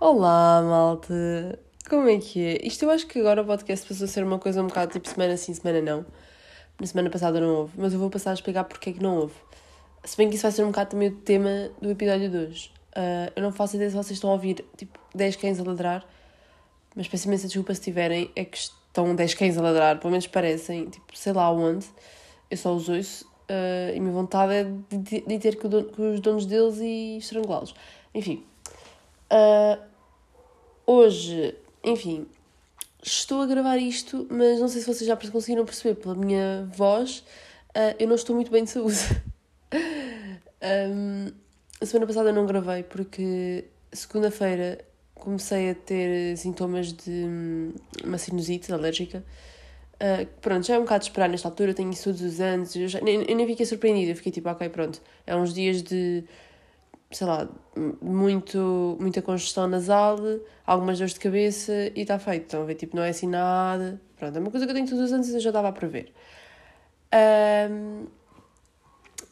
Olá, 0.00 0.62
malta! 0.62 1.58
Como 1.88 2.08
é 2.08 2.18
que 2.18 2.46
é? 2.46 2.64
Isto 2.64 2.84
eu 2.84 2.90
acho 2.90 3.08
que 3.08 3.18
agora 3.18 3.42
o 3.42 3.44
podcast 3.44 3.88
passou 3.88 4.04
a 4.04 4.08
ser 4.08 4.22
uma 4.22 4.38
coisa 4.38 4.62
um 4.62 4.68
bocado 4.68 4.92
tipo 4.92 5.08
semana 5.08 5.36
sim, 5.36 5.52
semana 5.52 5.80
não. 5.82 6.06
Na 6.80 6.86
semana 6.86 7.10
passada 7.10 7.40
não 7.40 7.56
houve, 7.56 7.72
mas 7.76 7.92
eu 7.92 7.98
vou 7.98 8.08
passar 8.08 8.30
a 8.30 8.34
explicar 8.34 8.62
porque 8.64 8.90
é 8.90 8.92
que 8.92 9.02
não 9.02 9.16
houve. 9.16 9.34
Se 10.04 10.16
bem 10.16 10.28
que 10.28 10.36
isso 10.36 10.42
vai 10.42 10.52
ser 10.52 10.62
um 10.62 10.68
bocado 10.68 10.90
também 10.90 11.08
o 11.08 11.16
tema 11.16 11.72
do 11.82 11.90
episódio 11.90 12.30
de 12.30 12.36
hoje. 12.36 12.72
Uh, 12.96 13.32
eu 13.34 13.42
não 13.42 13.50
faço 13.50 13.74
ideia 13.74 13.90
se 13.90 13.96
vocês 13.96 14.16
estão 14.16 14.30
a 14.30 14.34
ouvir 14.34 14.64
tipo 14.76 14.96
10 15.12 15.34
cães 15.36 15.58
a 15.58 15.64
ladrar, 15.64 16.06
mas 16.94 17.08
peço 17.08 17.26
imensa 17.26 17.48
desculpa 17.48 17.74
se 17.74 17.80
tiverem, 17.80 18.30
é 18.36 18.44
que 18.44 18.58
estão 18.90 19.14
10 19.14 19.34
cães 19.34 19.56
a 19.56 19.62
ladrar, 19.62 19.98
pelo 19.98 20.10
menos 20.10 20.26
parecem, 20.26 20.86
tipo, 20.86 21.16
sei 21.16 21.32
lá 21.32 21.50
onde. 21.50 21.86
Eu 22.50 22.56
só 22.56 22.74
os 22.74 22.88
ouço 22.88 23.24
uh, 23.48 23.94
e 23.94 23.98
a 23.98 24.00
minha 24.00 24.12
vontade 24.12 24.52
é 24.52 24.64
de, 24.96 25.20
de 25.20 25.38
ter 25.38 25.56
com, 25.56 25.68
com, 25.70 26.14
os 26.14 26.20
donos 26.20 26.46
deles 26.46 26.78
e 26.78 27.18
estrangulá-los. 27.18 27.74
Enfim. 28.14 28.44
Uh, 29.32 29.80
hoje, 30.84 31.54
enfim, 31.84 32.26
estou 33.02 33.42
a 33.42 33.46
gravar 33.46 33.76
isto, 33.76 34.26
mas 34.28 34.58
não 34.60 34.68
sei 34.68 34.80
se 34.80 34.86
vocês 34.86 35.06
já 35.06 35.16
conseguiram 35.16 35.64
perceber 35.64 35.94
pela 35.94 36.16
minha 36.16 36.68
voz, 36.74 37.24
uh, 37.68 37.94
eu 37.98 38.08
não 38.08 38.16
estou 38.16 38.34
muito 38.34 38.50
bem 38.50 38.64
de 38.64 38.70
saúde. 38.70 38.98
um, 40.92 41.32
a 41.80 41.86
semana 41.86 42.06
passada 42.06 42.30
eu 42.30 42.34
não 42.34 42.46
gravei 42.46 42.82
porque 42.82 43.64
segunda-feira 43.92 44.84
comecei 45.20 45.70
a 45.70 45.74
ter 45.74 46.36
sintomas 46.36 46.92
de 46.92 47.10
hum, 47.10 47.72
uma 48.04 48.18
sinusite 48.18 48.72
alérgica. 48.72 49.24
Uh, 49.96 50.26
pronto, 50.40 50.66
já 50.66 50.74
é 50.74 50.78
um 50.78 50.82
bocado 50.82 51.04
de 51.04 51.10
esperar 51.10 51.28
nesta 51.28 51.46
altura, 51.46 51.74
tenho 51.74 51.90
isso 51.90 52.04
todos 52.04 52.22
os 52.22 52.40
anos, 52.40 52.74
eu, 52.74 52.88
já, 52.88 52.98
eu 53.00 53.36
nem 53.36 53.46
fiquei 53.46 53.66
surpreendida, 53.66 54.14
fiquei 54.14 54.32
tipo, 54.32 54.48
ok, 54.48 54.68
pronto, 54.70 55.00
é 55.26 55.36
uns 55.36 55.52
dias 55.52 55.82
de 55.82 56.24
sei 57.10 57.26
lá, 57.26 57.48
muito, 58.00 58.96
muita 59.00 59.20
congestão 59.20 59.66
nasal, 59.66 60.16
algumas 60.64 60.98
dores 60.98 61.14
de 61.14 61.20
cabeça 61.20 61.72
e 61.94 62.02
está 62.02 62.18
feito. 62.18 62.44
Estão 62.44 62.62
a 62.62 62.64
ver? 62.64 62.76
Tipo, 62.76 62.96
não 62.96 63.02
é 63.02 63.08
assim 63.10 63.26
nada. 63.26 64.00
Pronto, 64.16 64.36
é 64.36 64.40
uma 64.40 64.50
coisa 64.50 64.64
que 64.64 64.70
eu 64.70 64.74
tenho 64.74 64.88
todos 64.88 65.04
os 65.04 65.12
anos 65.12 65.28
e 65.28 65.34
eu 65.34 65.40
já 65.40 65.50
estava 65.50 65.68
a 65.68 65.72
prever. 65.72 66.12
Um, 67.70 68.06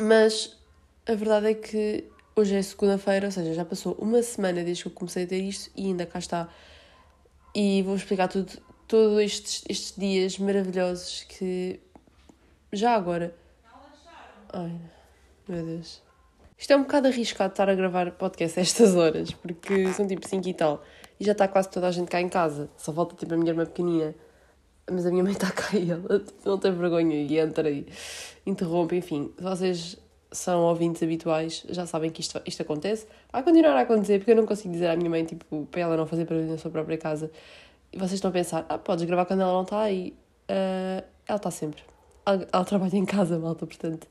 mas 0.01 0.59
a 1.07 1.15
verdade 1.15 1.49
é 1.49 1.55
que 1.55 2.05
hoje 2.39 2.55
é 2.55 2.63
segunda-feira, 2.63 3.27
ou 3.27 3.33
seja, 3.33 3.55
já 3.55 3.65
passou 3.65 3.95
uma 3.95 4.23
semana 4.23 4.63
desde 4.63 4.85
que 4.85 4.89
eu 4.89 4.93
comecei 4.93 5.25
a 5.25 5.27
ter 5.27 5.43
isto 5.43 5.71
e 5.77 5.87
ainda 5.87 6.07
cá 6.07 6.19
está. 6.19 6.49
E 7.55 7.83
vou 7.83 7.97
explicar 7.97 8.29
tudo, 8.29 8.53
todos 8.87 9.19
estes, 9.21 9.65
estes 9.69 9.95
dias 9.97 10.39
maravilhosos 10.39 11.25
que 11.25 11.81
já 12.73 12.95
agora. 12.95 13.35
Ai, 14.53 14.73
meu 15.49 15.65
Deus. 15.65 16.03
Isto 16.57 16.73
é 16.73 16.77
um 16.77 16.83
bocado 16.83 17.09
arriscado 17.09 17.53
estar 17.53 17.69
a 17.69 17.75
gravar 17.75 18.13
podcast 18.13 18.59
a 18.59 18.63
estas 18.63 18.95
horas, 18.95 19.33
porque 19.33 19.93
são 19.93 20.07
tipo 20.07 20.27
5 20.27 20.49
e 20.49 20.55
tal. 20.55 20.83
E 21.19 21.25
já 21.25 21.33
está 21.33 21.49
quase 21.49 21.69
toda 21.71 21.89
a 21.89 21.91
gente 21.91 22.09
cá 22.09 22.21
em 22.21 22.29
casa. 22.29 22.71
Só 22.77 22.93
falta 22.93 23.17
tipo 23.17 23.35
a 23.35 23.37
minha 23.37 23.51
irmã 23.51 23.65
pequenina. 23.67 24.15
Mas 24.91 25.05
a 25.05 25.11
minha 25.11 25.23
mãe 25.23 25.33
está 25.33 25.51
cá 25.53 25.77
e 25.77 25.91
ela 25.91 26.25
não 26.45 26.59
tem 26.59 26.73
vergonha 26.73 27.17
e 27.17 27.39
entra 27.39 27.71
e 27.71 27.87
interrompe. 28.47 28.97
Enfim, 28.97 29.33
vocês 29.39 29.99
são 30.31 30.63
ouvintes 30.63 31.03
habituais, 31.03 31.65
já 31.69 31.87
sabem 31.87 32.11
que 32.11 32.21
isto, 32.21 32.41
isto 32.47 32.63
acontece. 32.63 33.07
Vai 33.33 33.43
continuar 33.43 33.77
a 33.77 33.81
acontecer, 33.81 34.19
porque 34.19 34.33
eu 34.33 34.37
não 34.37 34.47
consigo 34.47 34.73
dizer 34.73 34.89
à 34.89 34.97
minha 34.97 35.09
mãe, 35.09 35.25
tipo, 35.25 35.67
para 35.71 35.81
ela 35.81 35.97
não 35.97 36.07
fazer 36.07 36.25
barulho 36.25 36.47
na 36.49 36.59
sua 36.59 36.71
própria 36.71 36.99
casa. 36.99 37.31
E 37.93 37.97
vocês 37.97 38.15
estão 38.15 38.31
a 38.31 38.33
pensar, 38.33 38.67
ah, 38.69 38.79
podes 38.79 39.05
gravar 39.05 39.25
quando 39.25 39.41
ela 39.41 39.53
não 39.53 39.63
está 39.63 39.81
aí. 39.81 40.15
Uh, 40.51 41.05
ela 41.27 41.37
está 41.37 41.51
sempre. 41.51 41.83
Ela, 42.27 42.47
ela 42.53 42.65
trabalha 42.65 42.97
em 42.97 43.05
casa, 43.05 43.39
malta, 43.39 43.67
portanto, 43.67 44.07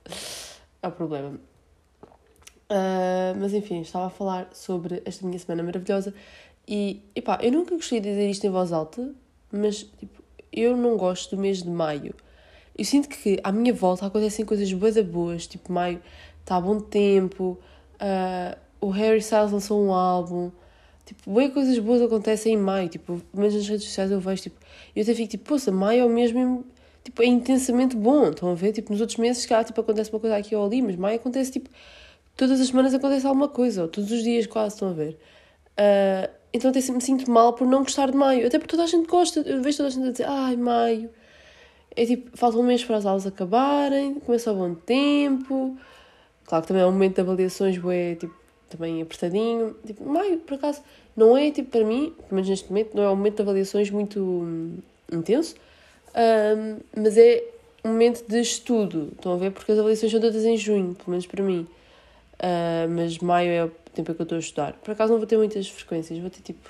é 0.81 0.88
o 0.88 0.91
problema. 0.91 1.39
Uh, 2.69 3.38
mas 3.39 3.53
enfim, 3.53 3.81
estava 3.81 4.07
a 4.07 4.09
falar 4.09 4.49
sobre 4.51 5.01
esta 5.05 5.25
minha 5.25 5.39
semana 5.39 5.63
maravilhosa 5.63 6.13
e, 6.67 7.01
epá, 7.16 7.39
eu 7.41 7.51
nunca 7.51 7.75
gostei 7.75 8.01
de 8.01 8.09
dizer 8.09 8.29
isto 8.29 8.45
em 8.45 8.50
voz 8.50 8.73
alta, 8.73 9.13
mas, 9.50 9.83
tipo, 9.83 10.22
eu 10.51 10.75
não 10.75 10.97
gosto 10.97 11.35
do 11.35 11.41
mês 11.41 11.63
de 11.63 11.69
maio. 11.69 12.13
Eu 12.77 12.85
sinto 12.85 13.09
que 13.09 13.39
à 13.43 13.51
minha 13.51 13.73
volta 13.73 14.05
acontecem 14.05 14.45
coisas 14.45 14.71
boas 14.71 14.97
boas, 14.99 15.47
tipo, 15.47 15.71
maio 15.71 16.01
está 16.41 16.57
a 16.57 16.61
bom 16.61 16.79
tempo, 16.79 17.57
uh, 17.95 18.57
o 18.79 18.89
Harry 18.89 19.17
Styles 19.17 19.51
lançou 19.51 19.83
um 19.83 19.91
álbum, 19.91 20.51
tipo, 21.05 21.33
bem 21.33 21.49
coisas 21.49 21.77
boas 21.79 22.01
acontecem 22.01 22.53
em 22.53 22.57
maio, 22.57 22.88
tipo, 22.88 23.21
mas 23.33 23.53
nas 23.53 23.67
redes 23.67 23.85
sociais 23.85 24.11
eu 24.11 24.19
vejo, 24.19 24.43
tipo, 24.43 24.59
eu 24.95 25.03
até 25.03 25.13
fico, 25.13 25.29
tipo, 25.29 25.49
poxa, 25.49 25.71
maio 25.71 26.01
é 26.01 26.05
o 26.05 26.09
mesmo, 26.09 26.65
tipo, 27.03 27.21
é 27.21 27.25
intensamente 27.25 27.95
bom, 27.95 28.29
estão 28.29 28.51
a 28.51 28.55
ver? 28.55 28.71
Tipo, 28.71 28.91
nos 28.91 29.01
outros 29.01 29.17
meses, 29.17 29.45
cá, 29.45 29.63
tipo, 29.63 29.79
acontece 29.81 30.11
uma 30.11 30.19
coisa 30.19 30.38
aqui 30.38 30.55
ou 30.55 30.65
ali, 30.65 30.81
mas 30.81 30.95
maio 30.95 31.17
acontece, 31.17 31.51
tipo, 31.51 31.69
todas 32.35 32.61
as 32.61 32.67
semanas 32.67 32.94
acontece 32.94 33.25
alguma 33.25 33.49
coisa, 33.49 33.81
ou 33.81 33.88
todos 33.88 34.11
os 34.11 34.23
dias 34.23 34.45
quase, 34.45 34.75
estão 34.75 34.89
a 34.89 34.94
ver. 34.94 35.17
Uh, 35.73 36.31
então 36.53 36.71
até 36.71 36.79
me 36.79 37.01
sinto 37.01 37.29
mal 37.29 37.53
por 37.53 37.67
não 37.67 37.83
gostar 37.83 38.09
de 38.09 38.17
maio, 38.17 38.47
até 38.47 38.57
porque 38.57 38.71
toda 38.71 38.83
a 38.83 38.88
gente 38.88 39.07
gosta, 39.07 39.41
eu 39.41 39.61
vejo 39.61 39.77
toda 39.77 39.89
a 39.89 39.91
gente 39.91 40.07
a 40.07 40.11
dizer, 40.11 40.25
ai, 40.27 40.55
maio. 40.55 41.09
É 41.97 42.06
tipo, 42.06 42.38
falta 42.38 42.59
um 42.59 42.63
mês 42.63 42.84
para 42.84 42.97
as 42.97 43.08
aulas 43.08 43.25
acabarem, 43.25 44.19
começa 44.19 44.52
o 44.52 44.56
bom 44.56 44.75
tempo. 44.75 45.75
Claro 46.46 46.62
que 46.62 46.68
também 46.68 46.84
é 46.84 46.85
um 46.85 46.91
momento 46.91 47.16
de 47.16 47.22
avaliações, 47.22 47.75
é 47.91 48.16
tipo, 48.16 48.35
também 48.69 49.02
apertadinho. 49.02 49.75
Tipo, 49.84 50.07
maio, 50.07 50.38
por 50.38 50.53
acaso, 50.53 50.84
não 51.16 51.36
é, 51.36 51.50
tipo, 51.50 51.72
para 51.72 51.84
mim, 51.84 52.13
pelo 52.16 52.36
menos 52.36 52.50
neste 52.50 52.69
momento, 52.69 52.96
não 52.96 53.02
é 53.02 53.09
um 53.09 53.16
momento 53.16 53.38
de 53.38 53.41
avaliações 53.41 53.90
muito 53.90 54.19
hum, 54.19 54.78
intenso, 55.12 55.56
mas 56.96 57.18
é 57.18 57.44
um 57.84 57.90
momento 57.90 58.24
de 58.28 58.40
estudo, 58.41 59.09
estão 59.16 59.34
a 59.34 59.38
ver? 59.38 59.52
Porque 59.52 59.72
as 59.72 59.80
avaliações 59.80 60.12
são 60.12 60.22
todas 60.22 60.46
em 60.46 60.56
junho, 60.56 60.94
pelo 60.94 61.09
menos 61.09 61.25
para 61.25 61.44
mim. 61.44 61.68
Uh, 62.36 62.88
mas 62.90 63.18
maio 63.18 63.50
é 63.50 63.66
o 63.66 63.72
tempo 63.96 64.13
que 64.13 64.22
eu 64.22 64.24
estou 64.24 64.36
a 64.36 64.40
estudar. 64.40 64.74
Por 64.74 64.91
acaso 64.91 65.12
não 65.12 65.19
vou 65.19 65.28
ter 65.28 65.38
muitas 65.38 65.68
frequências, 65.68 66.19
vou 66.19 66.30
ter 66.30 66.41
tipo. 66.41 66.69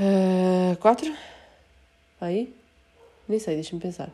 Uh, 0.00 0.76
quatro? 0.78 1.14
Aí? 2.18 2.54
Nem 3.28 3.38
sei, 3.38 3.54
deixa-me 3.54 3.80
pensar. 3.80 4.10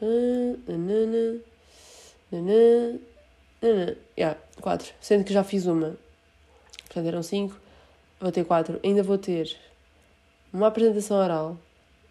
Nanana, 0.00 1.40
nanana, 2.30 3.00
nanana. 3.62 3.96
Yeah, 4.18 4.38
quatro. 4.60 4.92
Sendo 5.00 5.24
que 5.24 5.32
já 5.32 5.44
fiz 5.44 5.66
uma. 5.66 5.96
Portanto, 6.86 7.06
eram 7.06 7.22
cinco. 7.22 7.58
Vou 8.20 8.32
ter 8.32 8.44
quatro. 8.44 8.80
Ainda 8.82 9.02
vou 9.02 9.18
ter 9.18 9.56
uma 10.52 10.68
apresentação 10.68 11.16
oral, 11.16 11.56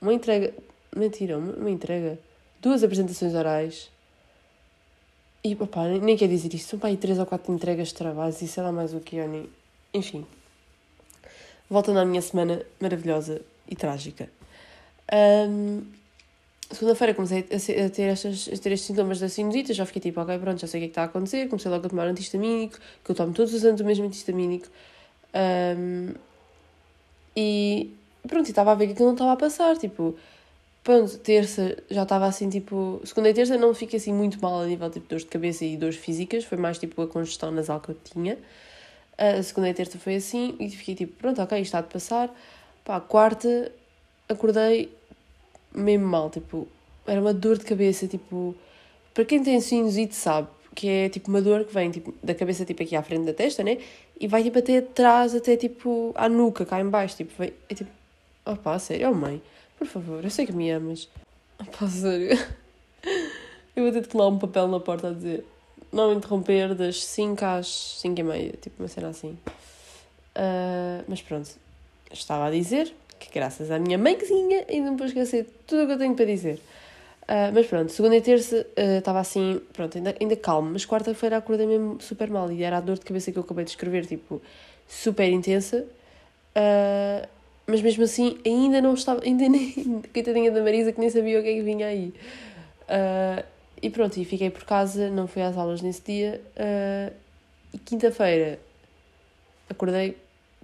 uma 0.01 0.13
entrega. 0.13 0.53
Mentira, 0.95 1.37
uma, 1.37 1.53
uma 1.53 1.69
entrega. 1.69 2.19
Duas 2.61 2.83
apresentações 2.83 3.33
orais 3.33 3.91
e, 5.43 5.55
opá, 5.59 5.87
nem, 5.89 6.15
quer 6.15 6.29
dizer 6.29 6.53
isto. 6.53 6.69
São 6.69 6.79
para 6.79 6.87
aí 6.87 6.95
três 6.95 7.19
ou 7.19 7.25
quatro 7.25 7.53
entregas 7.53 7.89
de 7.89 7.95
trabalhos 7.95 8.41
e 8.41 8.47
sei 8.47 8.63
lá 8.63 8.71
mais 8.71 8.93
o 8.93 9.01
que, 9.01 9.21
nem... 9.27 9.49
Enfim. 9.93 10.25
Voltando 11.69 11.99
à 11.99 12.05
minha 12.05 12.21
semana 12.21 12.65
maravilhosa 12.79 13.41
e 13.67 13.75
trágica. 13.75 14.29
Um, 15.11 15.83
Segunda-feira 16.73 17.13
comecei 17.13 17.39
a, 17.39 17.89
ter, 17.89 18.03
estas, 18.03 18.49
a 18.51 18.57
ter 18.57 18.71
estes 18.71 18.87
sintomas 18.87 19.19
da 19.19 19.29
sinusite, 19.29 19.73
já 19.73 19.85
fiquei 19.85 20.01
tipo, 20.01 20.19
ok, 20.21 20.37
pronto, 20.39 20.59
já 20.59 20.67
sei 20.67 20.79
o 20.79 20.81
que 20.81 20.85
é 20.85 20.87
que 20.87 20.91
está 20.91 21.01
a 21.03 21.05
acontecer. 21.05 21.47
Comecei 21.47 21.71
logo 21.71 21.85
a 21.85 21.89
tomar 21.89 22.07
antihistamínico, 22.07 22.77
que 23.03 23.11
eu 23.11 23.15
tomo 23.15 23.33
todos 23.33 23.53
os 23.53 23.63
anos 23.63 23.79
o 23.81 23.85
mesmo 23.85 24.05
antihistamínico. 24.05 24.67
Um, 25.77 26.13
e 27.35 27.93
pronto, 28.27 28.49
estava 28.49 28.71
a 28.71 28.75
ver 28.75 28.87
que 28.87 28.93
aquilo 28.93 29.07
não 29.07 29.13
estava 29.13 29.33
a 29.33 29.37
passar, 29.37 29.77
tipo 29.77 30.15
Pronto, 30.83 31.17
terça 31.19 31.77
já 31.89 32.03
estava 32.03 32.25
assim, 32.25 32.49
tipo. 32.49 33.01
Segunda 33.05 33.29
e 33.29 33.33
terça 33.33 33.57
não 33.57 33.73
fiquei 33.73 33.97
assim 33.97 34.13
muito 34.13 34.41
mal 34.41 34.61
a 34.61 34.65
nível 34.65 34.89
tipo 34.89 35.07
dores 35.07 35.23
de 35.23 35.29
cabeça 35.29 35.63
e 35.63 35.77
dores 35.77 35.95
físicas, 35.95 36.43
foi 36.43 36.57
mais 36.57 36.77
tipo 36.77 37.01
a 37.01 37.07
congestão 37.07 37.51
nasal 37.51 37.79
que 37.79 37.89
eu 37.89 37.95
tinha. 38.03 38.37
A 39.17 39.41
segunda 39.41 39.69
e 39.69 39.73
terça 39.73 39.97
foi 39.97 40.15
assim 40.15 40.55
e 40.59 40.69
fiquei 40.69 40.95
tipo, 40.95 41.13
pronto, 41.17 41.41
ok, 41.41 41.57
isto 41.59 41.67
está 41.67 41.81
de 41.81 41.87
passar. 41.93 42.29
Pá, 42.83 42.99
quarta 42.99 43.71
acordei 44.27 44.89
mesmo 45.73 46.07
mal, 46.07 46.29
tipo, 46.29 46.67
era 47.05 47.19
uma 47.19 47.33
dor 47.33 47.57
de 47.57 47.65
cabeça, 47.65 48.07
tipo. 48.07 48.55
Para 49.13 49.25
quem 49.25 49.43
tem 49.43 49.61
sinusite 49.61 50.15
sabe 50.15 50.47
que 50.73 50.89
é 50.89 51.09
tipo 51.09 51.29
uma 51.29 51.39
dor 51.39 51.65
que 51.65 51.73
vem 51.73 51.91
tipo, 51.91 52.13
da 52.23 52.33
cabeça 52.33 52.65
tipo 52.65 52.81
aqui 52.81 52.95
à 52.95 53.03
frente 53.03 53.25
da 53.25 53.33
testa, 53.33 53.63
né? 53.63 53.77
E 54.19 54.27
vai 54.27 54.41
tipo 54.43 54.57
até 54.57 54.79
atrás, 54.79 55.35
até 55.35 55.55
tipo 55.55 56.11
à 56.15 56.27
nuca, 56.27 56.65
cá 56.65 56.79
em 56.79 56.89
baixo, 56.89 57.17
tipo, 57.17 57.31
vem, 57.37 57.53
é 57.69 57.75
tipo. 57.75 57.91
Opá, 58.45 58.77
sério, 58.79 59.11
oh 59.11 59.13
mãe. 59.13 59.41
Por 59.77 59.87
favor, 59.87 60.23
eu 60.23 60.29
sei 60.29 60.45
que 60.45 60.53
me 60.53 60.69
amas. 60.71 61.07
Pá, 61.77 61.87
sério. 61.87 62.37
Eu 63.75 63.83
vou 63.83 63.91
ter 63.91 64.01
de 64.01 64.07
colar 64.07 64.27
um 64.27 64.37
papel 64.37 64.67
na 64.67 64.79
porta 64.79 65.07
a 65.07 65.11
dizer 65.11 65.43
não 65.93 66.11
interromper 66.13 66.73
das 66.73 67.03
5 67.05 67.45
às 67.45 67.67
5 68.01 68.19
e 68.19 68.23
meia, 68.23 68.53
tipo 68.59 68.81
uma 68.81 68.87
cena 68.87 69.09
assim. 69.09 69.37
Uh, 70.35 71.03
mas 71.07 71.21
pronto, 71.21 71.49
estava 72.11 72.47
a 72.47 72.51
dizer 72.51 72.93
que 73.23 73.33
graças 73.33 73.71
à 73.71 73.79
minha 73.79 73.97
mãezinha 73.97 74.65
ainda 74.69 74.91
me 74.91 74.97
vou 74.97 75.07
esquecer 75.07 75.47
tudo 75.65 75.83
o 75.83 75.87
que 75.87 75.93
eu 75.93 75.97
tenho 75.97 76.15
para 76.15 76.25
dizer. 76.25 76.59
Uh, 77.23 77.53
mas 77.53 77.65
pronto, 77.67 77.91
segunda 77.91 78.17
e 78.17 78.21
terça 78.21 78.67
uh, 78.77 78.97
estava 78.97 79.19
assim, 79.19 79.61
pronto, 79.71 79.97
ainda, 79.97 80.13
ainda 80.19 80.35
calmo, 80.35 80.71
mas 80.71 80.85
quarta-feira 80.85 81.37
acordei 81.37 81.65
mesmo 81.65 82.01
super 82.01 82.29
mal 82.29 82.51
e 82.51 82.63
era 82.63 82.77
a 82.77 82.81
dor 82.81 82.95
de 82.95 83.05
cabeça 83.05 83.31
que 83.31 83.37
eu 83.37 83.43
acabei 83.43 83.63
de 83.63 83.71
escrever, 83.71 84.05
tipo, 84.05 84.41
super 84.87 85.29
intensa. 85.31 85.85
Uh, 86.55 87.27
mas 87.65 87.81
mesmo 87.81 88.03
assim 88.03 88.37
ainda 88.45 88.81
não 88.81 88.93
estava, 88.93 89.23
ainda 89.23 89.47
nem, 89.47 90.01
coitadinha 90.13 90.51
da 90.51 90.61
Marisa 90.61 90.91
que 90.91 90.99
nem 90.99 91.09
sabia 91.09 91.39
o 91.39 91.43
que 91.43 91.49
é 91.49 91.53
que 91.53 91.61
vinha 91.61 91.87
aí. 91.87 92.13
Uh, 92.83 93.43
e 93.81 93.89
pronto, 93.89 94.17
e 94.19 94.25
fiquei 94.25 94.49
por 94.49 94.63
casa, 94.63 95.09
não 95.09 95.27
fui 95.27 95.41
às 95.41 95.57
aulas 95.57 95.81
nesse 95.81 96.01
dia. 96.01 96.41
Uh, 96.57 97.13
e 97.73 97.77
quinta-feira 97.77 98.59
acordei 99.69 100.17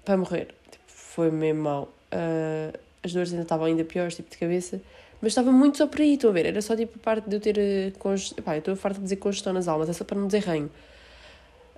para 0.05 0.17
morrer. 0.17 0.47
Tipo, 0.69 0.83
foi 0.87 1.31
mesmo 1.31 1.63
mal. 1.63 1.98
Uh, 2.13 2.77
as 3.03 3.13
dores 3.13 3.31
ainda 3.31 3.43
estavam 3.43 3.65
ainda 3.65 3.83
piores, 3.83 4.15
tipo 4.15 4.29
de 4.29 4.37
cabeça. 4.37 4.81
Mas 5.21 5.31
estava 5.31 5.51
muito 5.51 5.77
só 5.77 5.87
por 5.87 6.01
aí, 6.01 6.13
estão 6.13 6.29
a 6.29 6.33
ver? 6.33 6.45
Era 6.45 6.61
só 6.61 6.75
tipo 6.75 6.97
a 6.97 7.03
parte 7.03 7.29
de 7.29 7.35
eu 7.35 7.39
ter. 7.39 7.57
Uh, 7.57 8.41
Pá, 8.41 8.55
eu 8.55 8.59
estou 8.59 8.75
farta 8.75 8.97
de 8.97 9.03
dizer 9.03 9.17
congestão 9.17 9.53
nas 9.53 9.67
almas, 9.67 9.89
é 9.89 9.93
só 9.93 10.03
para 10.03 10.17
não 10.17 10.27
dizer 10.27 10.39
ranho. 10.39 10.69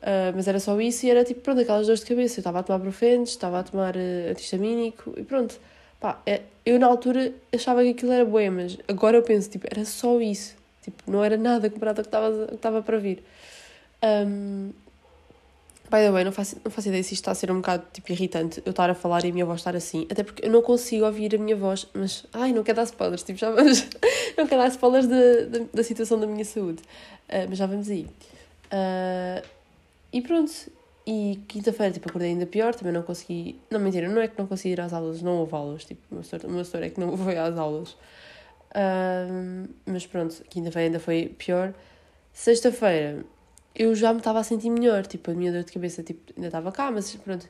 Uh, 0.02 0.34
mas 0.36 0.48
era 0.48 0.60
só 0.60 0.80
isso 0.82 1.06
e 1.06 1.12
era 1.12 1.24
tipo, 1.24 1.42
pronto, 1.42 1.62
aquelas 1.62 1.86
dores 1.86 2.02
de 2.02 2.06
cabeça. 2.08 2.40
Eu 2.40 2.42
estava 2.42 2.60
a 2.60 2.64
tomar 2.64 2.80
profentes, 2.80 3.34
estava 3.34 3.60
a 3.60 3.64
tomar 3.64 3.96
uh, 3.96 4.32
antistamínico 4.32 5.14
e 5.18 5.24
pronto. 5.24 5.60
Pá, 6.00 6.20
é, 6.26 6.42
eu 6.66 6.80
na 6.80 6.88
altura 6.88 7.34
achava 7.54 7.84
que 7.84 7.90
aquilo 7.90 8.12
era 8.12 8.26
bué, 8.26 8.50
mas 8.50 8.78
agora 8.88 9.18
eu 9.18 9.24
penso, 9.24 9.50
tipo, 9.50 9.68
era 9.70 9.86
só 9.86 10.20
isso. 10.20 10.56
Tipo, 10.82 11.12
não 11.12 11.24
era 11.24 11.38
nada 11.38 11.70
comparado 11.70 12.02
ao 12.02 12.48
que 12.48 12.56
estava 12.56 12.82
para 12.82 12.98
vir. 12.98 13.24
Um, 14.04 14.72
by 15.92 15.98
the 15.98 16.10
way, 16.10 16.24
não 16.24 16.32
faço, 16.32 16.56
não 16.64 16.72
faço 16.72 16.88
ideia 16.88 17.04
se 17.04 17.14
isto 17.14 17.24
está 17.24 17.32
a 17.32 17.36
ser 17.36 17.52
um 17.52 17.58
bocado 17.58 17.84
tipo, 17.92 18.10
irritante 18.12 18.64
eu 18.66 18.72
estar 18.72 18.90
a 18.90 18.96
falar 18.96 19.26
e 19.26 19.30
a 19.30 19.34
minha 19.34 19.46
voz 19.46 19.60
estar 19.60 19.76
assim. 19.76 20.08
Até 20.10 20.24
porque 20.24 20.46
eu 20.46 20.50
não 20.50 20.62
consigo 20.62 21.06
ouvir 21.06 21.36
a 21.36 21.38
minha 21.38 21.56
voz, 21.56 21.86
mas. 21.94 22.26
Ai, 22.32 22.54
não 22.54 22.64
quero 22.64 22.78
dar 22.78 22.84
spoilers, 22.84 23.24
tipo, 23.24 23.38
já 23.38 23.52
vamos. 23.52 23.86
não 24.38 24.48
quero 24.48 24.62
dar 24.62 24.70
spoilers 24.70 25.08
da, 25.08 25.60
da, 25.60 25.66
da 25.74 25.84
situação 25.84 26.18
da 26.18 26.26
minha 26.26 26.46
saúde. 26.46 26.82
Uh, 27.28 27.46
mas 27.50 27.58
já 27.58 27.66
vamos 27.66 27.90
aí. 27.90 28.08
Uh, 28.72 29.46
e 30.14 30.22
pronto. 30.22 30.52
E 31.06 31.40
quinta-feira, 31.48 31.92
tipo, 31.92 32.08
acordei 32.08 32.30
ainda 32.30 32.46
pior, 32.46 32.74
também 32.74 32.94
não 32.94 33.02
consegui. 33.02 33.60
Não, 33.70 33.80
mentira, 33.80 34.08
não 34.08 34.22
é 34.22 34.28
que 34.28 34.40
não 34.40 34.48
consegui 34.48 34.74
ir 34.74 34.82
às 34.82 34.94
aulas, 34.94 35.22
não 35.22 35.40
houve 35.40 35.54
aulas. 35.54 35.84
Tipo, 35.84 36.02
o 36.12 36.16
meu 36.50 36.64
senhor 36.64 36.84
é 36.84 36.90
que 36.90 37.00
não 37.00 37.18
foi 37.18 37.38
às 37.38 37.58
aulas. 37.58 37.92
Uh, 38.72 39.68
mas 39.86 40.08
pronto, 40.08 40.42
quinta-feira 40.50 40.88
ainda 40.88 41.00
foi 41.00 41.36
pior. 41.38 41.74
Sexta-feira 42.32 43.26
eu 43.76 43.96
já 43.96 44.12
me 44.14 44.20
estava 44.20 44.40
a 44.40 44.44
sentir 44.44 44.70
melhor, 44.70 45.06
tipo, 45.06 45.32
a 45.32 45.34
minha 45.34 45.52
dor 45.52 45.64
de 45.64 45.72
cabeça 45.72 46.04
tipo, 46.04 46.34
ainda 46.36 46.48
estava 46.48 46.72
cá, 46.72 46.92
mas 46.92 47.16
pronto, 47.16 47.48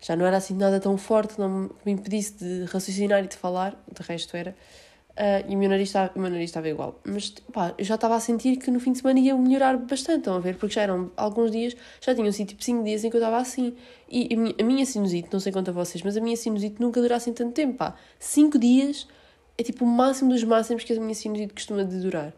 já 0.00 0.16
não 0.16 0.26
era 0.26 0.36
assim 0.36 0.54
nada 0.54 0.80
tão 0.80 0.96
forte, 0.98 1.38
não 1.38 1.70
me 1.84 1.92
impedisse 1.92 2.34
de 2.38 2.64
raciocinar 2.64 3.24
e 3.24 3.28
de 3.28 3.36
falar, 3.36 3.80
de 3.90 4.02
resto 4.02 4.36
era. 4.36 4.54
Uh, 5.12 5.44
e 5.46 5.54
o 5.54 5.58
meu 5.58 5.68
nariz 5.68 5.94
estava, 6.48 6.68
igual. 6.68 6.98
Mas 7.04 7.30
pá, 7.52 7.74
eu 7.76 7.84
já 7.84 7.96
estava 7.96 8.16
a 8.16 8.20
sentir 8.20 8.56
que 8.56 8.70
no 8.70 8.80
fim 8.80 8.92
de 8.92 8.98
semana 8.98 9.20
ia 9.20 9.36
melhorar 9.36 9.76
bastante, 9.76 10.20
estão 10.20 10.36
a 10.36 10.40
ver? 10.40 10.56
Porque 10.56 10.74
já 10.74 10.82
eram 10.82 11.12
alguns 11.16 11.50
dias, 11.50 11.76
já 12.00 12.14
tinham 12.14 12.32
sido 12.32 12.48
tipo 12.48 12.64
5 12.64 12.82
dias 12.82 13.04
em 13.04 13.10
que 13.10 13.16
eu 13.16 13.20
estava 13.20 13.36
assim. 13.36 13.76
E 14.08 14.32
a 14.32 14.36
minha, 14.36 14.54
a 14.58 14.62
minha 14.64 14.86
sinusite, 14.86 15.28
não 15.30 15.38
sei 15.38 15.52
quanto 15.52 15.68
a 15.68 15.72
vocês, 15.72 16.02
mas 16.02 16.16
a 16.16 16.20
minha 16.20 16.36
sinusite 16.36 16.80
nunca 16.80 17.00
dura 17.00 17.16
assim 17.16 17.32
tanto 17.32 17.52
tempo, 17.52 17.74
pá. 17.74 17.94
5 18.18 18.58
dias 18.58 19.06
é 19.58 19.62
tipo 19.62 19.84
o 19.84 19.88
máximo 19.88 20.30
dos 20.30 20.42
máximos 20.44 20.82
que 20.82 20.94
a 20.94 21.00
minha 21.00 21.14
sinusite 21.14 21.52
costuma 21.52 21.84
de 21.84 22.00
durar. 22.00 22.32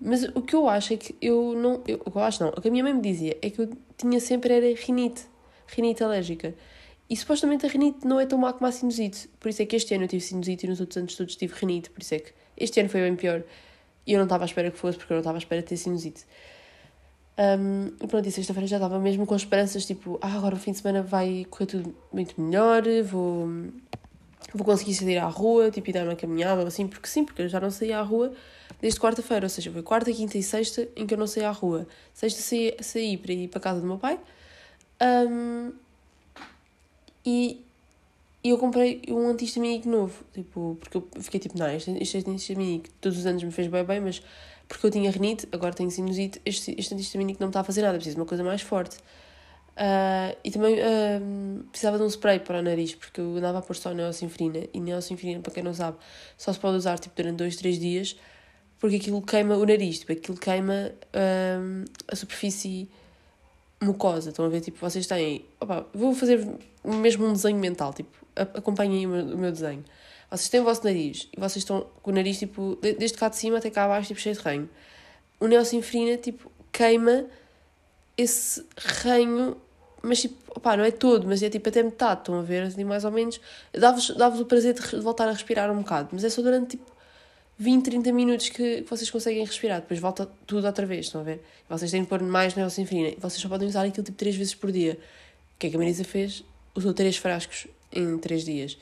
Mas 0.00 0.24
o 0.34 0.42
que 0.42 0.54
eu 0.54 0.68
acho 0.68 0.92
é 0.92 0.96
que 0.96 1.14
eu 1.20 1.54
não. 1.54 1.82
Eu, 1.86 2.02
eu 2.04 2.20
acho 2.20 2.42
não. 2.42 2.50
O 2.50 2.60
que 2.60 2.68
a 2.68 2.70
minha 2.70 2.84
mãe 2.84 2.92
me 2.92 3.00
dizia 3.00 3.36
é 3.40 3.48
que 3.48 3.60
eu 3.60 3.70
tinha 3.96 4.20
sempre 4.20 4.52
era 4.52 4.80
rinite. 4.80 5.26
Rinite 5.68 6.04
alérgica. 6.04 6.54
E 7.08 7.16
supostamente 7.16 7.64
a 7.64 7.68
rinite 7.68 8.06
não 8.06 8.20
é 8.20 8.26
tão 8.26 8.38
má 8.38 8.52
como 8.52 8.66
a 8.66 8.72
sinusite. 8.72 9.28
Por 9.40 9.48
isso 9.48 9.62
é 9.62 9.66
que 9.66 9.76
este 9.76 9.94
ano 9.94 10.04
eu 10.04 10.08
tive 10.08 10.22
sinusite 10.22 10.66
e 10.66 10.68
nos 10.68 10.80
outros 10.80 10.96
anos 10.96 11.14
todos 11.14 11.36
tive 11.36 11.54
rinite. 11.54 11.90
Por 11.90 12.02
isso 12.02 12.14
é 12.14 12.18
que 12.18 12.32
este 12.56 12.80
ano 12.80 12.88
foi 12.88 13.00
bem 13.00 13.16
pior. 13.16 13.42
E 14.06 14.12
eu 14.12 14.18
não 14.18 14.24
estava 14.24 14.44
à 14.44 14.46
espera 14.46 14.70
que 14.70 14.78
fosse, 14.78 14.98
porque 14.98 15.12
eu 15.12 15.16
não 15.16 15.20
estava 15.20 15.38
à 15.38 15.40
espera 15.40 15.62
de 15.62 15.68
ter 15.68 15.76
sinusite. 15.76 16.24
Um, 17.38 17.92
e 18.02 18.06
pronto, 18.06 18.26
e 18.26 18.32
sexta-feira 18.32 18.66
já 18.66 18.76
estava 18.76 18.98
mesmo 18.98 19.26
com 19.26 19.36
esperanças, 19.36 19.84
tipo, 19.84 20.18
ah, 20.22 20.36
agora 20.36 20.54
o 20.54 20.58
fim 20.58 20.72
de 20.72 20.78
semana 20.78 21.02
vai 21.02 21.46
correr 21.50 21.66
tudo 21.66 21.94
muito 22.10 22.40
melhor, 22.40 22.82
vou, 23.04 23.46
vou 24.54 24.64
conseguir 24.64 24.94
sair 24.94 25.18
à 25.18 25.26
rua, 25.26 25.70
tipo, 25.70 25.90
e 25.90 25.92
dar 25.92 26.04
uma 26.04 26.16
caminhada, 26.16 26.66
assim, 26.66 26.86
porque 26.86 27.06
sim, 27.06 27.24
porque 27.24 27.42
eu 27.42 27.48
já 27.48 27.60
não 27.60 27.70
saía 27.70 27.98
à 27.98 28.02
rua 28.02 28.32
desde 28.80 29.00
quarta-feira, 29.00 29.46
ou 29.46 29.50
seja, 29.50 29.70
foi 29.70 29.82
quarta, 29.82 30.12
quinta 30.12 30.36
e 30.36 30.42
sexta 30.42 30.88
em 30.96 31.06
que 31.06 31.14
eu 31.14 31.18
não 31.18 31.26
saí 31.26 31.44
à 31.44 31.50
rua. 31.50 31.86
Sexta 32.12 32.40
saí, 32.40 32.76
saí 32.80 33.16
para 33.16 33.32
ir 33.32 33.48
para 33.48 33.58
a 33.58 33.62
casa 33.62 33.80
do 33.80 33.86
meu 33.86 33.98
pai 33.98 34.18
um, 35.00 35.72
e, 37.24 37.64
e 38.42 38.50
eu 38.50 38.58
comprei 38.58 39.02
um 39.08 39.28
antihistamínico 39.28 39.88
novo, 39.88 40.24
tipo, 40.32 40.76
porque 40.80 40.96
eu 40.96 41.08
fiquei 41.20 41.40
tipo, 41.40 41.58
não, 41.58 41.68
este, 41.68 41.90
este 42.00 42.18
antihistamínico 42.18 42.88
todos 43.00 43.18
os 43.18 43.26
anos 43.26 43.42
me 43.42 43.50
fez 43.50 43.68
bem 43.68 43.84
bem, 43.84 44.00
mas 44.00 44.22
porque 44.68 44.86
eu 44.86 44.90
tinha 44.90 45.10
renite, 45.10 45.48
agora 45.52 45.74
tenho 45.74 45.90
sinusite, 45.90 46.40
este, 46.44 46.74
este 46.78 46.94
antihistamínico 46.94 47.40
não 47.40 47.48
me 47.48 47.50
está 47.50 47.60
a 47.60 47.64
fazer 47.64 47.82
nada, 47.82 47.94
preciso 47.94 48.16
de 48.16 48.20
uma 48.20 48.26
coisa 48.26 48.42
mais 48.42 48.62
forte. 48.62 48.96
Uh, 49.76 50.34
e 50.42 50.50
também 50.50 50.74
uh, 50.76 51.62
precisava 51.64 51.98
de 51.98 52.04
um 52.04 52.06
spray 52.06 52.40
para 52.40 52.60
o 52.60 52.62
nariz, 52.62 52.94
porque 52.94 53.20
eu 53.20 53.36
andava 53.36 53.58
a 53.58 53.62
pôr 53.62 53.76
só 53.76 53.92
neosinfrina. 53.92 54.60
E 54.72 54.80
neosinfrina, 54.80 55.40
para 55.40 55.52
quem 55.52 55.62
não 55.62 55.74
sabe, 55.74 55.98
só 56.36 56.52
se 56.52 56.58
pode 56.58 56.78
usar 56.78 56.98
tipo, 56.98 57.14
durante 57.14 57.36
2, 57.36 57.56
3 57.56 57.78
dias 57.78 58.16
porque 58.78 58.96
aquilo 58.96 59.22
queima 59.22 59.56
o 59.56 59.64
nariz, 59.64 60.00
tipo, 60.00 60.12
aquilo 60.12 60.36
queima 60.36 60.92
hum, 61.60 61.84
a 62.08 62.16
superfície 62.16 62.88
mucosa. 63.80 64.30
Estão 64.30 64.44
a 64.44 64.48
ver? 64.48 64.60
Tipo, 64.60 64.78
vocês 64.78 65.06
têm. 65.06 65.44
Opa, 65.60 65.86
vou 65.94 66.14
fazer 66.14 66.46
mesmo 66.84 67.26
um 67.26 67.32
desenho 67.32 67.58
mental, 67.58 67.92
tipo, 67.92 68.10
acompanhem 68.34 69.06
o 69.06 69.10
meu, 69.10 69.24
o 69.34 69.38
meu 69.38 69.52
desenho. 69.52 69.84
Vocês 70.30 70.48
têm 70.48 70.60
o 70.60 70.64
vosso 70.64 70.84
nariz 70.84 71.28
e 71.36 71.40
vocês 71.40 71.58
estão 71.58 71.86
com 72.02 72.10
o 72.10 72.14
nariz, 72.14 72.38
tipo, 72.38 72.78
desde 72.80 73.16
cá 73.16 73.28
de 73.28 73.36
cima 73.36 73.58
até 73.58 73.70
cá 73.70 73.84
abaixo, 73.84 74.08
tipo, 74.08 74.20
cheio 74.20 74.34
de 74.34 74.42
ranho. 74.42 74.68
O 75.38 75.46
neosinfrina, 75.46 76.16
tipo, 76.16 76.50
queima 76.72 77.26
esse 78.16 78.64
ranho, 79.02 79.56
mas 80.02 80.22
tipo, 80.22 80.36
opá, 80.56 80.76
não 80.76 80.84
é 80.84 80.90
todo, 80.90 81.26
mas 81.26 81.42
é 81.42 81.50
tipo 81.50 81.68
até 81.68 81.82
metade, 81.82 82.20
estão 82.20 82.38
a 82.38 82.42
ver? 82.42 82.62
Assim, 82.62 82.84
mais 82.84 83.04
ou 83.04 83.10
menos. 83.10 83.40
Dá-vos 83.72 84.10
dá 84.10 84.28
o 84.28 84.44
prazer 84.44 84.74
de 84.74 85.00
voltar 85.00 85.28
a 85.28 85.32
respirar 85.32 85.70
um 85.70 85.78
bocado, 85.78 86.08
mas 86.12 86.24
é 86.24 86.30
só 86.30 86.42
durante 86.42 86.76
tipo 86.76 86.95
20, 87.58 87.84
30 87.84 88.12
minutos 88.12 88.48
que 88.50 88.84
vocês 88.88 89.10
conseguem 89.10 89.44
respirar, 89.44 89.80
depois 89.80 89.98
volta 89.98 90.28
tudo 90.46 90.66
outra 90.66 90.84
vez, 90.84 91.06
estão 91.06 91.22
a 91.22 91.24
ver? 91.24 91.40
Vocês 91.68 91.90
têm 91.90 92.02
de 92.02 92.08
pôr 92.08 92.22
mais 92.22 92.54
neosinfrina 92.54 93.08
e 93.08 93.16
vocês 93.18 93.40
só 93.40 93.48
podem 93.48 93.66
usar 93.66 93.84
aquilo 93.84 94.04
tipo 94.04 94.18
3 94.18 94.36
vezes 94.36 94.54
por 94.54 94.70
dia. 94.70 94.98
O 95.54 95.58
que 95.58 95.68
é 95.68 95.70
que 95.70 95.76
a 95.76 95.78
Marisa 95.78 96.04
fez? 96.04 96.44
Usou 96.74 96.92
3 96.92 97.16
frascos 97.16 97.66
em 97.90 98.18
3 98.18 98.44
dias. 98.44 98.78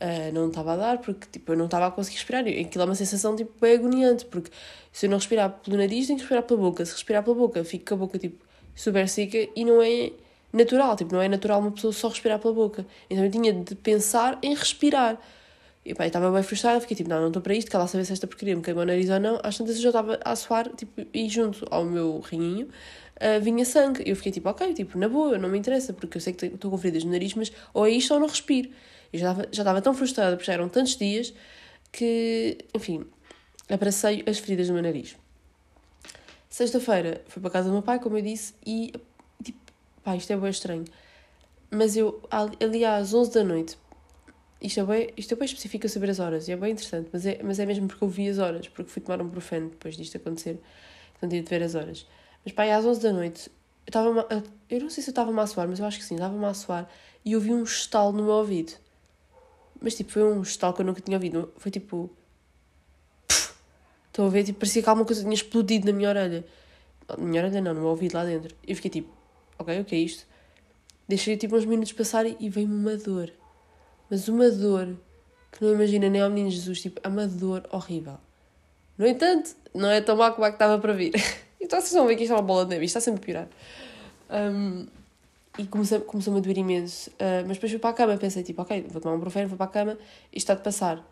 Uh, 0.00 0.32
não 0.34 0.48
estava 0.48 0.72
a 0.72 0.76
dar 0.76 0.98
porque 0.98 1.28
tipo, 1.30 1.52
eu 1.52 1.56
não 1.56 1.66
estava 1.66 1.86
a 1.86 1.90
conseguir 1.92 2.16
respirar. 2.16 2.42
Aquilo 2.42 2.82
é 2.82 2.84
uma 2.84 2.94
sensação 2.96 3.36
tipo, 3.36 3.52
bem 3.60 3.74
agoniante, 3.74 4.24
porque 4.24 4.50
se 4.92 5.06
eu 5.06 5.10
não 5.10 5.18
respirar 5.18 5.50
pelo 5.64 5.76
nariz, 5.76 6.08
tenho 6.08 6.18
que 6.18 6.24
respirar 6.24 6.42
pela 6.42 6.60
boca. 6.60 6.84
Se 6.84 6.92
respirar 6.92 7.22
pela 7.22 7.36
boca, 7.36 7.62
fico 7.62 7.84
com 7.86 7.94
a 7.94 7.96
boca 7.98 8.18
tipo, 8.18 8.44
super 8.74 9.08
seca 9.08 9.48
e 9.54 9.64
não 9.64 9.80
é 9.80 10.10
natural. 10.52 10.96
Tipo, 10.96 11.14
não 11.14 11.22
é 11.22 11.28
natural 11.28 11.60
uma 11.60 11.70
pessoa 11.70 11.92
só 11.92 12.08
respirar 12.08 12.40
pela 12.40 12.52
boca. 12.52 12.84
Então 13.08 13.24
eu 13.24 13.30
tinha 13.30 13.52
de 13.52 13.76
pensar 13.76 14.40
em 14.42 14.56
respirar. 14.56 15.20
E 15.84 15.94
pá, 15.94 16.04
eu 16.04 16.08
estava 16.08 16.30
bem 16.30 16.42
frustrada, 16.42 16.80
fiquei 16.80 16.96
tipo, 16.96 17.10
não, 17.10 17.20
não 17.20 17.26
estou 17.28 17.42
para 17.42 17.54
isto, 17.54 17.70
quero 17.70 17.82
lá 17.82 17.88
saber 17.88 18.04
se 18.04 18.12
esta 18.12 18.26
porcaria 18.26 18.54
me 18.54 18.62
queimou 18.62 18.84
o 18.84 18.86
nariz 18.86 19.10
ou 19.10 19.18
não. 19.18 19.40
Às 19.42 19.58
tantas 19.58 19.76
eu 19.76 19.82
já 19.82 19.88
estava 19.88 20.20
a 20.24 20.36
suar, 20.36 20.68
tipo, 20.76 21.04
e 21.12 21.28
junto 21.28 21.66
ao 21.70 21.84
meu 21.84 22.20
rinhinho 22.20 22.68
uh, 23.16 23.40
vinha 23.42 23.64
sangue. 23.64 24.02
Eu 24.06 24.14
fiquei 24.14 24.30
tipo, 24.30 24.48
ok, 24.48 24.74
tipo, 24.74 24.96
na 24.96 25.08
boa, 25.08 25.38
não 25.38 25.48
me 25.48 25.58
interessa, 25.58 25.92
porque 25.92 26.16
eu 26.16 26.20
sei 26.20 26.32
que 26.32 26.46
estou 26.46 26.70
com 26.70 26.78
feridas 26.78 27.02
no 27.04 27.10
nariz, 27.10 27.34
mas 27.34 27.52
ou 27.74 27.86
é 27.86 27.90
isto 27.90 28.14
ou 28.14 28.20
não 28.20 28.28
respiro. 28.28 28.70
Eu 29.12 29.18
já 29.18 29.30
estava, 29.32 29.48
já 29.50 29.62
estava 29.62 29.82
tão 29.82 29.92
frustrada, 29.92 30.36
porque 30.36 30.46
já 30.46 30.52
eram 30.54 30.68
tantos 30.68 30.96
dias, 30.96 31.34
que, 31.90 32.58
enfim, 32.74 33.04
abracei 33.68 34.22
as 34.26 34.38
feridas 34.38 34.68
no 34.68 34.74
meu 34.74 34.82
nariz. 34.82 35.16
Sexta-feira 36.48 37.22
fui 37.26 37.42
para 37.42 37.50
casa 37.50 37.68
do 37.68 37.72
meu 37.72 37.82
pai, 37.82 37.98
como 37.98 38.16
eu 38.18 38.22
disse, 38.22 38.54
e, 38.64 38.92
tipo, 39.42 39.58
pá, 40.04 40.16
isto 40.16 40.32
é 40.32 40.36
bem 40.36 40.50
estranho. 40.50 40.84
Mas 41.70 41.96
eu, 41.96 42.22
ali 42.30 42.84
às 42.84 43.14
11 43.14 43.32
da 43.32 43.44
noite, 43.44 43.78
isto 44.62 44.78
é, 44.78 44.84
bem, 44.84 45.10
isto 45.16 45.34
é 45.34 45.36
bem 45.36 45.46
específico 45.46 45.88
saber 45.88 46.10
as 46.10 46.20
horas 46.20 46.46
e 46.46 46.52
é 46.52 46.56
bem 46.56 46.70
interessante, 46.70 47.08
mas 47.12 47.26
é, 47.26 47.40
mas 47.42 47.58
é 47.58 47.66
mesmo 47.66 47.88
porque 47.88 48.04
eu 48.04 48.08
vi 48.08 48.28
as 48.28 48.38
horas, 48.38 48.68
porque 48.68 48.90
fui 48.90 49.02
tomar 49.02 49.20
um 49.20 49.28
profeno 49.28 49.70
depois 49.70 49.96
disto 49.96 50.16
acontecer, 50.16 50.60
então 51.16 51.28
tive 51.28 51.42
de 51.42 51.50
ver 51.50 51.64
as 51.64 51.74
horas. 51.74 52.06
Mas 52.44 52.54
pá, 52.54 52.64
às 52.64 52.84
11 52.84 53.00
da 53.00 53.12
noite, 53.12 53.50
eu 53.84 53.88
estava 53.88 54.44
eu 54.70 54.80
não 54.80 54.88
sei 54.88 55.02
se 55.02 55.10
eu 55.10 55.12
estava 55.12 55.42
a 55.42 55.46
suar, 55.48 55.66
mas 55.66 55.80
eu 55.80 55.86
acho 55.86 55.98
que 55.98 56.04
sim, 56.04 56.14
estava 56.14 56.48
a 56.48 56.54
suar 56.54 56.88
e 57.24 57.32
eu 57.32 57.40
vi 57.40 57.52
um 57.52 57.64
estalo 57.64 58.12
no 58.12 58.22
meu 58.22 58.34
ouvido. 58.34 58.72
Mas 59.80 59.96
tipo, 59.96 60.12
foi 60.12 60.22
um 60.22 60.42
estalo 60.42 60.74
que 60.74 60.80
eu 60.80 60.86
nunca 60.86 61.00
tinha 61.00 61.16
ouvido, 61.16 61.52
foi 61.56 61.70
tipo. 61.70 62.08
Estão 64.06 64.26
a 64.26 64.28
ver? 64.28 64.44
Tipo, 64.44 64.60
parecia 64.60 64.82
que 64.82 64.88
alguma 64.88 65.04
coisa 65.04 65.22
tinha 65.22 65.34
explodido 65.34 65.86
na 65.86 65.92
minha 65.92 66.08
orelha. 66.08 66.44
Na 67.08 67.16
minha 67.16 67.42
orelha 67.42 67.60
não, 67.60 67.74
no 67.74 67.80
meu 67.80 67.90
ouvido 67.90 68.14
lá 68.14 68.24
dentro. 68.24 68.54
E 68.64 68.70
eu 68.70 68.76
fiquei 68.76 68.90
tipo, 68.90 69.12
ok, 69.58 69.80
o 69.80 69.84
que 69.84 69.96
é 69.96 69.98
isto? 69.98 70.24
Deixei 71.08 71.36
tipo 71.36 71.56
uns 71.56 71.64
minutos 71.64 71.92
passar 71.92 72.26
e 72.26 72.48
veio-me 72.48 72.74
uma 72.74 72.96
dor 72.96 73.32
mas 74.12 74.28
uma 74.28 74.50
dor 74.50 74.94
que 75.50 75.64
não 75.64 75.72
imagina 75.72 76.06
nem 76.10 76.20
ao 76.20 76.28
menino 76.28 76.50
Jesus, 76.50 76.82
tipo, 76.82 77.00
é 77.02 77.08
uma 77.08 77.26
dor 77.26 77.66
horrível. 77.72 78.18
No 78.98 79.06
entanto, 79.06 79.56
não 79.74 79.88
é 79.88 80.02
tão 80.02 80.14
má 80.18 80.30
como 80.30 80.44
a 80.44 80.50
que 80.50 80.56
estava 80.56 80.78
para 80.78 80.92
vir. 80.92 81.14
então 81.58 81.80
vocês 81.80 81.94
vão 81.94 82.06
ver 82.06 82.16
que 82.16 82.24
isto 82.24 82.32
é 82.32 82.36
uma 82.36 82.42
bola 82.42 82.64
de 82.64 82.72
neve, 82.72 82.84
isto 82.84 82.98
está 82.98 83.00
sempre 83.00 83.22
a 83.22 83.24
piorar. 83.24 83.48
Um, 84.30 84.86
e 85.58 85.66
começou, 85.66 86.02
começou-me 86.02 86.40
a 86.40 86.42
doer 86.42 86.58
imenso. 86.58 87.08
Uh, 87.12 87.40
mas 87.46 87.56
depois 87.56 87.72
fui 87.72 87.78
para 87.78 87.88
a 87.88 87.94
cama, 87.94 88.18
pensei 88.18 88.42
tipo, 88.42 88.60
ok, 88.60 88.84
vou 88.90 89.00
tomar 89.00 89.14
um 89.16 89.20
profeno, 89.20 89.48
vou 89.48 89.56
para 89.56 89.64
a 89.64 89.70
cama, 89.70 89.92
isto 90.30 90.36
está 90.36 90.54
de 90.56 90.60
passar. 90.60 91.02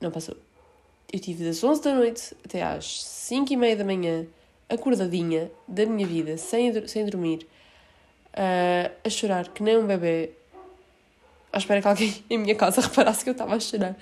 Não 0.00 0.10
passou. 0.10 0.36
Eu 1.12 1.20
tive 1.20 1.44
das 1.44 1.62
11 1.62 1.82
da 1.82 1.94
noite 1.94 2.36
até 2.44 2.64
às 2.64 3.04
5 3.04 3.52
e 3.52 3.56
meia 3.56 3.76
da 3.76 3.84
manhã, 3.84 4.26
acordadinha 4.68 5.52
da 5.68 5.86
minha 5.86 6.04
vida, 6.04 6.36
sem, 6.36 6.84
sem 6.88 7.06
dormir, 7.06 7.46
uh, 8.34 8.92
a 9.04 9.08
chorar 9.08 9.50
que 9.50 9.62
nem 9.62 9.78
um 9.78 9.86
bebê, 9.86 10.32
à 11.52 11.58
espera 11.58 11.80
que 11.80 11.88
alguém 11.88 12.24
em 12.28 12.38
minha 12.38 12.54
casa 12.54 12.80
reparasse 12.82 13.24
que 13.24 13.30
eu 13.30 13.32
estava 13.32 13.54
a 13.54 13.60
chorar. 13.60 13.96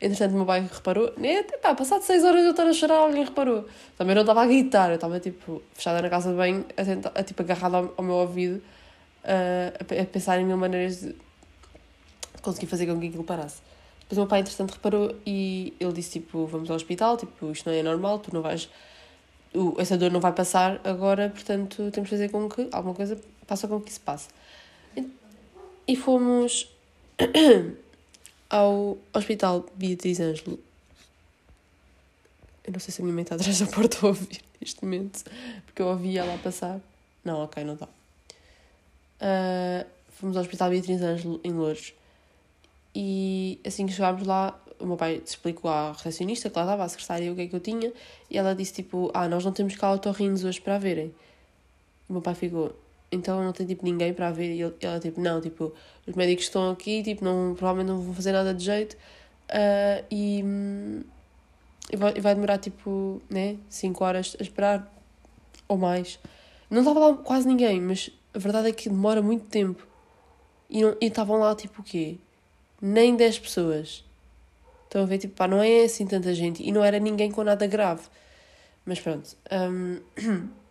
Entretanto, 0.00 0.32
o 0.32 0.36
meu 0.36 0.46
pai 0.46 0.60
reparou. 0.60 1.12
né 1.16 1.42
pá, 1.62 1.74
passado 1.74 2.02
6 2.02 2.24
horas 2.24 2.40
de 2.40 2.46
eu 2.46 2.50
estar 2.50 2.66
a 2.66 2.72
chorar, 2.72 2.96
alguém 2.96 3.24
reparou. 3.24 3.66
Também 3.96 4.14
não 4.14 4.22
estava 4.22 4.42
a 4.42 4.46
gritar, 4.46 4.90
eu 4.90 4.96
estava 4.96 5.20
tipo 5.20 5.62
fechada 5.72 6.02
na 6.02 6.10
casa 6.10 6.30
de 6.30 6.36
banho, 6.36 6.64
a, 6.76 6.84
tentar, 6.84 7.12
a, 7.14 7.22
tipo, 7.22 7.42
agarrada 7.42 7.76
ao, 7.78 7.94
ao 7.96 8.04
meu 8.04 8.16
ouvido, 8.16 8.56
uh, 8.56 9.98
a, 9.98 10.02
a, 10.02 10.06
pensar 10.06 10.40
em 10.40 10.44
mil 10.44 10.56
maneiras 10.56 11.00
de 11.00 11.14
conseguir 12.42 12.66
fazer 12.66 12.86
com 12.86 12.98
que 12.98 13.06
aquilo 13.06 13.24
parasse. 13.24 13.62
Depois 14.00 14.18
o 14.18 14.20
meu 14.22 14.28
pai, 14.28 14.40
entretanto, 14.40 14.72
reparou 14.72 15.14
e 15.24 15.74
ele 15.78 15.92
disse: 15.92 16.20
tipo, 16.20 16.46
vamos 16.46 16.68
ao 16.68 16.76
hospital, 16.76 17.16
tipo, 17.16 17.50
isto 17.50 17.70
não 17.70 17.76
é 17.76 17.82
normal, 17.82 18.18
tu 18.18 18.34
não 18.34 18.42
vais. 18.42 18.68
O, 19.54 19.80
essa 19.80 19.96
dor 19.96 20.10
não 20.10 20.20
vai 20.20 20.32
passar 20.32 20.80
agora, 20.82 21.30
portanto, 21.30 21.90
temos 21.90 22.10
de 22.10 22.16
fazer 22.16 22.28
com 22.30 22.48
que 22.48 22.68
alguma 22.72 22.94
coisa 22.94 23.18
faça 23.46 23.68
com 23.68 23.80
que 23.80 23.90
isso 23.90 24.00
passe. 24.00 24.28
E, 24.96 25.08
e 25.86 25.96
fomos 25.96 26.72
ao 28.48 28.98
Hospital 29.14 29.66
Beatriz 29.74 30.20
Ângelo. 30.20 30.58
Eu 32.64 32.72
não 32.72 32.80
sei 32.80 32.92
se 32.92 33.00
a 33.00 33.04
minha 33.04 33.14
mãe 33.14 33.22
está 33.22 33.34
atrás 33.34 33.58
da 33.58 33.66
porta 33.66 33.98
a 34.02 34.08
ouvir 34.08 34.40
neste 34.60 34.84
momento, 34.84 35.24
porque 35.66 35.82
eu 35.82 35.86
ouvi 35.86 36.16
ela 36.16 36.38
passar. 36.38 36.80
Não, 37.24 37.42
ok, 37.42 37.64
não 37.64 37.74
está. 37.74 37.86
Uh, 37.86 39.86
fomos 40.10 40.36
ao 40.36 40.42
Hospital 40.42 40.70
Beatriz 40.70 41.02
Ângelo 41.02 41.40
em 41.42 41.52
Louros. 41.52 41.92
E 42.94 43.58
assim 43.64 43.86
que 43.86 43.92
chegámos 43.92 44.26
lá, 44.26 44.60
o 44.78 44.86
meu 44.86 44.96
pai 44.96 45.22
explicou 45.24 45.70
à 45.70 45.92
recepcionista 45.92 46.50
que 46.50 46.56
lá 46.56 46.64
estava, 46.64 46.84
a 46.84 46.88
secretária, 46.88 47.32
o 47.32 47.34
que 47.34 47.42
é 47.42 47.46
que 47.46 47.56
eu 47.56 47.60
tinha. 47.60 47.92
E 48.30 48.36
ela 48.36 48.54
disse 48.54 48.74
tipo: 48.74 49.10
Ah, 49.14 49.28
nós 49.28 49.44
não 49.44 49.52
temos 49.52 49.74
cá 49.76 49.86
autorrinos 49.86 50.44
hoje 50.44 50.60
para 50.60 50.78
verem. 50.78 51.14
O 52.08 52.12
meu 52.12 52.22
pai 52.22 52.34
ficou: 52.34 52.76
então 53.12 53.44
não 53.44 53.52
tem 53.52 53.66
tipo 53.66 53.84
ninguém 53.84 54.14
para 54.14 54.30
ver. 54.30 54.54
E 54.54 54.62
ela 54.62 54.98
tipo, 54.98 55.20
não, 55.20 55.40
tipo, 55.40 55.72
os 56.06 56.14
médicos 56.14 56.46
estão 56.46 56.70
aqui, 56.70 57.02
tipo, 57.02 57.24
não, 57.24 57.54
provavelmente 57.54 57.88
não 57.88 58.00
vão 58.00 58.14
fazer 58.14 58.32
nada 58.32 58.54
de 58.54 58.64
jeito. 58.64 58.94
Uh, 59.50 60.04
e, 60.10 60.42
e, 61.92 61.96
vai, 61.96 62.14
e 62.16 62.20
vai 62.20 62.34
demorar 62.34 62.58
tipo, 62.58 63.20
né, 63.28 63.58
5 63.68 64.02
horas 64.02 64.36
a 64.40 64.42
esperar 64.42 64.90
ou 65.68 65.76
mais. 65.76 66.18
Não 66.70 66.80
estava 66.80 66.98
lá 67.00 67.14
quase 67.14 67.46
ninguém, 67.46 67.80
mas 67.80 68.10
a 68.32 68.38
verdade 68.38 68.68
é 68.68 68.72
que 68.72 68.88
demora 68.88 69.20
muito 69.20 69.44
tempo. 69.46 69.86
E 70.70 70.80
estavam 71.02 71.38
lá 71.38 71.54
tipo 71.54 71.82
o 71.82 71.84
quê? 71.84 72.16
Nem 72.80 73.14
10 73.14 73.38
pessoas. 73.40 74.04
Estão 74.84 75.02
a 75.02 75.06
ver, 75.06 75.18
tipo, 75.18 75.34
pá, 75.34 75.46
não 75.46 75.62
é 75.62 75.84
assim 75.84 76.06
tanta 76.06 76.34
gente. 76.34 76.62
E 76.62 76.72
não 76.72 76.82
era 76.82 76.98
ninguém 76.98 77.30
com 77.30 77.44
nada 77.44 77.66
grave. 77.66 78.02
Mas 78.84 79.00
pronto. 79.00 79.36
Um, 79.50 80.00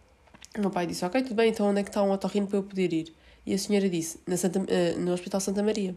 O 0.57 0.61
meu 0.61 0.69
pai 0.69 0.85
disse, 0.85 1.05
ok, 1.05 1.21
tudo 1.21 1.35
bem, 1.35 1.49
então 1.49 1.67
onde 1.67 1.79
é 1.79 1.83
que 1.83 1.89
está 1.89 2.03
um 2.03 2.11
otorrino 2.11 2.47
para 2.47 2.57
eu 2.57 2.63
poder 2.63 2.91
ir? 2.91 3.13
E 3.45 3.53
a 3.53 3.57
senhora 3.57 3.89
disse, 3.89 4.19
na 4.27 4.37
Santa, 4.37 4.59
uh, 4.59 4.99
no 4.99 5.13
Hospital 5.13 5.39
Santa 5.39 5.63
Maria. 5.63 5.95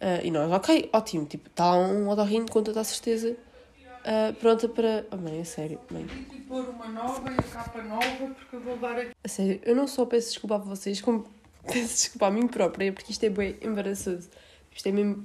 Uh, 0.00 0.20
e 0.22 0.30
nós, 0.30 0.50
ok, 0.52 0.90
ótimo, 0.92 1.24
tipo, 1.24 1.48
está 1.48 1.74
um 1.74 2.08
otorrino 2.08 2.46
com 2.50 2.62
toda 2.62 2.80
a 2.80 2.84
certeza 2.84 3.36
uh, 4.04 4.34
pronta 4.34 4.68
para... 4.68 5.06
Oh 5.10 5.16
mãe, 5.16 5.40
é 5.40 5.44
sério, 5.44 5.80
mãe. 5.90 6.06
Tenho 6.06 6.24
que 6.26 6.40
pôr 6.42 6.68
uma 6.68 6.88
nova 6.88 7.30
e 7.30 7.34
a 7.34 7.42
capa 7.42 7.82
nova 7.82 8.34
porque 8.34 8.56
eu 8.56 8.60
vou 8.60 8.76
dar 8.76 8.98
aqui. 8.98 9.10
A 9.22 9.28
sério, 9.28 9.60
eu 9.64 9.74
não 9.74 9.86
só 9.86 10.04
peço 10.04 10.28
desculpa 10.28 10.56
a 10.56 10.58
vocês, 10.58 11.00
como 11.00 11.26
peço 11.64 11.94
desculpa 11.94 12.26
a 12.26 12.30
mim 12.30 12.46
própria, 12.46 12.92
porque 12.92 13.12
isto 13.12 13.24
é 13.24 13.30
bem 13.30 13.56
embaraçoso. 13.62 14.28
Isto 14.74 14.88
é 14.88 14.92
mesmo... 14.92 15.24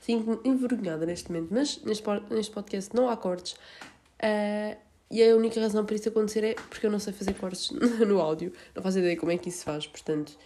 Sinto-me 0.00 0.38
envergonhada 0.44 1.06
neste 1.06 1.32
momento, 1.32 1.48
mas 1.50 1.82
neste, 1.82 2.04
neste 2.30 2.52
podcast 2.52 2.94
não 2.94 3.08
há 3.08 3.16
cortes. 3.16 3.54
Uh, 4.22 4.76
e 5.14 5.22
a 5.22 5.36
única 5.36 5.60
razão 5.60 5.84
para 5.86 5.94
isso 5.94 6.08
acontecer 6.08 6.42
é 6.42 6.54
porque 6.54 6.84
eu 6.84 6.90
não 6.90 6.98
sei 6.98 7.12
fazer 7.12 7.34
cortes 7.34 7.70
no 8.04 8.18
áudio. 8.18 8.52
Não 8.74 8.82
faço 8.82 8.98
ideia 8.98 9.16
como 9.16 9.30
é 9.30 9.38
que 9.38 9.48
isso 9.48 9.58
se 9.58 9.64
faz, 9.64 9.86
portanto. 9.86 10.36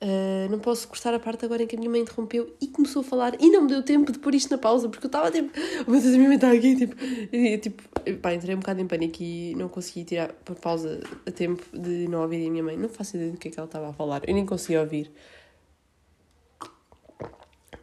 Uh, 0.00 0.48
não 0.50 0.60
posso 0.60 0.86
cortar 0.86 1.12
a 1.14 1.18
parte 1.18 1.44
agora 1.44 1.64
em 1.64 1.66
que 1.66 1.74
a 1.74 1.78
minha 1.78 1.90
mãe 1.90 2.00
interrompeu 2.00 2.56
e 2.60 2.68
começou 2.68 3.02
a 3.02 3.04
falar 3.04 3.40
e 3.40 3.50
não 3.50 3.62
me 3.62 3.68
deu 3.68 3.82
tempo 3.82 4.10
de 4.10 4.20
pôr 4.20 4.34
isto 4.34 4.50
na 4.50 4.58
pausa 4.58 4.88
porque 4.88 5.06
eu 5.06 5.08
estava 5.08 5.30
tipo, 5.30 5.50
meu 5.88 6.00
Deus, 6.00 6.14
a 6.14 6.16
minha 6.16 6.28
mãe 6.28 6.36
está 6.36 6.50
aqui, 6.52 6.76
tipo, 6.76 6.96
e, 7.32 7.58
tipo, 7.58 7.82
pá, 8.20 8.34
entrei 8.34 8.54
um 8.54 8.58
bocado 8.58 8.80
em 8.80 8.86
pânico 8.86 9.20
e 9.20 9.54
não 9.56 9.68
consegui 9.68 10.04
tirar 10.04 10.32
por 10.44 10.56
pausa 10.56 11.00
a 11.26 11.30
tempo 11.32 11.64
de 11.76 12.06
não 12.08 12.22
ouvir 12.22 12.46
a 12.46 12.50
minha 12.50 12.62
mãe. 12.62 12.76
Não 12.76 12.88
faço 12.88 13.16
ideia 13.16 13.32
do 13.32 13.38
que 13.38 13.48
é 13.48 13.50
que 13.50 13.58
ela 13.58 13.66
estava 13.66 13.90
a 13.90 13.92
falar, 13.92 14.22
eu 14.28 14.34
nem 14.34 14.46
consegui 14.46 14.76
ouvir. 14.76 15.10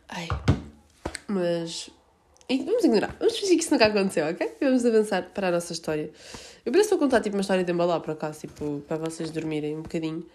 Ai, 0.08 0.28
mas 1.28 1.90
vamos 2.58 2.84
ignorar. 2.84 3.16
Vamos 3.20 3.38
fingir 3.38 3.58
que 3.58 3.64
isso 3.64 3.72
nunca 3.72 3.86
aconteceu, 3.86 4.28
ok? 4.28 4.56
Vamos 4.60 4.86
avançar 4.86 5.30
para 5.34 5.50
a 5.50 5.52
nossa 5.52 5.72
história. 5.72 6.10
Eu 6.66 6.72
penso 6.72 6.86
que 6.86 6.90
vou 6.96 7.00
contar 7.00 7.22
tipo, 7.22 7.36
uma 7.36 7.42
história 7.42 7.64
de 7.64 7.72
embalar, 7.72 8.02
por 8.02 8.12
acaso, 8.12 8.40
tipo, 8.42 8.84
para 8.88 8.98
vocês 8.98 9.30
dormirem 9.30 9.78
um 9.78 9.82
bocadinho. 9.82 10.26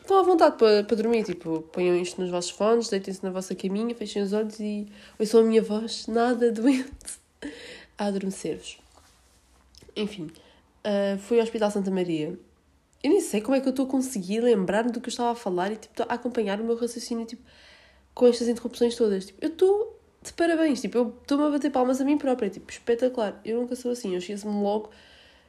Estão 0.00 0.18
à 0.18 0.22
vontade 0.22 0.56
para, 0.56 0.84
para 0.84 0.96
dormir, 0.96 1.24
tipo, 1.24 1.60
ponham 1.72 1.94
isto 1.96 2.20
nos 2.20 2.30
vossos 2.30 2.50
fones, 2.50 2.88
deitem-se 2.88 3.22
na 3.22 3.30
vossa 3.30 3.54
caminha, 3.54 3.94
fechem 3.94 4.22
os 4.22 4.32
olhos 4.32 4.58
e 4.58 4.86
ouçam 5.18 5.40
a 5.40 5.44
minha 5.44 5.60
voz, 5.60 6.06
nada 6.06 6.50
doente, 6.52 6.90
a 7.98 8.06
adormecer-vos. 8.06 8.78
Enfim, 9.94 10.30
uh, 10.84 11.18
fui 11.18 11.38
ao 11.38 11.44
Hospital 11.44 11.70
Santa 11.70 11.90
Maria. 11.90 12.38
Eu 13.02 13.10
nem 13.10 13.20
sei 13.20 13.40
como 13.40 13.54
é 13.56 13.60
que 13.60 13.66
eu 13.68 13.70
estou 13.70 13.86
a 13.86 13.88
conseguir 13.88 14.40
lembrar-me 14.40 14.90
do 14.90 15.00
que 15.00 15.08
eu 15.08 15.10
estava 15.10 15.32
a 15.32 15.34
falar 15.34 15.70
e 15.72 15.76
tipo, 15.76 16.02
a 16.02 16.14
acompanhar 16.14 16.60
o 16.60 16.64
meu 16.64 16.76
raciocínio 16.76 17.26
tipo, 17.26 17.42
com 18.14 18.26
estas 18.26 18.48
interrupções 18.48 18.96
todas. 18.96 19.26
Tipo, 19.26 19.44
eu 19.44 19.50
estou 19.50 19.97
de 20.22 20.32
parabéns. 20.32 20.80
Tipo, 20.80 20.98
eu 20.98 21.18
estou-me 21.22 21.44
a 21.44 21.50
bater 21.50 21.70
palmas 21.70 22.00
a 22.00 22.04
mim 22.04 22.18
própria. 22.18 22.50
Tipo, 22.50 22.70
espetacular. 22.70 23.40
Eu 23.44 23.60
nunca 23.60 23.76
sou 23.76 23.92
assim. 23.92 24.12
Eu 24.12 24.18
esqueço-me 24.18 24.62
logo. 24.62 24.90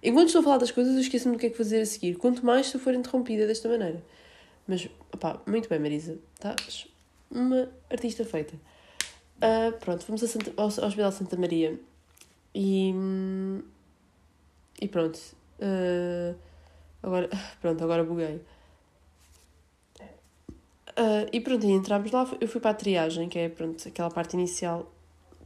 Enquanto 0.01 0.27
estou 0.27 0.41
a 0.41 0.43
falar 0.43 0.57
das 0.57 0.71
coisas, 0.71 0.93
eu 0.93 1.01
esqueço-me 1.01 1.35
do 1.35 1.39
que 1.39 1.47
é 1.47 1.49
que 1.49 1.57
fazer 1.57 1.81
a 1.81 1.85
seguir. 1.85 2.15
Quanto 2.15 2.45
mais 2.45 2.67
se 2.67 2.75
eu 2.75 2.81
for 2.81 2.93
interrompida 2.93 3.45
desta 3.45 3.67
maneira. 3.67 4.03
Mas, 4.67 4.87
opá, 5.13 5.41
muito 5.45 5.67
bem, 5.67 5.79
Marisa. 5.79 6.17
Estás 6.35 6.87
uma 7.29 7.69
artista 7.89 8.25
feita. 8.25 8.55
Uh, 9.37 9.77
pronto, 9.79 10.03
fomos 10.03 10.21
Santa, 10.21 10.51
ao, 10.57 10.63
ao 10.63 10.87
Hospital 10.87 11.11
Santa 11.11 11.37
Maria. 11.37 11.79
E. 12.53 12.93
E 14.81 14.87
pronto. 14.87 15.19
Uh, 15.59 16.35
agora. 17.03 17.29
Pronto, 17.61 17.83
agora 17.83 18.03
buguei. 18.03 18.41
Uh, 20.99 21.29
e 21.31 21.39
pronto, 21.39 21.65
e 21.65 21.71
entramos 21.71 22.11
lá, 22.11 22.29
eu 22.41 22.47
fui 22.47 22.59
para 22.59 22.71
a 22.71 22.73
triagem, 22.73 23.29
que 23.29 23.39
é 23.39 23.47
pronto, 23.47 23.87
aquela 23.87 24.11
parte 24.11 24.33
inicial 24.33 24.91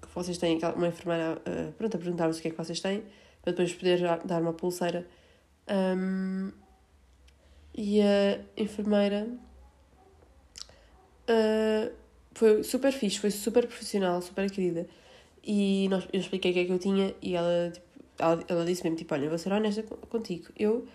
que 0.01 0.07
vocês 0.15 0.39
têm, 0.39 0.57
uma 0.75 0.87
enfermeira 0.87 1.39
uh, 1.45 1.71
pronto, 1.73 1.95
a 1.95 1.99
perguntar-vos 1.99 2.39
o 2.39 2.41
que 2.41 2.47
é 2.47 2.51
que 2.51 2.57
vocês 2.57 2.79
têm, 2.79 3.03
para 3.43 3.51
depois 3.51 3.71
poder 3.71 3.99
dar 4.25 4.41
uma 4.41 4.53
pulseira. 4.53 5.07
Um, 5.69 6.51
e 7.75 8.01
a 8.01 8.39
enfermeira 8.57 9.27
uh, 11.29 11.93
foi 12.33 12.63
super 12.63 12.91
fixe, 12.91 13.19
foi 13.19 13.29
super 13.29 13.67
profissional, 13.67 14.23
super 14.23 14.49
querida. 14.49 14.87
E 15.43 15.87
nós, 15.87 16.07
eu 16.11 16.19
expliquei 16.19 16.49
o 16.49 16.53
que 16.55 16.59
é 16.61 16.65
que 16.65 16.71
eu 16.71 16.79
tinha 16.79 17.13
e 17.21 17.35
ela, 17.35 17.69
tipo, 17.71 17.85
ela, 18.17 18.43
ela 18.47 18.65
disse 18.65 18.83
mesmo, 18.83 18.97
tipo, 18.97 19.13
olha, 19.13 19.29
vou 19.29 19.37
ser 19.37 19.53
honesta 19.53 19.83
contigo, 19.83 20.47
eu 20.57 20.87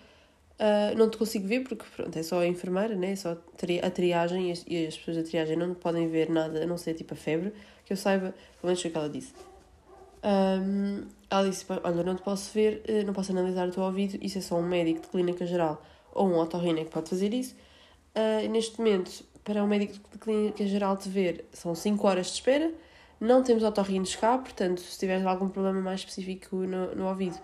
Uh, 0.59 0.97
não 0.97 1.09
te 1.09 1.15
consigo 1.15 1.47
ver 1.47 1.61
porque 1.61 1.85
pronto, 1.95 2.19
é 2.19 2.21
só 2.21 2.41
a 2.41 2.45
enfermeira, 2.45 2.93
né? 2.93 3.13
é 3.13 3.15
só 3.15 3.31
a 3.31 3.89
triagem 3.89 4.49
e 4.49 4.51
as, 4.51 4.65
e 4.67 4.87
as, 4.87 4.97
pessoas 4.97 5.15
da 5.15 5.23
triagem 5.23 5.55
não 5.55 5.73
podem 5.73 6.09
ver 6.09 6.29
nada 6.29 6.63
a 6.63 6.65
não 6.65 6.77
ser 6.77 6.95
tipo 6.95 7.13
a 7.13 7.17
febre, 7.17 7.53
que 7.85 7.93
eu 7.93 7.97
saiba, 7.97 8.35
pelo 8.59 8.65
menos 8.65 8.81
foi 8.81 8.89
o 8.89 8.91
que 8.91 8.97
ela 8.97 9.09
disse. 9.09 9.33
Um, 10.21 11.05
ela 11.29 11.49
disse: 11.49 11.65
Olha, 11.69 12.03
não 12.03 12.13
te 12.13 12.21
posso 12.23 12.53
ver, 12.53 12.81
eh, 12.85 13.03
não 13.03 13.13
posso 13.13 13.31
analisar 13.31 13.69
o 13.69 13.71
teu 13.71 13.83
ouvido, 13.83 14.17
isso 14.21 14.37
é 14.37 14.41
só 14.41 14.57
um 14.57 14.67
médico 14.67 14.99
de 14.99 15.07
clínica 15.07 15.45
geral 15.45 15.81
ou 16.13 16.27
um 16.27 16.37
otorrino 16.37 16.83
que 16.83 16.91
pode 16.91 17.09
fazer 17.09 17.33
isso. 17.33 17.55
Uh, 18.13 18.49
neste 18.49 18.77
momento, 18.79 19.23
para 19.45 19.63
um 19.63 19.67
médico 19.67 19.93
de 20.11 20.17
clínica 20.17 20.67
geral 20.67 20.97
te 20.97 21.07
ver, 21.07 21.45
são 21.53 21.73
5 21.73 22.05
horas 22.05 22.27
de 22.27 22.33
espera. 22.33 22.73
Não 23.19 23.43
temos 23.43 23.63
otorrinos 23.63 24.15
cá, 24.15 24.37
portanto, 24.37 24.81
se 24.81 24.99
tiveres 24.99 25.25
algum 25.25 25.47
problema 25.47 25.79
mais 25.79 26.01
específico 26.01 26.55
no, 26.57 26.95
no 26.95 27.07
ouvido, 27.07 27.39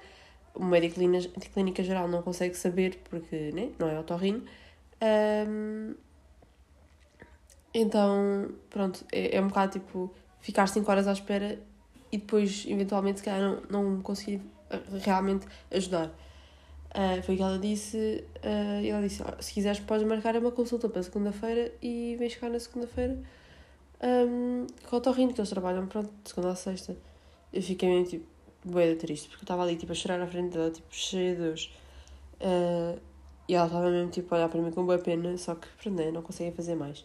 o 0.55 0.63
médico 0.63 0.99
de 0.99 1.49
clínica 1.49 1.83
geral 1.83 2.07
não 2.07 2.21
consegue 2.21 2.55
saber 2.55 2.99
porque 3.09 3.51
né, 3.53 3.71
não 3.77 3.87
é 3.87 3.99
otorrino. 3.99 4.43
Um, 5.01 5.95
então, 7.73 8.49
pronto, 8.69 9.05
é, 9.11 9.35
é 9.35 9.41
um 9.41 9.47
bocado 9.47 9.73
tipo 9.73 10.13
ficar 10.39 10.67
5 10.67 10.89
horas 10.89 11.07
à 11.07 11.11
espera 11.11 11.59
e 12.11 12.17
depois, 12.17 12.65
eventualmente, 12.67 13.19
se 13.19 13.25
calhar 13.25 13.41
não, 13.69 13.93
não 13.93 14.01
conseguir 14.01 14.41
eh, 14.69 14.79
realmente 15.03 15.45
ajudar. 15.71 16.07
Uh, 16.07 17.21
foi 17.23 17.35
o 17.35 17.37
que 17.37 17.43
ela 17.43 17.59
disse. 17.59 18.23
Uh, 18.37 18.85
ela 18.87 19.01
disse: 19.01 19.21
se 19.41 19.53
quiseres, 19.53 19.81
podes 19.81 20.07
marcar 20.07 20.37
uma 20.37 20.51
consulta 20.51 20.87
para 20.87 21.03
segunda-feira 21.03 21.73
e 21.81 22.15
vens 22.17 22.35
cá 22.35 22.47
na 22.47 22.57
segunda-feira 22.57 23.19
um, 24.01 24.67
com 24.87 24.95
o 24.95 24.99
otorrino, 24.99 25.33
que 25.33 25.41
eles 25.41 25.49
trabalham, 25.49 25.87
pronto, 25.87 26.09
de 26.23 26.29
segunda 26.29 26.51
a 26.51 26.55
sexta. 26.55 26.95
Eu 27.51 27.61
fiquei 27.61 27.89
meio 27.89 28.05
tipo 28.05 28.25
bué 28.65 28.95
triste, 28.95 29.29
porque 29.29 29.43
eu 29.43 29.45
estava 29.45 29.63
ali, 29.63 29.75
tipo, 29.75 29.91
a 29.91 29.95
chorar 29.95 30.19
à 30.21 30.27
frente 30.27 30.53
dela, 30.53 30.71
tipo, 30.71 30.87
cheia 30.91 31.35
de 31.35 31.41
Deus. 31.41 31.73
Uh, 32.41 32.99
e 33.47 33.53
ela 33.53 33.67
estava 33.67 33.89
mesmo, 33.89 34.09
tipo, 34.11 34.33
a 34.33 34.37
olhar 34.37 34.49
para 34.49 34.61
mim 34.61 34.71
com 34.71 34.85
boa 34.85 34.97
pena, 34.97 35.37
só 35.37 35.55
que, 35.55 35.67
pronto, 35.81 35.97
né, 35.97 36.11
não 36.11 36.21
conseguia 36.21 36.51
fazer 36.51 36.75
mais. 36.75 37.01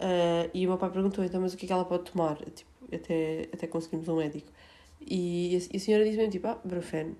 Uh, 0.00 0.50
e 0.54 0.66
o 0.66 0.70
meu 0.70 0.78
pai 0.78 0.90
perguntou, 0.90 1.24
então, 1.24 1.40
mas 1.40 1.54
o 1.54 1.56
que 1.56 1.66
é 1.66 1.68
que 1.68 1.72
ela 1.72 1.84
pode 1.84 2.10
tomar? 2.10 2.36
Tipo, 2.36 2.70
até, 2.92 3.48
até 3.52 3.66
conseguimos 3.66 4.08
um 4.08 4.16
médico. 4.16 4.50
E, 5.00 5.58
e 5.72 5.76
a 5.76 5.80
senhora 5.80 6.04
disse 6.04 6.16
mesmo, 6.16 6.32
tipo, 6.32 6.46
ah, 6.48 6.58
brufen, 6.64 7.14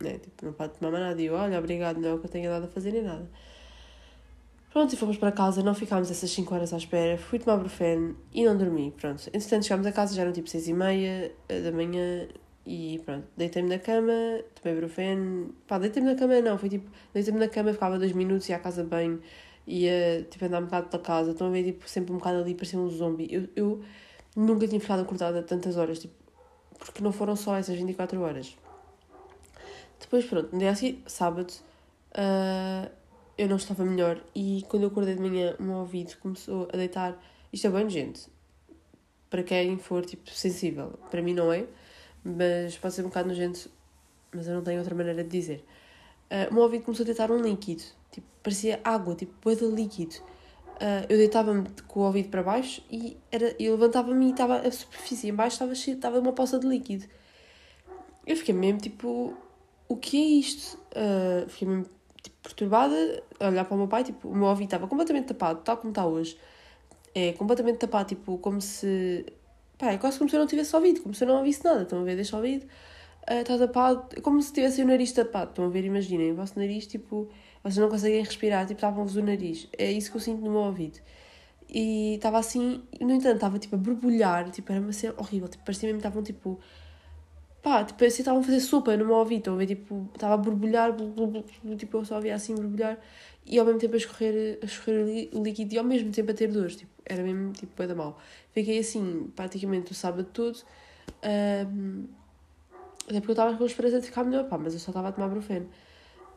né, 0.00 0.18
tipo, 0.18 0.46
não 0.46 0.52
pode 0.52 0.74
tomar 0.74 0.90
mais 0.90 1.04
nada. 1.04 1.22
E 1.22 1.26
eu, 1.26 1.34
olha, 1.34 1.58
obrigado, 1.58 2.00
não 2.00 2.08
é 2.08 2.14
o 2.14 2.18
que 2.18 2.26
eu 2.26 2.30
tenho 2.30 2.50
dado 2.50 2.64
a 2.64 2.68
fazer 2.68 2.92
nem 2.92 3.02
nada. 3.02 3.28
Pronto, 4.72 4.94
e 4.94 4.96
fomos 4.96 5.18
para 5.18 5.30
casa, 5.30 5.62
não 5.62 5.74
ficámos 5.74 6.10
essas 6.10 6.30
5 6.30 6.54
horas 6.54 6.72
à 6.72 6.78
espera, 6.78 7.18
fui 7.18 7.38
tomar 7.38 7.58
brufeno 7.58 8.16
e 8.32 8.42
não 8.42 8.56
dormi, 8.56 8.90
pronto. 8.90 9.28
Entretanto, 9.28 9.64
chegámos 9.64 9.86
a 9.86 9.92
casa, 9.92 10.14
já 10.14 10.22
eram 10.22 10.32
tipo 10.32 10.48
6 10.48 10.68
e 10.68 10.72
meia 10.72 11.30
eh, 11.46 11.60
da 11.60 11.70
manhã 11.70 12.26
e 12.64 13.00
pronto, 13.04 13.26
deitei-me 13.36 13.68
na 13.68 13.78
cama, 13.78 14.12
tomei 14.54 14.78
brufeno, 14.78 15.54
pá, 15.66 15.78
deitei-me 15.78 16.12
na 16.12 16.18
cama 16.18 16.40
não, 16.40 16.56
foi 16.56 16.68
tipo, 16.68 16.90
deitei-me 17.12 17.40
na 17.40 17.48
cama, 17.48 17.72
ficava 17.72 17.98
2 17.98 18.12
minutos, 18.12 18.48
ia 18.48 18.56
à 18.56 18.58
casa 18.58 18.84
bem, 18.84 19.20
ia 19.66 20.26
tipo 20.30 20.44
andar 20.44 20.60
um 20.60 20.64
bocado 20.66 20.88
pela 20.88 21.02
casa, 21.02 21.32
estão 21.32 21.48
a 21.48 21.50
ver 21.50 21.64
tipo 21.64 21.88
sempre 21.88 22.12
um 22.12 22.18
bocado 22.18 22.38
ali, 22.38 22.54
parecia 22.54 22.78
um 22.78 22.88
zombie. 22.88 23.28
Eu, 23.30 23.48
eu 23.56 23.82
nunca 24.36 24.66
tinha 24.68 24.80
ficado 24.80 25.02
acordada 25.02 25.42
tantas 25.42 25.76
horas, 25.76 25.98
tipo, 25.98 26.14
porque 26.78 27.02
não 27.02 27.12
foram 27.12 27.36
só 27.36 27.56
essas 27.56 27.76
24 27.76 28.20
horas. 28.20 28.56
Depois, 30.00 30.24
pronto, 30.24 30.52
no 30.52 30.58
dia 30.58 30.70
assim, 30.70 31.02
sábado, 31.06 31.52
uh, 32.12 32.90
eu 33.38 33.48
não 33.48 33.56
estava 33.56 33.84
melhor 33.84 34.22
e 34.34 34.64
quando 34.68 34.84
eu 34.84 34.88
acordei 34.88 35.14
de 35.14 35.20
manhã, 35.20 35.56
o 35.58 35.62
meu 35.62 35.76
ouvido 35.76 36.16
começou 36.18 36.68
a 36.72 36.76
deitar. 36.76 37.20
Isto 37.52 37.66
é 37.66 37.70
bem 37.70 37.88
gente, 37.88 38.28
para 39.28 39.42
quem 39.42 39.78
for 39.78 40.04
tipo 40.04 40.30
sensível, 40.30 40.98
para 41.10 41.22
mim 41.22 41.34
não 41.34 41.52
é, 41.52 41.66
mas 42.24 42.76
pode 42.78 42.94
ser 42.94 43.02
um 43.02 43.08
bocado 43.08 43.28
nojento, 43.28 43.70
mas 44.32 44.46
eu 44.46 44.54
não 44.54 44.62
tenho 44.62 44.78
outra 44.78 44.94
maneira 44.94 45.22
de 45.22 45.30
dizer. 45.30 45.64
Uh, 46.30 46.50
o 46.50 46.54
meu 46.54 46.62
ouvido 46.62 46.84
começou 46.84 47.04
a 47.04 47.06
deitar 47.06 47.30
um 47.30 47.40
líquido, 47.40 47.82
tipo, 48.10 48.26
parecia 48.42 48.80
água, 48.82 49.14
tipo, 49.14 49.32
coisa 49.42 49.66
líquido. 49.66 50.14
Uh, 50.76 51.06
eu 51.08 51.16
deitava-me 51.18 51.66
com 51.86 52.00
o 52.00 52.02
ouvido 52.04 52.28
para 52.28 52.42
baixo 52.42 52.82
e 52.90 53.16
era, 53.30 53.54
eu 53.58 53.72
levantava-me 53.72 54.26
e 54.26 54.30
estava 54.30 54.56
a 54.56 54.70
superfície 54.70 55.28
em 55.28 55.34
baixo 55.34 55.54
estava 55.54 55.74
cheia, 55.74 55.94
estava 55.94 56.18
uma 56.18 56.32
poça 56.32 56.58
de 56.58 56.66
líquido. 56.66 57.04
Eu 58.26 58.36
fiquei 58.36 58.54
mesmo 58.54 58.80
tipo, 58.80 59.36
o 59.88 59.96
que 59.96 60.16
é 60.16 60.38
isto? 60.38 60.78
Uh, 60.90 61.48
fiquei 61.48 61.68
mesmo 61.68 61.86
tipo, 62.22 62.36
perturbada, 62.42 63.22
a 63.38 63.48
olhar 63.48 63.64
para 63.64 63.74
o 63.74 63.78
meu 63.78 63.88
pai, 63.88 64.04
tipo, 64.04 64.28
o 64.28 64.34
meu 64.34 64.46
ouvido 64.46 64.68
estava 64.68 64.86
completamente 64.86 65.26
tapado, 65.26 65.60
tal 65.62 65.76
como 65.76 65.90
está 65.90 66.06
hoje. 66.06 66.38
É 67.14 67.32
completamente 67.32 67.78
tapado, 67.78 68.08
tipo, 68.08 68.38
como 68.38 68.60
se. 68.60 69.26
Pá, 69.82 69.90
é 69.90 69.98
quase 69.98 70.16
como 70.16 70.30
se 70.30 70.36
eu 70.36 70.40
não 70.40 70.46
tivesse 70.46 70.76
ouvido, 70.76 71.00
como 71.02 71.12
se 71.12 71.24
eu 71.24 71.28
não 71.28 71.38
ouvisse 71.38 71.64
nada. 71.64 71.82
Estão 71.82 72.02
a 72.02 72.04
ver, 72.04 72.14
deixa 72.14 72.36
ouvido, 72.36 72.64
uh, 73.28 73.34
está 73.40 73.58
tapado, 73.58 74.22
como 74.22 74.40
se 74.40 74.52
tivesse 74.52 74.80
o 74.80 74.86
nariz 74.86 75.10
tapado. 75.10 75.50
Estão 75.50 75.64
a 75.64 75.68
ver, 75.68 75.84
imaginem, 75.84 76.30
o 76.30 76.36
vosso 76.36 76.56
nariz, 76.56 76.86
tipo, 76.86 77.28
vocês 77.64 77.78
não 77.78 77.88
conseguem 77.88 78.22
respirar, 78.22 78.64
tipo, 78.64 78.78
estavam-vos 78.78 79.16
o 79.16 79.22
nariz. 79.24 79.68
É 79.76 79.90
isso 79.90 80.08
que 80.12 80.16
eu 80.18 80.20
sinto 80.20 80.40
no 80.40 80.52
meu 80.52 80.60
ouvido. 80.60 81.00
E 81.68 82.14
estava 82.14 82.38
assim, 82.38 82.80
no 83.00 83.10
entanto, 83.10 83.34
estava 83.34 83.58
tipo 83.58 83.74
a 83.74 83.78
borbulhar, 83.78 84.50
tipo, 84.52 84.70
era 84.70 84.80
uma 84.80 84.92
cena 84.92 85.14
horrível, 85.18 85.48
tipo, 85.48 85.64
parecia 85.64 85.88
mesmo 85.88 86.00
que 86.00 86.06
estavam 86.06 86.22
tipo 86.22 86.60
pá, 87.62 87.84
tipo, 87.84 87.98
que 87.98 88.04
estavam 88.04 88.40
a 88.40 88.44
fazer 88.44 88.60
sopa 88.60 88.96
no 88.96 89.04
meu 89.06 89.16
ouvido, 89.16 89.38
estão 89.38 89.54
a 89.54 89.56
ver, 89.56 89.66
tipo, 89.66 90.08
estava 90.14 90.34
a 90.34 90.36
borbulhar, 90.36 90.94
tipo, 91.76 91.96
eu 91.96 92.04
só 92.04 92.16
ouvia 92.16 92.34
assim 92.34 92.54
borbulhar, 92.54 92.98
e 93.46 93.58
ao 93.58 93.64
mesmo 93.64 93.80
tempo 93.80 93.94
a 93.94 93.96
escorrer, 93.98 94.58
a 94.62 94.66
escorrer 94.66 95.30
o 95.32 95.42
líquido, 95.42 95.74
e 95.74 95.78
ao 95.78 95.84
mesmo 95.84 96.10
tempo 96.12 96.30
a 96.30 96.34
ter 96.34 96.48
dores, 96.48 96.76
tipo, 96.76 96.91
era 97.04 97.22
mesmo, 97.22 97.52
tipo, 97.52 97.86
da 97.86 97.94
mal. 97.94 98.18
Fiquei 98.52 98.78
assim, 98.78 99.30
praticamente 99.34 99.92
o 99.92 99.94
sábado 99.94 100.28
todo, 100.32 100.58
um, 101.68 102.06
até 103.08 103.20
porque 103.20 103.30
eu 103.30 103.32
estava 103.32 103.56
com 103.56 103.64
a 103.64 103.66
esperança 103.66 104.00
de 104.00 104.06
ficar 104.06 104.24
melhor, 104.24 104.48
pá, 104.48 104.58
mas 104.58 104.74
eu 104.74 104.80
só 104.80 104.90
estava 104.90 105.08
a 105.08 105.12
tomar 105.12 105.28
brufeno. 105.28 105.68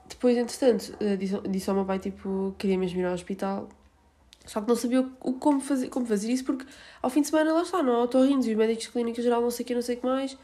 Depois, 0.07 0.37
entretanto, 0.37 0.95
eh, 0.99 1.15
disse, 1.15 1.39
disse 1.49 1.69
ao 1.69 1.75
meu 1.75 1.85
pai, 1.85 1.99
tipo, 1.99 2.55
queria 2.59 2.77
mesmo 2.77 2.99
ir 2.99 3.05
ao 3.05 3.13
hospital, 3.13 3.69
só 4.45 4.61
que 4.61 4.67
não 4.67 4.75
sabia 4.75 5.01
o, 5.01 5.33
como, 5.33 5.59
fazer, 5.59 5.89
como 5.89 6.05
fazer 6.05 6.31
isso, 6.31 6.45
porque 6.45 6.65
ao 7.01 7.09
fim 7.09 7.21
de 7.21 7.27
semana 7.27 7.53
lá 7.53 7.63
está, 7.63 7.81
não 7.81 7.95
há 7.95 8.03
otorrinos 8.03 8.45
e 8.47 8.51
os 8.51 8.57
médicos 8.57 8.85
de 8.85 8.91
clínica 8.91 9.21
geral, 9.21 9.41
não 9.41 9.49
sei 9.49 9.63
o 9.63 9.67
que, 9.67 9.75
não 9.75 9.81
sei 9.81 9.95
o 9.95 9.99
que 9.99 10.05
mais, 10.05 10.37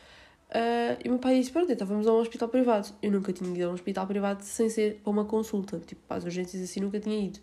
Uh, 0.52 1.00
e 1.04 1.08
o 1.08 1.12
meu 1.12 1.20
pai 1.20 1.40
disse: 1.40 1.50
Pronto, 1.50 1.72
então 1.72 1.88
vamos 1.88 2.06
a 2.06 2.12
um 2.12 2.18
hospital 2.18 2.50
privado. 2.50 2.94
Eu 3.02 3.10
nunca 3.10 3.32
tinha 3.32 3.50
ido 3.50 3.68
a 3.68 3.70
um 3.70 3.74
hospital 3.74 4.06
privado 4.06 4.44
sem 4.44 4.70
ser 4.70 5.00
para 5.02 5.10
uma 5.10 5.24
consulta, 5.24 5.80
tipo, 5.80 6.02
para 6.06 6.18
as 6.18 6.26
urgências 6.26 6.62
assim, 6.62 6.82
nunca 6.82 7.00
tinha 7.00 7.28
ido. 7.28 7.40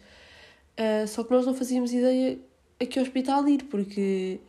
Uh, 0.79 1.09
só 1.09 1.25
que 1.25 1.31
nós 1.33 1.47
não 1.47 1.55
fazíamos 1.55 1.91
ideia 1.91 2.39
a 2.81 2.87
que 2.87 3.01
hospital 3.01 3.49
ir, 3.49 3.65
porque 3.65 4.41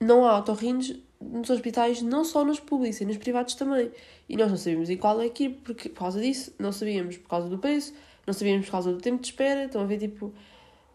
não 0.00 0.24
há 0.24 0.38
otorrinos 0.38 0.94
nos 1.20 1.50
hospitais, 1.50 2.00
não 2.00 2.24
só 2.24 2.44
nos 2.44 2.58
públicos, 2.58 3.00
e 3.00 3.04
nos 3.04 3.18
privados 3.18 3.54
também. 3.54 3.90
E 4.28 4.36
nós 4.36 4.48
não 4.48 4.56
sabíamos 4.56 4.88
em 4.88 4.96
qual 4.96 5.20
é 5.20 5.28
que 5.28 5.44
ir, 5.44 5.50
porque, 5.64 5.88
por 5.88 5.98
causa 5.98 6.20
disso, 6.20 6.52
não 6.58 6.72
sabíamos 6.72 7.18
por 7.18 7.28
causa 7.28 7.48
do 7.48 7.58
preço, 7.58 7.92
não 8.26 8.32
sabíamos 8.32 8.66
por 8.66 8.72
causa 8.72 8.92
do 8.92 8.98
tempo 8.98 9.20
de 9.20 9.28
espera. 9.28 9.64
Estão 9.64 9.82
a 9.82 9.84
ver, 9.84 9.98
tipo, 9.98 10.32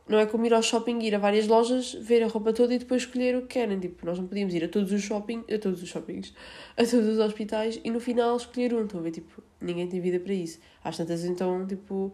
não 0.07 0.17
é 0.17 0.25
como 0.25 0.45
ir 0.45 0.53
ao 0.53 0.63
shopping, 0.63 0.99
ir 0.99 1.13
a 1.13 1.19
várias 1.19 1.47
lojas, 1.47 1.93
ver 1.93 2.23
a 2.23 2.27
roupa 2.27 2.53
toda 2.53 2.73
e 2.73 2.79
depois 2.79 3.03
escolher 3.03 3.35
o 3.35 3.41
que 3.41 3.59
querem. 3.59 3.79
Tipo, 3.79 4.05
nós 4.05 4.17
não 4.17 4.25
podíamos 4.25 4.53
ir 4.53 4.63
a 4.63 4.69
todos 4.69 4.91
os 4.91 5.01
shopping, 5.01 5.43
a 5.53 5.59
todos 5.59 5.83
os 5.83 5.89
shoppings, 5.89 6.33
a 6.77 6.85
todos 6.85 7.07
os 7.07 7.19
hospitais 7.19 7.79
e 7.83 7.91
no 7.91 7.99
final 7.99 8.35
escolher 8.37 8.73
um. 8.73 8.83
Estão 8.83 8.99
a 8.99 9.03
ver, 9.03 9.11
tipo, 9.11 9.43
ninguém 9.61 9.87
tem 9.87 9.99
vida 9.99 10.19
para 10.19 10.33
isso. 10.33 10.59
Às 10.83 10.97
tantas, 10.97 11.23
então, 11.23 11.67
tipo, 11.67 12.11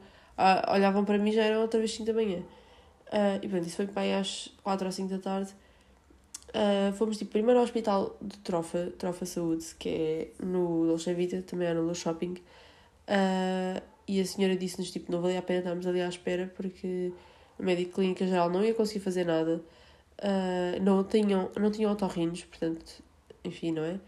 olhavam 0.67 1.05
para 1.05 1.17
mim 1.17 1.31
já 1.31 1.43
era 1.43 1.59
outra 1.59 1.79
vez 1.79 1.93
5 1.93 2.05
da 2.05 2.13
manhã. 2.13 2.43
Uh, 3.11 3.43
e 3.43 3.47
pronto, 3.47 3.67
isso 3.67 3.75
foi 3.75 3.87
para 3.87 4.03
aí 4.03 4.13
às 4.13 4.49
4 4.63 4.85
ou 4.85 4.91
5 4.91 5.09
da 5.09 5.19
tarde. 5.19 5.53
Uh, 6.51 6.93
fomos, 6.93 7.17
tipo, 7.17 7.31
primeiro 7.31 7.59
ao 7.59 7.63
hospital 7.63 8.17
de 8.21 8.37
Trofa, 8.39 8.91
Trofa 8.97 9.25
Saúde, 9.25 9.65
que 9.77 9.89
é 9.89 10.45
no 10.45 10.85
Dolce 10.87 11.13
Vita, 11.13 11.41
também 11.41 11.67
é 11.67 11.73
no 11.73 11.93
Shopping. 11.93 12.35
Uh, 13.07 13.81
e 14.07 14.19
a 14.19 14.25
senhora 14.25 14.55
disse-nos, 14.55 14.91
tipo, 14.91 15.11
não 15.11 15.21
valia 15.21 15.39
a 15.39 15.41
pena 15.41 15.59
estarmos 15.59 15.85
ali 15.85 16.01
à 16.01 16.07
espera 16.07 16.51
porque 16.55 17.13
o 17.59 17.63
médico 17.63 17.93
clínica 17.93 18.25
geral 18.25 18.49
não 18.49 18.63
ia 18.63 18.73
conseguir 18.73 18.99
fazer 18.99 19.25
nada, 19.25 19.61
uh, 20.19 20.81
não 20.81 21.03
tinham, 21.03 21.49
não 21.57 21.71
tinham 21.71 21.91
otorrinos, 21.91 22.43
portanto, 22.45 23.03
enfim, 23.43 23.71
não 23.71 23.83
é? 23.83 23.99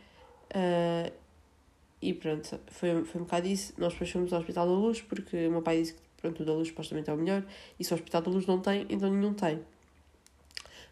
E 2.02 2.14
pronto, 2.14 2.60
foi, 2.68 3.06
foi 3.06 3.22
um 3.22 3.24
bocado 3.24 3.48
isso. 3.48 3.74
Nós 3.78 3.94
depois 3.94 4.12
fomos 4.12 4.34
ao 4.34 4.40
Hospital 4.40 4.68
da 4.68 4.74
Luz, 4.74 5.02
porque 5.02 5.48
o 5.48 5.52
meu 5.52 5.62
pai 5.62 5.80
disse 5.80 5.94
que 5.94 6.02
pronto, 6.24 6.42
o 6.42 6.46
da 6.46 6.54
Luz 6.54 6.70
supostamente 6.70 7.10
é 7.10 7.14
o 7.14 7.18
melhor, 7.18 7.44
e 7.78 7.84
se 7.84 7.92
o 7.92 7.96
Hospital 7.96 8.22
da 8.22 8.32
Luz 8.32 8.46
não 8.46 8.60
tem, 8.60 8.88
então 8.90 9.12
nenhum 9.12 9.34
tem. 9.34 9.60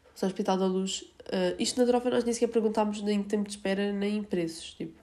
Fomos 0.03 0.23
ao 0.23 0.27
Hospital 0.27 0.57
da 0.57 0.65
Luz. 0.65 1.01
Uh, 1.21 1.55
isto 1.57 1.79
na 1.79 1.87
trofa 1.87 2.09
nós 2.09 2.25
nem 2.25 2.33
sequer 2.33 2.47
perguntámos 2.47 3.01
nem 3.01 3.23
tempo 3.23 3.45
de 3.45 3.51
espera, 3.51 3.93
nem 3.93 4.17
em 4.17 4.23
preços, 4.23 4.73
tipo. 4.73 4.99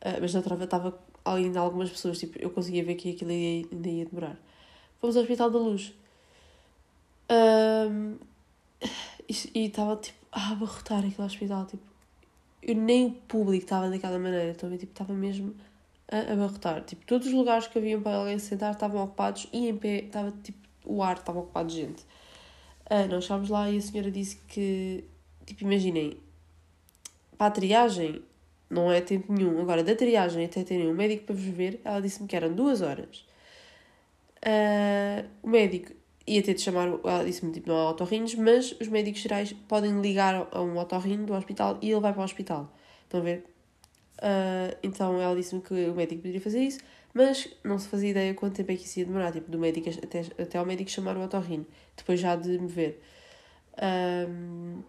Uh, 0.00 0.18
mas 0.20 0.32
na 0.32 0.40
trofa 0.40 0.64
estava 0.64 0.98
ainda 1.24 1.60
algumas 1.60 1.90
pessoas, 1.90 2.18
tipo, 2.18 2.38
eu 2.38 2.48
conseguia 2.48 2.82
ver 2.82 2.94
que 2.94 3.10
aquilo 3.10 3.30
ia, 3.30 3.66
ainda 3.70 3.88
ia 3.88 4.06
demorar. 4.06 4.40
Fomos 4.98 5.14
ao 5.16 5.22
Hospital 5.22 5.50
da 5.50 5.58
Luz. 5.58 5.92
Um, 7.30 8.16
e 9.28 9.66
estava 9.66 9.96
tipo 9.96 10.18
a 10.32 10.52
abarrotar 10.52 10.98
aquele 10.98 11.26
hospital. 11.26 11.66
Tipo, 11.66 11.82
eu 12.62 12.74
nem 12.74 13.06
o 13.06 13.10
público 13.12 13.64
estava 13.64 13.90
daquela 13.90 14.18
maneira. 14.18 14.50
Então, 14.50 14.70
tipo, 14.70 14.92
estava 14.92 15.12
mesmo 15.12 15.54
a 16.10 16.32
abarrotar. 16.32 16.82
Tipo, 16.84 17.04
todos 17.06 17.26
os 17.26 17.32
lugares 17.32 17.66
que 17.66 17.78
haviam 17.78 18.00
para 18.00 18.16
alguém 18.16 18.38
sentar 18.38 18.72
estavam 18.72 19.02
ocupados 19.02 19.46
e 19.52 19.68
em 19.68 19.76
pé 19.76 20.04
estava 20.04 20.32
tipo 20.42 20.64
o 20.84 21.02
ar 21.02 21.16
estava 21.16 21.40
ocupado 21.40 21.68
de 21.68 21.76
gente. 21.76 22.02
Uh, 22.90 23.08
nós 23.10 23.24
chegámos 23.24 23.48
lá 23.48 23.70
e 23.70 23.78
a 23.78 23.80
senhora 23.80 24.10
disse 24.10 24.36
que, 24.48 25.04
tipo, 25.46 25.64
imaginem, 25.64 26.18
para 27.38 27.46
a 27.46 27.50
triagem 27.50 28.22
não 28.68 28.92
é 28.92 29.00
tempo 29.00 29.32
nenhum. 29.32 29.60
Agora, 29.60 29.82
da 29.82 29.94
triagem 29.96 30.44
até 30.44 30.62
terem 30.62 30.88
um 30.88 30.94
médico 30.94 31.24
para 31.24 31.34
vos 31.34 31.44
ver, 31.44 31.80
ela 31.84 32.00
disse-me 32.00 32.28
que 32.28 32.36
eram 32.36 32.52
duas 32.52 32.82
horas. 32.82 33.24
Uh, 34.44 35.26
o 35.42 35.48
médico 35.48 35.92
ia 36.26 36.42
ter 36.42 36.54
de 36.54 36.60
chamar, 36.60 36.88
ela 36.88 37.24
disse-me 37.24 37.52
tipo, 37.52 37.68
não 37.68 37.76
há 37.76 37.90
otorrinos, 37.90 38.34
mas 38.34 38.72
os 38.72 38.88
médicos 38.88 39.20
gerais 39.20 39.52
podem 39.68 40.00
ligar 40.00 40.48
a 40.50 40.60
um 40.60 40.76
otorrino 40.78 41.24
do 41.24 41.34
hospital 41.34 41.78
e 41.80 41.90
ele 41.90 42.00
vai 42.00 42.12
para 42.12 42.22
o 42.22 42.24
hospital. 42.24 42.70
Estão 43.04 43.20
a 43.20 43.22
ver? 43.22 43.53
Uh, 44.24 44.74
então 44.82 45.20
ela 45.20 45.36
disse-me 45.36 45.60
que 45.60 45.74
o 45.74 45.94
médico 45.94 46.22
poderia 46.22 46.40
fazer 46.40 46.62
isso, 46.62 46.78
mas 47.12 47.46
não 47.62 47.78
se 47.78 47.86
fazia 47.88 48.08
ideia 48.08 48.32
quanto 48.32 48.54
tempo 48.54 48.72
é 48.72 48.76
que 48.76 48.86
isso 48.86 48.98
ia 48.98 49.04
demorar, 49.04 49.30
tipo, 49.30 49.50
do 49.50 49.58
médico 49.58 49.90
até, 50.02 50.20
até 50.42 50.56
ao 50.56 50.64
médico 50.64 50.90
chamar 50.90 51.14
o 51.18 51.22
otorrino, 51.22 51.66
depois 51.94 52.18
já 52.18 52.34
de 52.34 52.58
me 52.58 52.66
ver. 52.66 53.02
Um, 54.26 54.82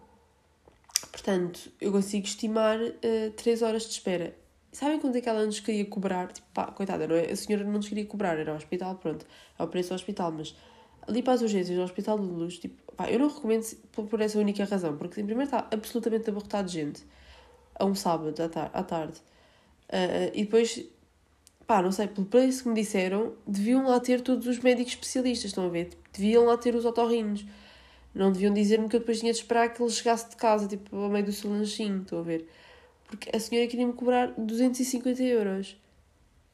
portanto, 1.12 1.70
eu 1.78 1.92
consigo 1.92 2.24
estimar 2.24 2.80
uh, 2.80 2.94
ah, 3.28 3.32
3 3.36 3.60
horas 3.60 3.82
de 3.82 3.90
espera. 3.90 4.34
Sabem 4.72 4.98
quanto 4.98 5.18
é 5.18 5.20
que 5.20 5.28
ela 5.28 5.44
nos 5.44 5.60
queria 5.60 5.84
cobrar? 5.84 6.32
Tipo, 6.32 6.48
pá, 6.54 6.66
coitada, 6.72 7.06
não 7.06 7.16
é? 7.16 7.30
A 7.30 7.36
senhora 7.36 7.62
não 7.62 7.72
nos 7.72 7.88
queria 7.88 8.06
cobrar, 8.06 8.38
era 8.38 8.54
o 8.54 8.56
hospital, 8.56 8.94
pronto, 8.94 9.26
é 9.58 9.62
o 9.62 9.68
preço 9.68 9.90
do 9.90 9.96
hospital, 9.96 10.32
mas 10.32 10.56
ali 11.06 11.22
para 11.22 11.34
as 11.34 11.42
urgências 11.42 11.76
do 11.76 11.82
Hospital 11.84 12.18
de 12.18 12.24
Luz, 12.24 12.58
tipo, 12.58 12.94
pá, 12.94 13.10
eu 13.10 13.18
não 13.18 13.28
recomendo 13.28 13.64
por 13.92 14.20
essa 14.20 14.38
única 14.38 14.64
razão, 14.64 14.96
porque 14.96 15.20
em 15.20 15.26
primeiro 15.26 15.50
está 15.50 15.68
absolutamente 15.70 16.30
abarrotado 16.30 16.68
de 16.68 16.74
gente 16.74 17.04
a 17.78 17.84
um 17.84 17.94
sábado 17.94 18.42
à, 18.42 18.48
tar 18.48 18.70
à 18.72 18.82
tarde. 18.82 19.20
Uh, 19.88 20.30
e 20.34 20.44
depois, 20.44 20.84
pá, 21.66 21.80
não 21.82 21.92
sei, 21.92 22.08
pelo 22.08 22.26
preço 22.26 22.64
que 22.64 22.68
me 22.68 22.74
disseram, 22.74 23.34
deviam 23.46 23.86
lá 23.86 24.00
ter 24.00 24.20
todos 24.20 24.46
os 24.46 24.58
médicos 24.58 24.92
especialistas, 24.92 25.50
estão 25.50 25.66
a 25.66 25.68
ver? 25.68 25.90
Deviam 26.12 26.44
lá 26.44 26.56
ter 26.56 26.74
os 26.74 26.84
otorrinos. 26.84 27.44
Não 28.14 28.32
deviam 28.32 28.52
dizer-me 28.52 28.88
que 28.88 28.96
eu 28.96 29.00
depois 29.00 29.20
tinha 29.20 29.32
de 29.32 29.38
esperar 29.38 29.72
que 29.72 29.82
ele 29.82 29.90
chegasse 29.90 30.30
de 30.30 30.36
casa, 30.36 30.66
tipo, 30.66 30.96
ao 30.96 31.10
meio 31.10 31.24
do 31.26 31.32
seu 31.32 31.50
lanchinho, 31.50 32.02
estão 32.02 32.20
a 32.20 32.22
ver? 32.22 32.48
Porque 33.06 33.34
a 33.34 33.38
senhora 33.38 33.68
queria-me 33.68 33.92
cobrar 33.92 34.32
250 34.38 35.22
euros. 35.22 35.76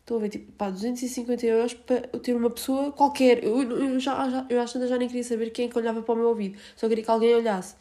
Estão 0.01 0.17
a 0.17 0.21
ver, 0.21 0.29
tipo, 0.31 0.51
pá, 0.53 0.69
250 0.71 1.47
euros 1.47 1.75
para 1.75 2.01
ter 2.19 2.35
uma 2.35 2.51
pessoa 2.51 2.91
qualquer. 2.91 3.45
Eu, 3.45 3.63
eu, 3.63 4.01
já, 4.01 4.29
já, 4.29 4.47
eu 4.51 4.61
acho 4.61 4.79
que 4.79 4.87
já 4.87 4.99
nem 4.99 5.07
queria 5.07 5.23
saber 5.23 5.51
quem 5.51 5.67
é 5.67 5.69
que 5.69 5.79
olhava 5.79 6.03
para 6.03 6.15
o 6.15 6.17
meu 6.17 6.29
ouvido. 6.29 6.59
Só 6.77 6.89
queria 6.89 7.05
que 7.05 7.11
alguém 7.11 7.35
olhasse. 7.35 7.77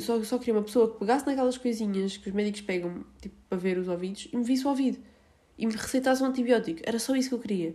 Só, 0.00 0.22
só 0.22 0.38
queria 0.38 0.54
uma 0.54 0.62
pessoa 0.62 0.92
que 0.92 0.98
pegasse 0.98 1.26
naquelas 1.26 1.56
coisinhas 1.56 2.16
que 2.18 2.28
os 2.28 2.34
médicos 2.34 2.60
pegam, 2.60 3.04
tipo, 3.20 3.34
para 3.48 3.56
ver 3.56 3.78
os 3.78 3.88
ouvidos, 3.88 4.28
e 4.30 4.36
me 4.36 4.44
visse 4.44 4.66
o 4.66 4.68
ouvido. 4.68 4.98
E 5.56 5.66
me 5.66 5.72
receitasse 5.72 6.22
um 6.22 6.26
antibiótico. 6.26 6.80
Era 6.84 6.98
só 6.98 7.16
isso 7.16 7.30
que 7.30 7.34
eu 7.34 7.38
queria. 7.38 7.74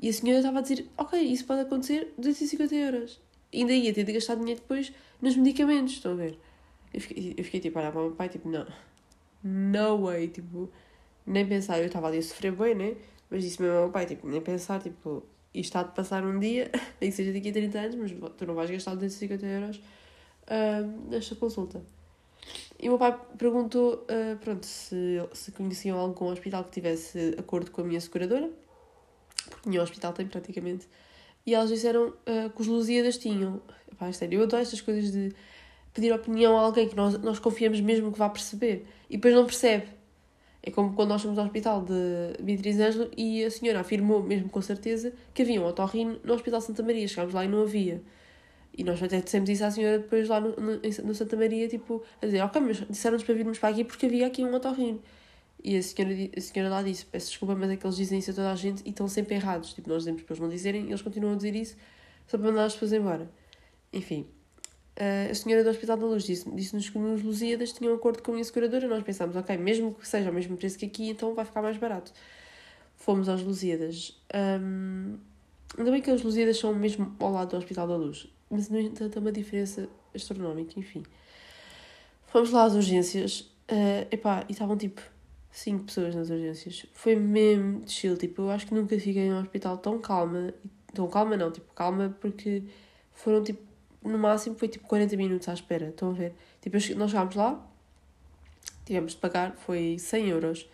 E 0.00 0.08
a 0.08 0.12
senhora 0.12 0.38
estava 0.38 0.58
a 0.58 0.62
dizer, 0.62 0.86
ok, 0.96 1.20
isso 1.20 1.44
pode 1.44 1.60
acontecer, 1.60 2.12
250 2.18 2.74
euros. 2.74 3.20
E 3.52 3.60
ainda 3.60 3.72
ia 3.72 3.92
ter 3.94 4.04
de 4.04 4.12
gastar 4.12 4.34
dinheiro 4.34 4.60
depois 4.60 4.92
nos 5.22 5.36
medicamentos, 5.36 5.94
estão 5.94 6.12
a 6.12 6.16
ver? 6.16 6.38
Eu 6.92 7.00
fiquei, 7.00 7.34
eu 7.36 7.44
fiquei 7.44 7.60
tipo, 7.60 7.78
olhar 7.78 7.92
para 7.92 8.00
o 8.00 8.04
meu 8.06 8.14
pai, 8.14 8.28
tipo, 8.28 8.48
não, 8.48 8.66
no 9.42 10.06
way, 10.06 10.28
tipo, 10.28 10.70
nem 11.26 11.46
pensar, 11.46 11.78
eu 11.78 11.86
estava 11.86 12.08
ali 12.08 12.18
a 12.18 12.22
sofrer 12.22 12.52
bem, 12.52 12.74
né? 12.74 12.96
Mas 13.30 13.42
disse 13.44 13.60
mesmo 13.60 13.76
ao 13.76 13.82
meu 13.84 13.92
pai, 13.92 14.06
tipo, 14.06 14.26
nem 14.28 14.40
pensar, 14.40 14.80
tipo, 14.80 15.24
isto 15.54 15.68
está 15.68 15.82
de 15.82 15.94
passar 15.94 16.24
um 16.24 16.38
dia, 16.38 16.70
nem 17.00 17.10
que 17.10 17.16
seja 17.16 17.32
daqui 17.32 17.50
a 17.50 17.52
30 17.52 17.78
anos, 17.78 17.94
mas 17.96 18.32
tu 18.36 18.46
não 18.46 18.54
vais 18.54 18.70
gastar 18.70 18.94
250 18.94 19.46
euros 19.46 19.80
nesta 21.08 21.34
consulta. 21.34 21.82
E 22.80 22.88
o 22.88 22.92
meu 22.92 22.98
pai 22.98 23.18
perguntou, 23.36 24.04
uh, 24.04 24.36
pronto, 24.38 24.64
se, 24.64 25.20
se 25.32 25.50
conheciam 25.50 25.98
algum 25.98 26.26
hospital 26.26 26.62
que 26.64 26.70
tivesse 26.70 27.34
acordo 27.36 27.70
com 27.70 27.80
a 27.80 27.84
minha 27.84 28.00
seguradora, 28.00 28.48
porque 29.50 29.68
nenhum 29.68 29.82
hospital 29.82 30.12
tem 30.12 30.26
praticamente, 30.26 30.86
e 31.44 31.54
elas 31.54 31.70
disseram 31.70 32.08
uh, 32.08 32.50
que 32.54 32.60
os 32.60 32.66
Lusíadas 32.68 33.18
tinham. 33.18 33.60
Pá, 33.98 34.12
sério, 34.12 34.38
eu 34.38 34.42
adoro 34.44 34.62
estas 34.62 34.80
coisas 34.80 35.10
de 35.10 35.34
pedir 35.92 36.12
opinião 36.12 36.56
a 36.56 36.60
alguém 36.60 36.88
que 36.88 36.94
nós, 36.94 37.18
nós 37.18 37.40
confiamos 37.40 37.80
mesmo 37.80 38.12
que 38.12 38.18
vá 38.18 38.28
perceber, 38.28 38.86
e 39.10 39.16
depois 39.16 39.34
não 39.34 39.44
percebe. 39.44 39.86
É 40.62 40.70
como 40.70 40.94
quando 40.94 41.08
nós 41.08 41.22
fomos 41.22 41.38
ao 41.38 41.46
hospital 41.46 41.82
de 41.82 42.42
Beatriz 42.42 42.78
Ângelo 42.78 43.10
e 43.16 43.44
a 43.44 43.50
senhora 43.50 43.80
afirmou, 43.80 44.22
mesmo 44.22 44.48
com 44.48 44.60
certeza, 44.60 45.12
que 45.32 45.42
havia 45.42 45.60
um 45.60 45.64
otorrino 45.64 46.18
no 46.22 46.34
Hospital 46.34 46.60
Santa 46.60 46.82
Maria. 46.82 47.06
Chegámos 47.08 47.32
lá 47.32 47.44
e 47.44 47.48
não 47.48 47.62
havia. 47.62 48.02
E 48.78 48.84
nós 48.84 49.02
até 49.02 49.20
dissemos 49.20 49.50
isso 49.50 49.64
à 49.64 49.70
senhora 49.72 49.98
depois 49.98 50.28
lá 50.28 50.40
no, 50.40 50.50
no, 50.50 50.80
no 51.04 51.14
Santa 51.14 51.36
Maria, 51.36 51.66
tipo, 51.68 52.02
a 52.22 52.26
dizer, 52.26 52.40
ok, 52.42 52.62
mas 52.62 52.76
disseram-nos 52.88 53.24
para 53.24 53.34
virmos 53.34 53.58
para 53.58 53.70
aqui 53.70 53.82
porque 53.82 54.06
havia 54.06 54.26
aqui 54.26 54.44
um 54.44 54.54
otorrino. 54.54 55.02
E 55.62 55.76
a 55.76 55.82
senhora, 55.82 56.14
a 56.36 56.40
senhora 56.40 56.70
lá 56.70 56.82
disse, 56.82 57.04
peço 57.04 57.28
desculpa, 57.30 57.56
mas 57.56 57.70
é 57.70 57.76
que 57.76 57.84
eles 57.84 57.96
dizem 57.96 58.20
isso 58.20 58.30
a 58.30 58.34
toda 58.34 58.52
a 58.52 58.54
gente 58.54 58.82
e 58.86 58.90
estão 58.90 59.08
sempre 59.08 59.34
errados. 59.34 59.74
Tipo, 59.74 59.88
nós 59.88 60.04
dizemos 60.04 60.22
para 60.22 60.34
eles 60.34 60.40
não 60.40 60.48
dizerem 60.48 60.84
e 60.84 60.88
eles 60.88 61.02
continuam 61.02 61.32
a 61.34 61.36
dizer 61.36 61.56
isso 61.56 61.76
só 62.28 62.38
para 62.38 62.46
mandar 62.46 62.66
as 62.66 62.74
pessoas 62.74 62.92
embora. 62.92 63.28
Enfim, 63.92 64.26
Uh, 64.98 65.30
a 65.30 65.34
senhora 65.34 65.62
do 65.62 65.70
Hospital 65.70 65.96
da 65.96 66.06
Luz 66.06 66.24
disse-nos 66.24 66.56
disse 66.56 66.90
que 66.90 66.98
nos 66.98 67.22
Lusíadas 67.22 67.72
tinham 67.72 67.92
um 67.92 67.96
acordo 67.96 68.20
com 68.20 68.32
a 68.32 68.34
minha 68.34 68.44
seguradora. 68.44 68.88
Nós 68.88 69.04
pensámos, 69.04 69.36
ok, 69.36 69.56
mesmo 69.56 69.94
que 69.94 70.08
seja 70.08 70.28
o 70.28 70.34
mesmo 70.34 70.56
preço 70.56 70.76
que 70.76 70.86
aqui, 70.86 71.08
então 71.08 71.34
vai 71.34 71.44
ficar 71.44 71.62
mais 71.62 71.76
barato. 71.76 72.12
Fomos 72.96 73.28
aos 73.28 73.40
Lusíadas. 73.40 74.20
Um, 74.34 75.16
ainda 75.78 75.92
bem 75.92 76.02
que 76.02 76.10
os 76.10 76.20
Lusíadas 76.24 76.58
são 76.58 76.74
mesmo 76.74 77.14
ao 77.20 77.30
lado 77.30 77.50
do 77.50 77.56
Hospital 77.56 77.86
da 77.86 77.94
Luz, 77.94 78.26
mas 78.50 78.68
no 78.68 78.78
entanto 78.78 79.16
é 79.16 79.20
uma 79.20 79.32
diferença 79.32 79.88
astronómica, 80.14 80.78
enfim. 80.78 81.02
Fomos 82.26 82.50
lá 82.50 82.64
às 82.64 82.74
urgências 82.74 83.40
uh, 83.70 84.06
epá, 84.10 84.44
e 84.48 84.52
estavam 84.52 84.76
tipo 84.76 85.00
5 85.50 85.84
pessoas 85.84 86.14
nas 86.14 86.30
urgências. 86.30 86.86
Foi 86.92 87.16
mesmo 87.16 87.82
chill, 87.86 88.16
tipo, 88.16 88.42
eu 88.42 88.50
acho 88.50 88.66
que 88.66 88.74
nunca 88.74 88.98
fiquei 88.98 89.28
num 89.28 89.40
hospital 89.40 89.78
tão 89.78 89.98
calma. 89.98 90.52
Tão 90.92 91.08
calma 91.08 91.36
não, 91.36 91.50
tipo, 91.50 91.72
calma 91.74 92.16
porque 92.20 92.62
foram 93.12 93.42
tipo 93.42 93.68
no 94.02 94.18
máximo 94.18 94.56
foi 94.56 94.68
tipo 94.68 94.86
40 94.86 95.16
minutos 95.16 95.48
à 95.48 95.52
espera, 95.54 95.88
estão 95.88 96.10
a 96.10 96.12
ver? 96.12 96.34
Tipo, 96.60 96.76
nós 96.96 97.10
chegámos 97.10 97.34
lá, 97.34 97.60
tivemos 98.84 99.12
de 99.12 99.18
pagar, 99.18 99.54
foi 99.56 99.98
100 99.98 100.28
euros. 100.28 100.68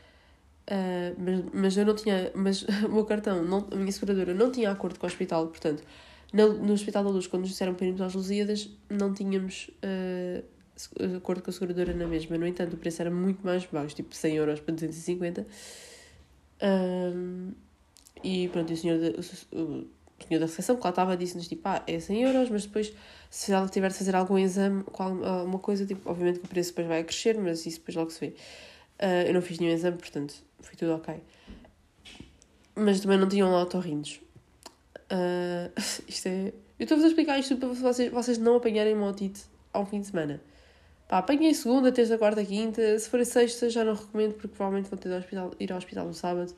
Uh, 0.66 1.14
mas, 1.18 1.44
mas 1.52 1.76
eu 1.76 1.84
não 1.84 1.94
tinha, 1.94 2.30
mas 2.34 2.62
o 2.84 2.88
meu 2.88 3.04
cartão, 3.04 3.42
não, 3.44 3.66
a 3.70 3.76
minha 3.76 3.92
seguradora 3.92 4.32
não 4.32 4.50
tinha 4.50 4.70
acordo 4.70 4.98
com 4.98 5.06
o 5.06 5.08
hospital, 5.08 5.48
portanto, 5.48 5.82
no, 6.34 6.72
Hospital 6.72 7.04
da 7.04 7.10
Luz, 7.10 7.28
quando 7.28 7.42
nos 7.42 7.50
disseram 7.50 7.74
para 7.74 7.86
irmos 7.86 8.00
às 8.00 8.12
Lusíadas, 8.12 8.68
não 8.90 9.14
tínhamos 9.14 9.70
uh, 9.84 11.16
acordo 11.16 11.42
com 11.42 11.50
a 11.50 11.52
seguradora 11.52 11.94
na 11.94 12.06
mesma. 12.06 12.36
No 12.36 12.46
entanto, 12.46 12.74
o 12.74 12.76
preço 12.76 13.00
era 13.02 13.10
muito 13.10 13.44
mais 13.46 13.64
baixo, 13.66 13.94
tipo 13.94 14.14
100 14.14 14.36
euros 14.36 14.60
para 14.60 14.74
250. 14.74 15.46
Um, 16.60 17.52
e 18.22 18.48
pronto, 18.48 18.72
o 18.72 18.76
senhor, 18.76 18.98
de, 18.98 19.10
o, 19.10 19.22
senhor 19.22 20.40
da 20.40 20.46
recepção 20.46 20.76
que 20.76 20.82
lá 20.82 20.90
estava 20.90 21.16
disse-nos 21.16 21.46
tipo, 21.46 21.62
ah, 21.68 21.82
é 21.86 22.00
100 22.00 22.22
euros, 22.22 22.50
mas 22.50 22.66
depois 22.66 22.92
se 23.30 23.52
ela 23.52 23.68
tiver 23.68 23.90
de 23.90 23.94
fazer 23.94 24.16
algum 24.16 24.36
exame 24.38 24.84
alguma 24.98 25.58
coisa, 25.60 25.86
tipo, 25.86 26.10
obviamente 26.10 26.40
que 26.40 26.46
o 26.46 26.48
preço 26.48 26.70
depois 26.70 26.88
vai 26.88 27.04
crescer, 27.04 27.38
mas 27.38 27.64
isso 27.64 27.78
depois 27.78 27.96
logo 27.96 28.10
se 28.10 28.20
vê. 28.20 28.26
Uh, 28.98 29.28
eu 29.28 29.34
não 29.34 29.42
fiz 29.42 29.60
nenhum 29.60 29.72
exame, 29.72 29.98
portanto, 29.98 30.34
foi 30.60 30.74
tudo 30.74 30.94
ok. 30.94 31.14
Mas 32.74 33.00
também 33.00 33.18
não 33.18 33.28
tinham 33.28 33.52
lá 33.52 33.62
otorrinos. 33.62 34.20
Uh, 35.14 35.70
isto 36.08 36.26
é... 36.26 36.52
Eu 36.78 36.84
estou-vos 36.84 37.04
a 37.04 37.08
explicar 37.08 37.38
isto 37.38 37.56
para 37.56 37.68
vocês, 37.68 38.10
vocês 38.10 38.38
não 38.38 38.56
apanharem 38.56 38.96
motite 38.96 39.44
ao 39.72 39.86
fim 39.86 40.00
de 40.00 40.08
semana. 40.08 40.40
Pá, 41.08 41.18
apanhei 41.18 41.54
segunda, 41.54 41.92
terça, 41.92 42.18
quarta, 42.18 42.44
quinta. 42.44 42.98
Se 42.98 43.08
for 43.08 43.20
a 43.20 43.24
sexta, 43.24 43.70
já 43.70 43.84
não 43.84 43.94
recomendo, 43.94 44.32
porque 44.32 44.48
provavelmente 44.48 44.90
vão 44.90 44.98
ter 44.98 45.08
de 45.08 45.14
hospital, 45.14 45.52
ir 45.60 45.70
ao 45.70 45.78
hospital 45.78 46.06
no 46.06 46.14
sábado. 46.14 46.52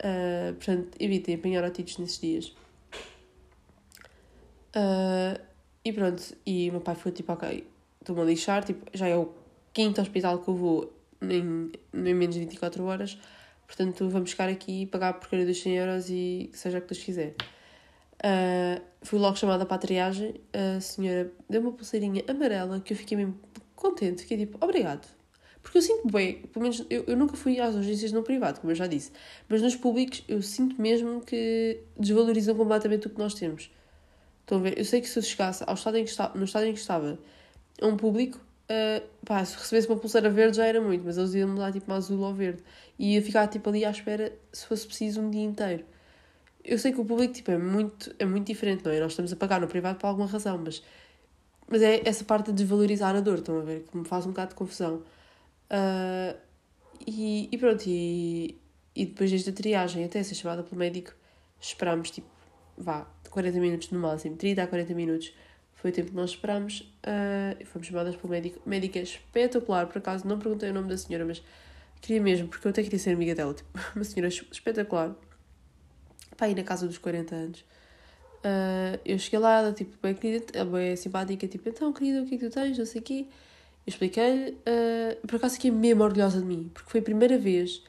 Uh, 0.00 0.54
portanto, 0.54 0.96
evitem 0.98 1.34
apanhar 1.34 1.62
otites 1.62 1.98
nesses 1.98 2.18
dias. 2.18 2.54
Uh, 4.74 5.38
e 5.84 5.92
pronto, 5.92 6.22
e 6.46 6.70
meu 6.70 6.80
pai 6.80 6.94
foi 6.94 7.12
tipo, 7.12 7.32
ok, 7.32 7.66
estou-me 8.00 8.22
a 8.22 8.24
lixar, 8.24 8.64
tipo, 8.64 8.84
já 8.92 9.06
é 9.06 9.16
o 9.16 9.32
quinto 9.72 10.00
hospital 10.00 10.38
que 10.38 10.48
eu 10.48 10.54
vou 10.54 10.92
em, 11.20 11.70
em 11.92 12.14
menos 12.14 12.34
de 12.34 12.40
24 12.40 12.82
horas, 12.84 13.18
portanto 13.66 14.08
vamos 14.08 14.30
ficar 14.30 14.48
aqui 14.48 14.82
e 14.82 14.86
pagar 14.86 15.10
a 15.10 15.12
porcaria 15.12 15.46
dos 15.46 15.60
100 15.60 15.76
euros 15.76 16.10
e 16.10 16.50
seja 16.54 16.78
o 16.78 16.80
que 16.80 16.88
Deus 16.88 17.04
quiser. 17.04 17.34
Uh, 18.24 18.80
fui 19.02 19.18
logo 19.18 19.36
chamada 19.36 19.66
para 19.66 19.76
a 19.76 19.78
triagem, 19.78 20.40
a 20.50 20.80
senhora 20.80 21.30
deu 21.46 21.60
uma 21.60 21.72
pulseirinha 21.72 22.24
amarela 22.26 22.80
que 22.80 22.94
eu 22.94 22.96
fiquei 22.96 23.18
mesmo 23.18 23.38
contente, 23.76 24.22
fiquei 24.22 24.38
tipo, 24.38 24.56
obrigado. 24.64 25.06
Porque 25.60 25.76
eu 25.76 25.82
sinto 25.82 26.10
bem, 26.10 26.40
pelo 26.52 26.62
menos 26.62 26.86
eu, 26.88 27.04
eu 27.06 27.16
nunca 27.16 27.36
fui 27.36 27.60
às 27.60 27.74
urgências 27.74 28.12
no 28.12 28.22
privado, 28.22 28.60
como 28.60 28.70
eu 28.70 28.74
já 28.74 28.86
disse, 28.86 29.12
mas 29.46 29.60
nos 29.60 29.76
públicos 29.76 30.24
eu 30.26 30.40
sinto 30.40 30.80
mesmo 30.80 31.20
que 31.20 31.80
desvalorizam 31.98 32.54
completamente 32.54 33.08
o 33.08 33.10
que 33.10 33.18
nós 33.18 33.34
temos. 33.34 33.70
Estão 34.40 34.58
a 34.58 34.60
ver? 34.62 34.78
Eu 34.78 34.84
sei 34.86 35.02
que 35.02 35.08
se 35.08 35.18
eu 35.18 35.22
chegasse 35.22 35.62
ao 35.66 35.74
estado 35.74 35.98
em 35.98 36.04
que 36.06 36.12
no 36.34 36.44
estado 36.44 36.64
em 36.64 36.72
que 36.72 36.78
estava 36.78 37.18
a 37.80 37.86
um 37.86 37.96
público, 37.96 38.38
uh, 38.38 39.06
pá, 39.24 39.44
se 39.44 39.56
recebesse 39.56 39.86
uma 39.88 39.96
pulseira 39.98 40.30
verde 40.30 40.56
já 40.56 40.66
era 40.66 40.80
muito, 40.80 41.04
mas 41.04 41.18
eles 41.18 41.34
iam 41.34 41.48
mudar 41.48 41.72
tipo 41.72 41.90
uma 41.90 41.96
azul 41.96 42.20
ou 42.20 42.32
verde. 42.32 42.62
E 42.98 43.14
ia 43.14 43.22
ficar 43.22 43.48
tipo 43.48 43.68
ali 43.68 43.84
à 43.84 43.90
espera, 43.90 44.32
se 44.52 44.66
fosse 44.66 44.86
preciso, 44.86 45.20
um 45.20 45.30
dia 45.30 45.42
inteiro. 45.42 45.84
Eu 46.64 46.78
sei 46.78 46.92
que 46.92 47.00
o 47.00 47.04
público 47.04 47.34
tipo, 47.34 47.50
é, 47.50 47.58
muito, 47.58 48.14
é 48.18 48.24
muito 48.24 48.46
diferente, 48.46 48.84
não 48.84 48.92
é? 48.92 49.00
Nós 49.00 49.12
estamos 49.12 49.32
a 49.32 49.36
pagar 49.36 49.60
no 49.60 49.68
privado 49.68 49.98
por 49.98 50.06
alguma 50.06 50.26
razão, 50.26 50.58
mas, 50.58 50.82
mas 51.68 51.82
é 51.82 52.02
essa 52.08 52.24
parte 52.24 52.46
de 52.46 52.62
desvalorizar 52.62 53.14
a 53.14 53.20
dor, 53.20 53.38
estão 53.38 53.58
a 53.58 53.62
ver? 53.62 53.84
Que 53.84 53.96
me 53.96 54.04
faz 54.06 54.24
um 54.24 54.30
bocado 54.30 54.50
de 54.50 54.54
confusão. 54.54 55.02
Uh, 55.70 56.36
e, 57.06 57.48
e 57.52 57.58
pronto, 57.58 57.84
e, 57.86 58.58
e 58.94 59.06
depois 59.06 59.30
desta 59.30 59.52
triagem, 59.52 60.04
até 60.04 60.22
ser 60.22 60.34
chamada 60.34 60.62
pelo 60.62 60.78
médico, 60.78 61.12
esperámos 61.60 62.10
tipo, 62.10 62.28
vá, 62.78 63.06
40 63.30 63.60
minutos 63.60 63.90
no 63.90 64.00
máximo, 64.00 64.36
30 64.36 64.62
a 64.62 64.66
40 64.66 64.94
minutos 64.94 65.32
foi 65.84 65.90
o 65.90 65.92
tempo 65.92 66.10
que 66.12 66.16
nós 66.16 66.30
esperámos 66.30 66.80
uh, 66.80 67.60
e 67.60 67.64
fomos 67.66 67.88
chamadas 67.88 68.16
pelo 68.16 68.30
médico. 68.30 68.58
Médica 68.64 69.00
espetacular, 69.00 69.86
por 69.86 69.98
acaso 69.98 70.26
não 70.26 70.38
perguntei 70.38 70.70
o 70.70 70.72
nome 70.72 70.88
da 70.88 70.96
senhora, 70.96 71.26
mas 71.26 71.42
queria 72.00 72.22
mesmo, 72.22 72.48
porque 72.48 72.66
eu 72.66 72.70
até 72.70 72.82
queria 72.82 72.98
ser 72.98 73.10
amiga 73.10 73.34
dela, 73.34 73.52
tipo, 73.52 73.68
uma 73.94 74.02
senhora 74.02 74.28
espetacular. 74.28 75.14
Pá, 76.36 76.46
aí 76.46 76.54
na 76.54 76.62
casa 76.62 76.86
dos 76.86 76.98
40 76.98 77.34
anos. 77.34 77.60
Uh, 78.44 79.00
eu 79.04 79.18
cheguei 79.18 79.38
lá, 79.38 79.58
ela, 79.58 79.72
tipo, 79.72 79.96
bem 80.02 80.14
querida, 80.14 80.64
bem 80.66 80.94
simpática, 80.96 81.48
tipo, 81.48 81.68
então, 81.68 81.92
querida, 81.92 82.22
o 82.22 82.26
que 82.26 82.34
é 82.34 82.38
que 82.38 82.48
tu 82.48 82.52
tens, 82.52 82.76
não 82.76 82.84
sei 82.84 83.00
o 83.00 83.04
quê. 83.04 83.26
Eu 83.86 83.90
expliquei-lhe, 83.90 84.50
uh, 84.50 85.26
por 85.26 85.36
acaso 85.36 85.54
fiquei 85.54 85.70
mesmo 85.70 86.02
orgulhosa 86.04 86.40
de 86.40 86.44
mim, 86.44 86.70
porque 86.72 86.90
foi 86.90 87.00
a 87.00 87.02
primeira 87.02 87.38
vez 87.38 87.82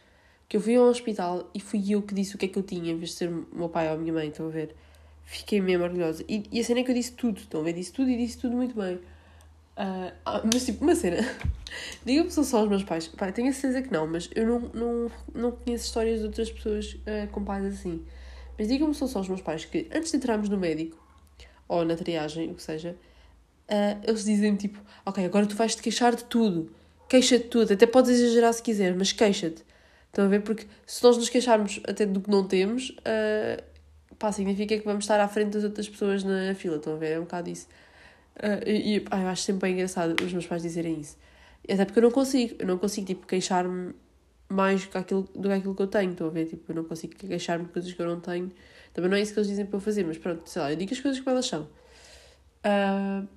que 0.47 0.55
eu 0.55 0.61
fui 0.61 0.75
ao 0.75 0.85
hospital 0.85 1.49
e 1.53 1.59
fui 1.59 1.93
eu 1.93 2.01
que 2.01 2.13
disse 2.13 2.35
o 2.35 2.37
que 2.37 2.45
é 2.45 2.47
que 2.47 2.57
eu 2.57 2.63
tinha, 2.63 2.91
em 2.91 2.97
vez 2.97 3.11
de 3.11 3.15
ser 3.15 3.29
o 3.29 3.47
meu 3.51 3.67
pai 3.67 3.87
ou 3.89 3.95
a 3.95 3.97
minha 3.97 4.13
mãe, 4.13 4.29
estão 4.29 4.47
a 4.47 4.49
ver? 4.49 4.75
Fiquei 5.25 5.59
mesmo 5.59 5.83
orgulhosa. 5.83 6.23
E, 6.29 6.43
e 6.51 6.59
a 6.59 6.63
cena 6.63 6.81
é 6.81 6.83
que 6.83 6.91
eu 6.91 6.95
disse 6.95 7.13
tudo, 7.13 7.39
estão 7.39 7.61
a 7.61 7.63
ver? 7.63 7.73
Disse 7.73 7.91
tudo 7.91 8.09
e 8.09 8.17
disse 8.17 8.37
tudo 8.37 8.55
muito 8.55 8.75
bem. 8.75 8.95
Uh, 8.95 10.13
mas 10.53 10.65
tipo, 10.65 10.83
uma 10.83 10.95
cena. 10.95 11.17
Digam-me 12.05 12.29
se 12.29 12.35
são 12.35 12.43
só 12.43 12.63
os 12.63 12.69
meus 12.69 12.83
pais. 12.83 13.07
Pai, 13.07 13.33
tenho 13.33 13.49
a 13.49 13.53
certeza 13.53 13.81
que 13.81 13.91
não, 13.91 14.07
mas 14.07 14.29
eu 14.35 14.47
não, 14.47 14.59
não, 14.73 15.11
não 15.33 15.51
conheço 15.51 15.85
histórias 15.85 16.19
de 16.19 16.27
outras 16.27 16.49
pessoas 16.51 16.93
uh, 16.93 17.27
com 17.31 17.43
pais 17.43 17.65
assim. 17.65 18.05
Mas 18.57 18.67
digam-me 18.67 18.93
são 18.93 19.07
só 19.07 19.19
os 19.19 19.27
meus 19.27 19.41
pais 19.41 19.65
que 19.65 19.87
antes 19.93 20.11
de 20.11 20.17
entrarmos 20.17 20.49
no 20.49 20.57
médico, 20.57 20.97
ou 21.67 21.83
na 21.83 21.95
triagem, 21.95 22.51
o 22.51 22.55
que 22.55 22.63
seja, 22.63 22.95
uh, 23.69 24.01
eles 24.03 24.23
dizem 24.23 24.55
tipo, 24.55 24.79
ok, 25.05 25.25
agora 25.25 25.45
tu 25.45 25.55
vais 25.55 25.75
te 25.75 25.81
queixar 25.81 26.15
de 26.15 26.23
tudo. 26.25 26.71
Queixa 27.09 27.37
de 27.37 27.45
tudo. 27.45 27.73
Até 27.73 27.85
podes 27.85 28.11
exagerar 28.11 28.53
se 28.53 28.63
quiser, 28.63 28.95
mas 28.95 29.11
queixa-te. 29.11 29.63
Estão 30.07 30.25
a 30.25 30.27
ver? 30.27 30.41
Porque 30.41 30.65
se 30.85 31.03
nós 31.03 31.17
nos 31.17 31.29
queixarmos 31.29 31.79
até 31.87 32.05
do 32.05 32.21
que 32.21 32.29
não 32.29 32.47
temos, 32.47 32.89
uh, 32.89 33.61
pá, 34.17 34.31
significa 34.31 34.77
que 34.77 34.85
vamos 34.85 35.03
estar 35.03 35.19
à 35.19 35.27
frente 35.27 35.53
das 35.53 35.63
outras 35.63 35.89
pessoas 35.89 36.23
na 36.23 36.55
fila, 36.55 36.77
estão 36.77 36.93
a 36.93 36.97
ver? 36.97 37.11
É 37.11 37.19
um 37.19 37.23
bocado 37.23 37.49
isso. 37.49 37.67
Uh, 38.37 38.67
e 38.67 38.99
pá, 39.01 39.19
eu 39.19 39.27
acho 39.27 39.43
sempre 39.43 39.61
bem 39.67 39.73
engraçado 39.73 40.15
os 40.23 40.31
meus 40.31 40.47
pais 40.47 40.61
dizerem 40.61 40.99
isso. 40.99 41.17
Até 41.69 41.85
porque 41.85 41.99
eu 41.99 42.03
não 42.03 42.11
consigo, 42.11 42.55
eu 42.59 42.67
não 42.67 42.77
consigo, 42.77 43.07
tipo, 43.07 43.25
queixar-me 43.25 43.93
mais 44.49 44.83
do 44.85 44.89
que, 44.91 44.97
aquilo, 44.97 45.23
do 45.35 45.49
que 45.49 45.53
aquilo 45.53 45.75
que 45.75 45.81
eu 45.81 45.87
tenho, 45.87 46.11
estão 46.11 46.27
a 46.27 46.29
ver? 46.29 46.45
Tipo, 46.45 46.71
eu 46.71 46.75
não 46.75 46.83
consigo 46.83 47.15
queixar-me 47.15 47.65
de 47.65 47.71
coisas 47.71 47.91
que 47.91 48.01
eu 48.01 48.05
não 48.05 48.19
tenho. 48.19 48.51
Também 48.93 49.09
não 49.09 49.17
é 49.17 49.21
isso 49.21 49.33
que 49.33 49.39
eles 49.39 49.49
dizem 49.49 49.65
para 49.65 49.77
eu 49.77 49.81
fazer, 49.81 50.05
mas 50.05 50.17
pronto, 50.17 50.49
sei 50.49 50.61
lá, 50.61 50.71
eu 50.71 50.77
digo 50.77 50.93
as 50.93 50.99
coisas 50.99 51.19
como 51.19 51.31
elas 51.31 51.45
são. 51.45 51.63
Uh, 52.65 53.27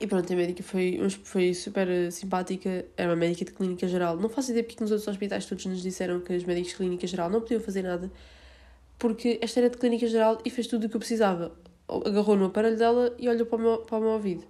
e 0.00 0.06
pronto, 0.06 0.32
a 0.32 0.36
médica 0.36 0.62
foi, 0.62 1.00
foi 1.24 1.54
super 1.54 1.88
simpática, 2.12 2.84
era 2.96 3.10
uma 3.10 3.16
médica 3.16 3.44
de 3.44 3.52
clínica 3.52 3.88
geral. 3.88 4.16
Não 4.16 4.28
faço 4.28 4.50
ideia 4.50 4.64
porque 4.64 4.82
nos 4.82 4.90
outros 4.92 5.08
hospitais 5.08 5.46
todos 5.46 5.66
nos 5.66 5.82
disseram 5.82 6.20
que 6.20 6.32
os 6.34 6.44
médicos 6.44 6.70
de 6.70 6.76
clínica 6.76 7.06
geral 7.06 7.28
não 7.28 7.40
podiam 7.40 7.60
fazer 7.60 7.82
nada 7.82 8.10
porque 9.00 9.38
esta 9.40 9.60
era 9.60 9.70
de 9.70 9.78
clínica 9.78 10.06
geral 10.06 10.38
e 10.44 10.50
fez 10.50 10.66
tudo 10.66 10.86
o 10.86 10.88
que 10.88 10.94
eu 10.94 11.00
precisava. 11.00 11.52
Agarrou 11.88 12.36
no 12.36 12.44
aparelho 12.44 12.76
dela 12.76 13.16
e 13.18 13.28
olhou 13.28 13.46
para 13.46 13.56
o 13.56 13.60
meu, 13.60 13.78
para 13.78 13.98
o 13.98 14.00
meu 14.00 14.10
ouvido. 14.10 14.42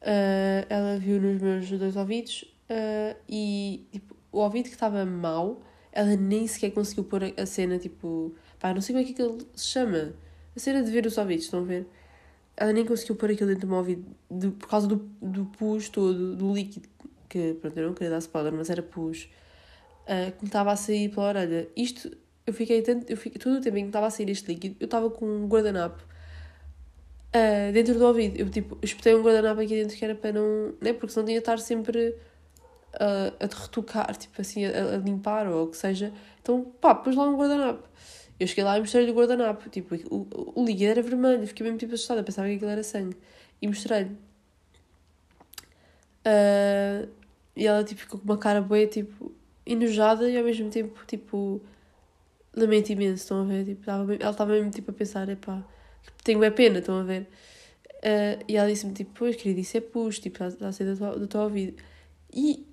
Uh, 0.00 0.64
ela 0.68 0.98
viu 0.98 1.20
nos 1.20 1.40
meus 1.40 1.70
dois 1.70 1.94
ouvidos 1.94 2.46
uh, 2.70 3.16
e 3.28 3.86
tipo, 3.90 4.16
o 4.32 4.38
ouvido 4.38 4.64
que 4.64 4.74
estava 4.74 5.04
mau, 5.04 5.60
ela 5.92 6.16
nem 6.16 6.46
sequer 6.46 6.70
conseguiu 6.70 7.04
pôr 7.04 7.22
a 7.36 7.46
cena, 7.46 7.78
tipo, 7.78 8.34
pá, 8.58 8.72
não 8.72 8.80
sei 8.80 8.94
como 8.94 9.02
é 9.02 9.06
que 9.06 9.12
aquilo 9.12 9.38
se 9.54 9.66
chama. 9.66 10.14
A 10.56 10.60
cena 10.60 10.82
de 10.82 10.90
ver 10.90 11.06
os 11.06 11.16
ouvidos, 11.18 11.44
estão 11.44 11.60
a 11.60 11.64
ver? 11.64 11.86
Ela 12.56 12.72
nem 12.72 12.84
conseguiu 12.84 13.16
pôr 13.16 13.30
aquilo 13.30 13.48
dentro 13.48 13.66
do 13.66 13.70
meu 13.70 13.78
ouvido 13.78 14.04
de, 14.30 14.50
por 14.50 14.68
causa 14.68 14.86
do, 14.86 14.96
do 15.22 15.44
pus 15.46 15.88
todo, 15.88 16.34
do 16.36 16.52
líquido, 16.52 16.88
que 17.28 17.54
pronto, 17.60 17.78
eu 17.78 17.86
não 17.86 17.94
queria 17.94 18.10
dar 18.10 18.18
spoiler, 18.18 18.52
mas 18.52 18.68
era 18.70 18.82
pus, 18.82 19.28
uh, 20.04 20.32
que 20.32 20.42
me 20.42 20.48
estava 20.48 20.72
a 20.72 20.76
sair 20.76 21.08
pela 21.10 21.28
orelha. 21.28 21.68
Isto, 21.76 22.10
eu 22.46 22.52
fiquei 22.52 22.82
tanto, 22.82 23.10
eu 23.10 23.16
fiquei, 23.16 23.40
todo 23.40 23.58
o 23.58 23.60
tempo 23.60 23.76
em 23.76 23.82
que 23.82 23.88
estava 23.88 24.06
a 24.06 24.10
sair 24.10 24.30
este 24.30 24.52
líquido, 24.52 24.76
eu 24.80 24.86
estava 24.86 25.10
com 25.10 25.26
um 25.26 25.46
guardanapo 25.46 26.02
uh, 27.28 27.72
dentro 27.72 27.94
do 27.94 28.04
ouvido. 28.04 28.36
Eu, 28.38 28.50
tipo, 28.50 28.78
espetei 28.82 29.14
um 29.14 29.22
guardanapo 29.22 29.60
aqui 29.60 29.74
dentro 29.74 29.96
que 29.96 30.04
era 30.04 30.14
para 30.14 30.32
não. 30.32 30.74
Né? 30.80 30.92
Porque 30.92 31.12
senão 31.12 31.26
tinha 31.26 31.38
de 31.38 31.42
estar 31.42 31.58
sempre 31.58 32.14
a 32.98 33.46
retocar, 33.46 34.16
tipo 34.16 34.40
assim, 34.40 34.64
a, 34.64 34.94
a, 34.94 34.96
limpar 34.96 35.46
ou 35.46 35.64
o 35.64 35.66
que 35.68 35.76
seja. 35.76 36.12
Então, 36.42 36.64
pá, 36.80 36.94
pus 36.94 37.14
lá 37.14 37.28
um 37.28 37.36
guardanapo. 37.36 37.88
Eu 38.38 38.46
cheguei 38.46 38.64
lá 38.64 38.76
e 38.76 38.80
mostrei-lhe 38.80 39.10
o 39.10 39.14
guardanapo. 39.14 39.68
Tipo, 39.68 39.94
o, 40.10 40.60
o 40.60 40.64
líquido 40.64 40.90
era 40.90 41.02
vermelho. 41.02 41.46
Fiquei 41.46 41.64
mesmo 41.64 41.78
tipo 41.78 41.94
assustada. 41.94 42.22
Pensava 42.22 42.48
que 42.48 42.54
aquilo 42.54 42.70
era 42.70 42.82
sangue. 42.82 43.16
E 43.60 43.66
mostrei-lhe. 43.66 44.16
Uh, 46.26 47.08
e 47.56 47.66
ela 47.66 47.82
tipo, 47.82 48.00
ficou 48.00 48.20
com 48.20 48.24
uma 48.24 48.38
cara 48.38 48.60
boa, 48.60 48.86
tipo, 48.86 49.32
enojada 49.66 50.28
e 50.30 50.36
ao 50.36 50.44
mesmo 50.44 50.70
tempo, 50.70 51.00
tipo, 51.06 51.60
lamento 52.54 52.90
imenso. 52.90 53.22
Estão 53.22 53.42
a 53.42 53.44
ver? 53.44 53.64
Tipo, 53.64 53.90
ela 53.90 54.30
estava 54.30 54.52
mesmo 54.52 54.70
tipo, 54.70 54.90
a 54.90 54.94
pensar: 54.94 55.28
epá, 55.28 55.64
tenho 56.22 56.42
é 56.44 56.50
pena. 56.50 56.78
Estão 56.78 56.98
a 56.98 57.02
ver? 57.02 57.22
Uh, 57.98 58.44
e 58.46 58.56
ela 58.56 58.68
disse-me: 58.68 58.92
tipo, 58.92 59.12
pois, 59.14 59.36
querida, 59.36 59.60
isso 59.60 59.76
é 59.76 59.80
puxo. 59.80 60.20
Tipo, 60.20 60.44
está 60.44 60.68
a 60.68 60.72
ser 60.72 60.94
do 60.94 61.26
teu 61.26 61.40
ouvido. 61.40 61.76
E 62.32 62.67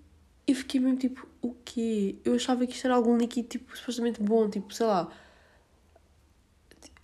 eu 0.48 0.56
fiquei 0.56 0.80
mesmo 0.80 0.98
tipo: 0.98 1.28
o 1.42 1.54
quê? 1.66 2.18
Eu 2.24 2.36
achava 2.36 2.66
que 2.66 2.74
isto 2.74 2.86
era 2.86 2.96
algum 2.96 3.18
líquido, 3.18 3.48
tipo, 3.48 3.76
supostamente 3.78 4.22
bom. 4.22 4.50
Tipo, 4.50 4.74
sei 4.74 4.86
lá 4.86 5.12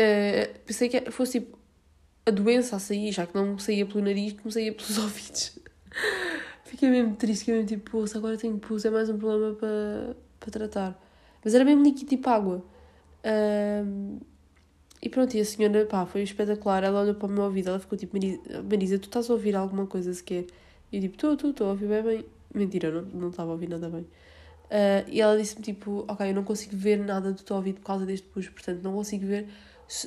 Uh, 0.01 0.59
pensei 0.65 0.89
que 0.89 1.11
fosse 1.11 1.39
tipo 1.39 1.57
a 2.25 2.31
doença 2.31 2.75
a 2.75 2.79
sair, 2.79 3.11
já 3.11 3.25
que 3.25 3.35
não 3.35 3.57
saía 3.57 3.85
pelo 3.85 4.03
nariz, 4.03 4.33
como 4.33 4.51
saía 4.51 4.73
pelos 4.73 4.97
ouvidos. 4.99 5.59
Fiquei 6.65 6.89
mesmo 6.89 7.15
triste, 7.15 7.41
fiquei 7.41 7.55
mesmo 7.55 7.67
tipo, 7.69 7.91
poxa, 7.91 8.17
agora 8.17 8.37
tenho 8.37 8.57
pus, 8.57 8.85
é 8.85 8.89
mais 8.89 9.09
um 9.09 9.17
problema 9.17 9.55
para, 9.55 10.15
para 10.39 10.51
tratar. 10.51 11.03
Mas 11.43 11.53
era 11.53 11.65
mesmo 11.65 11.83
líquido 11.83 12.09
tipo 12.09 12.29
água. 12.29 12.63
E 15.01 15.09
pronto, 15.09 15.35
e 15.35 15.39
a 15.39 15.45
senhora, 15.45 15.85
pá, 15.85 16.05
foi 16.05 16.21
espetacular. 16.21 16.83
Ela 16.83 17.01
olhou 17.01 17.15
para 17.15 17.27
o 17.27 17.31
meu 17.31 17.43
ouvido, 17.43 17.69
ela 17.69 17.79
ficou 17.79 17.97
tipo, 17.97 18.17
Marisa, 18.69 18.99
tu 18.99 19.05
estás 19.05 19.29
a 19.29 19.33
ouvir 19.33 19.55
alguma 19.55 19.85
coisa 19.87 20.13
sequer? 20.13 20.45
E 20.91 20.97
eu 20.97 21.01
tipo, 21.01 21.15
estou, 21.15 21.33
estou, 21.33 21.49
estou 21.51 21.67
a 21.67 21.69
ouvir 21.71 21.87
bem, 21.87 22.03
bem. 22.03 22.25
Mentira, 22.53 22.91
não, 22.91 23.01
não 23.01 23.29
estava 23.29 23.49
a 23.49 23.53
ouvir 23.53 23.69
nada 23.69 23.89
bem. 23.89 24.01
Uh, 24.01 25.07
e 25.07 25.19
ela 25.19 25.37
disse-me 25.37 25.61
tipo, 25.61 26.05
ok, 26.07 26.29
eu 26.29 26.33
não 26.33 26.43
consigo 26.43 26.75
ver 26.75 26.97
nada 26.97 27.31
do 27.33 27.43
teu 27.43 27.55
ouvido 27.55 27.79
por 27.81 27.87
causa 27.87 28.05
deste 28.05 28.27
pus, 28.27 28.47
portanto 28.47 28.81
não 28.81 28.93
consigo 28.93 29.25
ver 29.25 29.47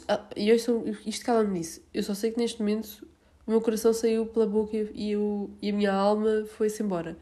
ah, 0.09 0.27
e 0.35 0.49
eu 0.49 0.59
sou, 0.59 0.85
isto 1.05 1.25
que 1.25 1.31
ela 1.31 1.45
me 1.45 1.59
disse, 1.59 1.83
eu 1.93 2.03
só 2.03 2.15
sei 2.15 2.33
que 2.33 2.39
neste 2.39 2.59
momento 2.61 3.07
o 3.47 3.51
meu 3.51 3.61
coração 3.61 3.93
saiu 3.93 4.27
pela 4.27 4.47
boca 4.47 4.77
e, 4.77 5.11
eu, 5.11 5.51
e 5.61 5.71
a 5.71 5.73
minha 5.73 5.93
alma 5.93 6.47
foi-se 6.57 6.83
embora. 6.83 7.19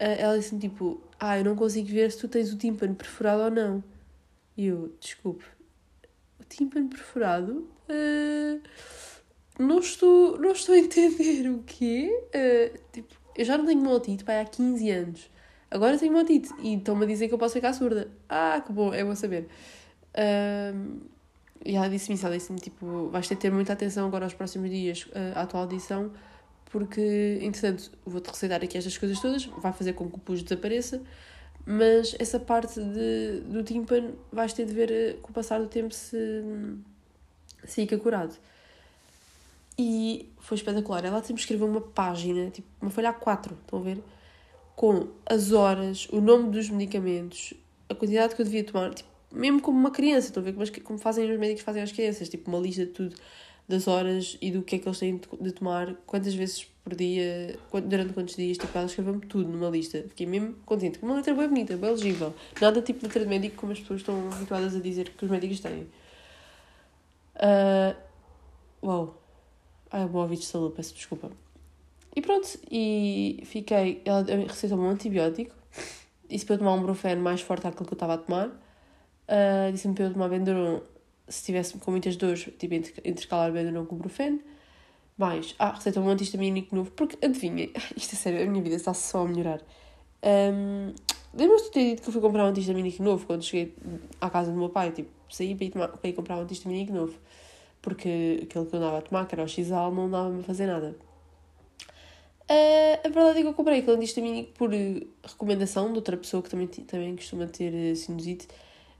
Ah, 0.00 0.04
ela 0.04 0.38
disse-me 0.38 0.60
tipo, 0.60 1.02
ah, 1.20 1.38
eu 1.38 1.44
não 1.44 1.54
consigo 1.54 1.88
ver 1.88 2.10
se 2.10 2.18
tu 2.18 2.28
tens 2.28 2.52
o 2.52 2.56
tímpano 2.56 2.94
perfurado 2.94 3.42
ou 3.42 3.50
não. 3.50 3.84
E 4.56 4.66
eu, 4.66 4.94
desculpe, 5.00 5.44
o 6.40 6.44
tímpano 6.44 6.88
perfurado? 6.88 7.68
Uh, 7.88 8.60
não, 9.58 9.78
estou, 9.78 10.38
não 10.38 10.52
estou 10.52 10.74
a 10.74 10.78
entender 10.78 11.48
o 11.50 11.62
quê? 11.64 12.10
Uh, 12.34 12.78
tipo, 12.90 13.14
eu 13.36 13.44
já 13.44 13.56
não 13.56 13.66
tenho 13.66 13.88
otite 13.90 14.24
pai, 14.24 14.40
há 14.40 14.44
15 14.44 14.90
anos. 14.90 15.30
Agora 15.70 15.96
tenho 15.98 16.16
otite 16.18 16.50
e 16.62 16.74
estão-me 16.74 17.04
a 17.04 17.08
dizer 17.08 17.28
que 17.28 17.34
eu 17.34 17.38
posso 17.38 17.54
ficar 17.54 17.72
surda. 17.72 18.08
Ah, 18.28 18.62
que 18.64 18.72
bom, 18.72 18.92
é 18.92 19.02
bom 19.02 19.14
saber. 19.14 19.48
Uh, 20.14 21.00
e 21.64 21.76
ela 21.76 21.88
disse-me 21.88 22.14
isso, 22.14 22.26
ela 22.26 22.36
disse-me, 22.36 22.58
tipo, 22.58 23.08
vais 23.08 23.26
ter 23.26 23.36
de 23.36 23.40
ter 23.40 23.52
muita 23.52 23.72
atenção 23.72 24.06
agora 24.06 24.24
aos 24.24 24.34
próximos 24.34 24.68
dias 24.68 25.04
uh, 25.06 25.38
à 25.38 25.46
tua 25.46 25.60
audição, 25.60 26.12
porque, 26.66 27.38
entretanto, 27.40 27.90
vou-te 28.04 28.28
receitar 28.28 28.62
aqui 28.62 28.76
estas 28.76 28.98
coisas 28.98 29.20
todas, 29.20 29.44
vai 29.46 29.72
fazer 29.72 29.92
com 29.92 30.10
que 30.10 30.16
o 30.16 30.18
pus 30.18 30.42
desapareça, 30.42 31.00
mas 31.64 32.16
essa 32.18 32.40
parte 32.40 32.80
de, 32.80 33.40
do 33.46 33.62
tímpano 33.62 34.14
vais 34.32 34.52
ter 34.52 34.66
de 34.66 34.74
ver 34.74 34.90
uh, 34.90 35.20
com 35.20 35.30
o 35.30 35.32
passar 35.32 35.60
do 35.60 35.68
tempo 35.68 35.94
se, 35.94 36.42
se 37.64 37.82
fica 37.82 37.96
curado. 37.96 38.36
E 39.78 40.30
foi 40.38 40.56
espetacular. 40.56 41.04
Ela 41.04 41.22
sempre 41.22 41.40
escreveu 41.40 41.66
uma 41.66 41.80
página, 41.80 42.50
tipo, 42.50 42.68
uma 42.80 42.90
folha 42.90 43.12
A4, 43.12 43.52
estão 43.52 43.78
a 43.78 43.82
ver? 43.82 44.02
Com 44.76 45.08
as 45.26 45.52
horas, 45.52 46.08
o 46.10 46.20
nome 46.20 46.50
dos 46.50 46.68
medicamentos, 46.68 47.54
a 47.88 47.94
quantidade 47.94 48.34
que 48.34 48.40
eu 48.40 48.44
devia 48.44 48.64
tomar, 48.64 48.94
tipo, 48.94 49.08
mesmo 49.32 49.60
como 49.60 49.78
uma 49.78 49.90
criança, 49.90 50.28
estão 50.28 50.42
a 50.42 50.44
ver 50.44 50.52
como, 50.52 50.82
como 50.82 50.98
fazem 50.98 51.30
os 51.30 51.38
médicos 51.38 51.62
fazem 51.62 51.82
às 51.82 51.92
crianças, 51.92 52.28
tipo 52.28 52.50
uma 52.50 52.58
lista 52.58 52.84
de 52.84 52.92
tudo, 52.92 53.16
das 53.68 53.88
horas 53.88 54.36
e 54.40 54.50
do 54.50 54.62
que 54.62 54.76
é 54.76 54.78
que 54.78 54.88
eles 54.88 54.98
têm 54.98 55.20
de 55.40 55.52
tomar, 55.52 55.94
quantas 56.06 56.34
vezes 56.34 56.66
por 56.84 56.94
dia, 56.94 57.58
durante 57.84 58.12
quantos 58.12 58.34
dias, 58.34 58.58
tipo, 58.58 58.76
ela 58.76 58.86
escreveu-me 58.86 59.20
tudo 59.20 59.48
numa 59.48 59.70
lista. 59.70 60.04
Fiquei 60.08 60.26
mesmo 60.26 60.54
contente. 60.66 60.98
Uma 61.00 61.14
letra 61.14 61.32
bem 61.32 61.48
bonita, 61.48 61.76
bem 61.76 61.90
legível. 61.90 62.34
Nada 62.60 62.82
tipo 62.82 63.04
letra 63.04 63.22
de 63.22 63.28
médico 63.28 63.56
como 63.56 63.72
as 63.72 63.78
pessoas 63.78 64.00
estão 64.00 64.28
habituadas 64.32 64.74
a 64.74 64.80
dizer 64.80 65.10
que 65.10 65.24
os 65.24 65.30
médicos 65.30 65.60
têm. 65.60 65.86
Uh, 67.36 67.96
uau. 68.82 69.21
O 69.92 70.16
ouvido 70.16 70.40
de 70.40 70.46
saúde, 70.46 70.74
peço 70.74 70.94
desculpa. 70.94 71.30
E 72.14 72.20
pronto, 72.20 72.48
e 72.70 73.42
fiquei. 73.44 74.02
Ela 74.04 74.22
receitou-me 74.22 74.84
um 74.84 74.90
antibiótico. 74.90 75.54
Disse 76.28 76.46
para 76.46 76.54
eu 76.54 76.58
tomar 76.58 76.72
um 76.74 76.82
brufeno 76.82 77.22
mais 77.22 77.40
forte 77.40 77.66
àquilo 77.66 77.86
que 77.86 77.92
eu 77.92 77.96
estava 77.96 78.14
a 78.14 78.18
tomar. 78.18 78.48
Uh, 78.48 79.72
Disse-me 79.72 79.94
para 79.94 80.04
eu 80.04 80.12
tomar 80.12 80.28
Benduron 80.28 80.80
se 81.28 81.38
estivesse 81.38 81.78
com 81.78 81.90
muitas 81.90 82.16
dores, 82.16 82.48
tipo 82.58 82.74
intercalar 82.74 83.52
Benduron 83.52 83.86
com 83.86 83.96
Brufen. 83.96 84.40
Mais, 85.16 85.54
ah, 85.58 85.72
receita 85.72 86.00
um 86.00 86.08
antihistamínico 86.08 86.74
novo, 86.74 86.90
porque 86.92 87.24
adivinha, 87.24 87.68
isto 87.96 88.14
é 88.14 88.16
sério, 88.16 88.42
a 88.42 88.46
minha 88.46 88.62
vida 88.62 88.76
está 88.76 88.94
só 88.94 89.24
a 89.24 89.28
melhorar. 89.28 89.60
Um, 90.22 90.94
Lembras-te 91.34 91.66
de 91.66 91.70
ter 91.70 91.90
dito 91.90 92.02
que 92.02 92.08
eu 92.08 92.12
fui 92.12 92.20
comprar 92.20 92.44
um 92.44 92.48
antihistamínico 92.48 93.02
novo 93.02 93.26
quando 93.26 93.42
cheguei 93.42 93.74
à 94.20 94.28
casa 94.28 94.52
do 94.52 94.58
meu 94.58 94.68
pai? 94.68 94.90
Tipo, 94.90 95.08
saí 95.30 95.54
para 95.54 95.64
ir, 95.64 95.70
tomar, 95.70 95.88
para 95.88 96.10
ir 96.10 96.12
comprar 96.12 96.36
um 96.36 96.42
antihistamínico 96.42 96.92
novo. 96.92 97.14
Porque 97.82 98.40
aquele 98.44 98.66
que 98.66 98.74
eu 98.74 98.78
andava 98.78 98.98
a 98.98 99.02
tomar, 99.02 99.26
que 99.26 99.34
era 99.34 99.44
o 99.44 99.48
Xal, 99.48 99.92
não 99.92 100.08
dava-me 100.08 100.40
a 100.40 100.42
fazer 100.44 100.66
nada. 100.66 100.96
Uh, 102.42 103.06
a 103.06 103.08
verdade 103.08 103.38
é 103.38 103.42
que 103.42 103.48
eu 103.48 103.54
comprei 103.54 103.78
aquele 103.78 103.96
antihistamínico 103.96 104.52
por 104.52 104.70
recomendação 105.24 105.90
de 105.90 105.96
outra 105.96 106.16
pessoa 106.16 106.42
que 106.42 106.50
também, 106.50 106.66
também 106.66 107.16
costuma 107.16 107.46
ter 107.46 107.74
eh, 107.74 107.94
sinusite. 107.94 108.46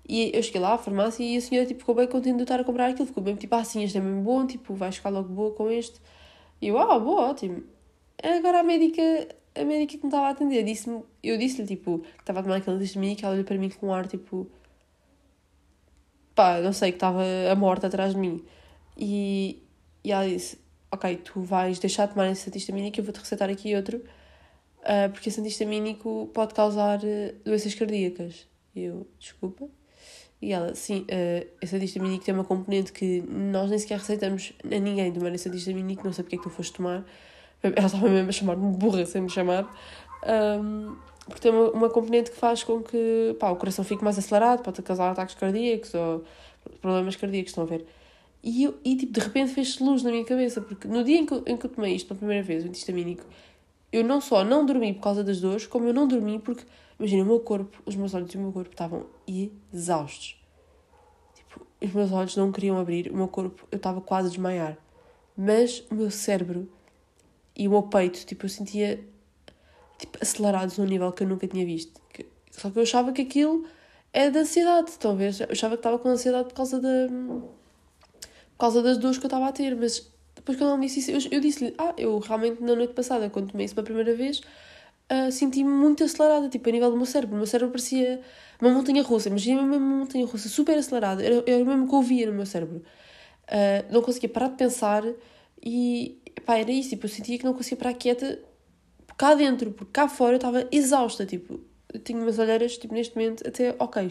E 0.09 0.31
eu 0.35 0.43
cheguei 0.43 0.61
lá 0.61 0.75
à 0.75 0.79
farmácia 0.79 1.25
e 1.25 1.37
a 1.37 1.41
senhora 1.41 1.67
tipo, 1.67 1.81
ficou 1.81 1.95
bem 1.95 2.09
contente 2.09 2.37
de 2.37 2.43
estar 2.43 2.61
a 2.61 2.65
comprar 2.65 2.89
aquilo. 2.89 3.07
Ficou 3.07 3.23
bem 3.23 3.37
tipo, 3.37 3.55
ah, 3.55 3.65
sim, 3.65 3.85
este 3.85 3.99
é 3.99 4.01
mesmo 4.01 4.23
bom, 4.23 4.47
tipo, 4.47 4.75
vais 4.75 4.97
ficar 4.97 5.11
logo 5.11 5.29
boa 5.29 5.53
com 5.53 5.71
este. 5.71 6.01
E 6.61 6.69
eu, 6.69 6.79
ah, 6.79 6.99
boa, 6.99 7.31
ótimo. 7.31 7.63
Agora 8.23 8.61
a 8.61 8.63
médica, 8.63 9.03
a 9.55 9.65
médica 9.65 9.99
que 9.99 10.05
me 10.05 10.09
estava 10.09 10.29
a 10.29 10.31
atender, 10.31 10.63
disse-me, 10.65 11.03
eu 11.23 11.37
disse-lhe, 11.39 11.67
tipo, 11.67 12.01
que 12.01 12.21
estava 12.21 12.41
a 12.41 12.43
tomar 12.43 12.57
aquele 12.57 13.15
que 13.17 13.25
ela 13.25 13.35
olhou 13.35 13.45
para 13.45 13.59
mim 13.59 13.69
com 13.71 13.89
um 13.89 13.93
ar, 13.93 14.07
tipo, 14.07 14.49
pá, 16.35 16.61
não 16.61 16.73
sei, 16.73 16.93
que 16.93 16.97
estava 16.97 17.23
a 17.51 17.55
morte 17.55 17.87
atrás 17.87 18.15
de 18.15 18.19
mim. 18.21 18.45
E, 18.97 19.63
e 20.05 20.13
ela 20.13 20.29
disse, 20.29 20.59
ok, 20.91 21.17
tu 21.17 21.41
vais 21.41 21.79
deixar 21.79 22.07
de 22.07 22.15
tomar 22.15 22.31
esse 22.31 22.49
antihistamínico, 22.49 23.01
eu 23.01 23.05
vou-te 23.05 23.19
receitar 23.19 23.49
aqui 23.49 23.75
outro, 23.75 23.99
uh, 23.99 25.11
porque 25.13 25.29
esse 25.29 25.41
antihistamínico 25.41 26.31
pode 26.35 26.55
causar 26.55 26.99
uh, 26.99 27.35
doenças 27.45 27.75
cardíacas. 27.75 28.47
E 28.75 28.85
eu, 28.85 29.07
desculpa. 29.19 29.69
E 30.41 30.53
ela, 30.53 30.75
sim, 30.75 31.03
uh, 31.03 31.49
esse 31.63 31.75
antihistamínico 31.75 32.25
tem 32.25 32.35
uma 32.35 32.45
componente 32.45 32.93
que 32.93 33.23
nós 33.23 33.71
nem 33.71 33.79
sequer 33.79 33.99
receitamos 33.99 34.53
a 34.65 34.79
ninguém 34.79 35.13
tomar 35.13 35.35
esse 35.35 35.49
antihistamínico, 35.49 36.05
não 36.05 36.13
sei 36.13 36.25
porque 36.25 36.37
é 36.37 36.39
que 36.39 36.45
tu 36.45 36.51
foste 36.51 36.75
tomar. 36.75 37.05
Ela 37.63 37.87
estava 37.87 38.09
mesmo 38.09 38.29
a 38.29 38.33
chamar-me 38.33 38.77
burra 38.77 39.07
sem 39.07 39.23
me 39.23 39.31
chamar. 39.31 39.73
Um, 40.25 40.97
porque 41.27 41.41
tem 41.41 41.53
uma, 41.53 41.71
uma 41.71 41.91
componente 41.91 42.31
que 42.31 42.37
faz 42.37 42.65
com 42.65 42.83
que 42.83 43.37
pá, 43.39 43.51
o 43.51 43.57
coração 43.57 43.85
fique 43.85 44.03
mais 44.03 44.19
acelerado, 44.19 44.63
pode 44.63 44.83
causar 44.83 45.11
ataques 45.11 45.37
cardíacos 45.37 45.95
ou 45.95 46.25
problemas 46.81 47.15
cardíacos, 47.15 47.51
estão 47.51 47.65
a 47.65 47.67
ver? 47.67 47.87
E, 48.43 48.65
eu, 48.65 48.79
e 48.85 48.97
tipo, 48.97 49.13
de 49.13 49.21
repente 49.21 49.53
fez-se 49.53 49.83
luz 49.83 50.03
na 50.03 50.11
minha 50.11 50.25
cabeça, 50.25 50.61
porque 50.61 50.89
no 50.89 51.05
dia 51.05 51.19
em 51.19 51.27
que, 51.27 51.35
em 51.47 51.57
que 51.57 51.67
eu 51.67 51.71
tomei 51.71 51.95
isto 51.95 52.09
pela 52.09 52.19
primeira 52.19 52.43
vez, 52.43 52.65
o 52.65 52.69
antihistamínico, 52.69 53.25
eu 53.93 54.03
não 54.03 54.21
só 54.21 54.45
não 54.45 54.67
dormi 54.67 54.93
por 54.95 55.03
causa 55.03 55.23
das 55.23 55.41
dores, 55.41 55.67
como 55.67 55.87
eu 55.87 55.95
não 55.95 56.09
dormi 56.09 56.39
porque 56.39 56.65
Imagina, 57.03 57.25
o 57.25 57.27
meu 57.27 57.41
corpo, 57.41 57.83
os 57.85 57.97
meus 57.97 58.15
olhos 58.15 58.33
e 58.33 58.37
o 58.37 58.41
meu 58.41 58.53
corpo 58.53 58.71
estavam 58.71 59.07
exaustos. 59.27 60.41
Tipo, 61.35 61.67
os 61.81 61.93
meus 61.93 62.13
olhos 62.13 62.37
não 62.37 62.53
queriam 62.53 62.79
abrir, 62.79 63.11
o 63.11 63.17
meu 63.17 63.27
corpo, 63.27 63.67
eu 63.73 63.77
estava 63.77 64.01
quase 64.01 64.29
a 64.29 64.31
desmaiar. 64.31 64.79
Mas 65.37 65.85
o 65.91 65.97
meu 65.97 66.13
cérebro 66.13 66.71
e 67.57 67.67
o 67.67 67.73
meu 67.73 67.83
peito, 67.83 68.25
tipo, 68.25 68.45
eu 68.45 68.49
sentia 68.49 69.05
tipo, 69.99 70.17
acelerados 70.21 70.79
num 70.79 70.85
nível 70.85 71.11
que 71.11 71.25
eu 71.25 71.29
nunca 71.29 71.49
tinha 71.49 71.67
visto. 71.67 72.01
Só 72.53 72.71
que 72.71 72.79
eu 72.79 72.85
achava 72.85 73.11
que 73.11 73.23
aquilo 73.23 73.67
é 74.13 74.31
da 74.31 74.41
ansiedade, 74.41 74.93
ver? 75.17 75.35
Eu 75.41 75.49
achava 75.51 75.75
que 75.75 75.81
estava 75.81 75.99
com 75.99 76.09
ansiedade 76.09 76.51
por 76.51 76.55
causa 76.55 76.81
da. 76.81 77.09
Por 78.53 78.59
causa 78.59 78.83
das 78.83 78.99
dores 78.99 79.19
que 79.19 79.25
eu 79.25 79.29
estava 79.29 79.49
a 79.49 79.53
ter, 79.53 79.75
mas 79.77 80.11
depois 80.35 80.57
quando 80.59 80.71
ela 80.71 80.79
me 80.79 80.87
disse 80.87 81.01
isso, 81.01 81.29
eu, 81.29 81.33
eu 81.33 81.41
disse-lhe, 81.41 81.75
ah, 81.79 81.95
eu 81.97 82.19
realmente 82.19 82.63
na 82.63 82.75
noite 82.75 82.95
passada, 82.95 83.29
quando 83.31 83.51
tomei 83.51 83.67
isso 83.67 83.75
pela 83.75 83.85
primeira 83.85 84.15
vez, 84.15 84.41
uh, 85.11 85.31
senti-me 85.31 85.71
muito 85.71 86.03
acelerada, 86.05 86.49
tipo, 86.49 86.69
a 86.69 86.73
nível 86.73 86.91
do 86.91 86.97
meu 86.97 87.07
cérebro. 87.07 87.35
O 87.35 87.39
meu 87.39 87.47
cérebro 87.47 87.73
parecia 87.73 88.21
uma 88.61 88.71
montanha 88.71 89.03
russa, 89.03 89.29
imagina 89.29 89.63
mesmo 89.63 89.85
uma 89.85 89.97
montanha 89.99 90.27
russa 90.27 90.49
super 90.49 90.77
acelerada, 90.79 91.23
era, 91.23 91.43
era 91.47 91.63
o 91.63 91.67
mesmo 91.67 91.87
que 91.87 91.95
eu 91.95 91.99
ouvia 91.99 92.27
no 92.27 92.33
meu 92.33 92.47
cérebro. 92.47 92.83
Uh, 93.45 93.93
não 93.93 94.03
conseguia 94.03 94.29
parar 94.29 94.49
de 94.49 94.57
pensar 94.57 95.05
e, 95.63 96.21
pá, 96.45 96.57
era 96.59 96.71
isso, 96.71 96.91
tipo, 96.91 97.07
eu 97.07 97.11
sentia 97.11 97.39
que 97.39 97.45
não 97.45 97.53
conseguia 97.55 97.79
parar 97.79 97.95
quieta 97.95 98.39
cá 99.17 99.35
dentro, 99.35 99.71
porque 99.73 99.93
cá 99.93 100.09
fora 100.09 100.33
eu 100.33 100.37
estava 100.37 100.67
exausta, 100.73 101.27
tipo, 101.27 101.61
eu 101.93 102.01
tinha 102.01 102.21
umas 102.21 102.39
olheiras, 102.39 102.79
tipo, 102.79 102.95
neste 102.95 103.15
momento, 103.15 103.47
até 103.47 103.75
ok. 103.79 104.11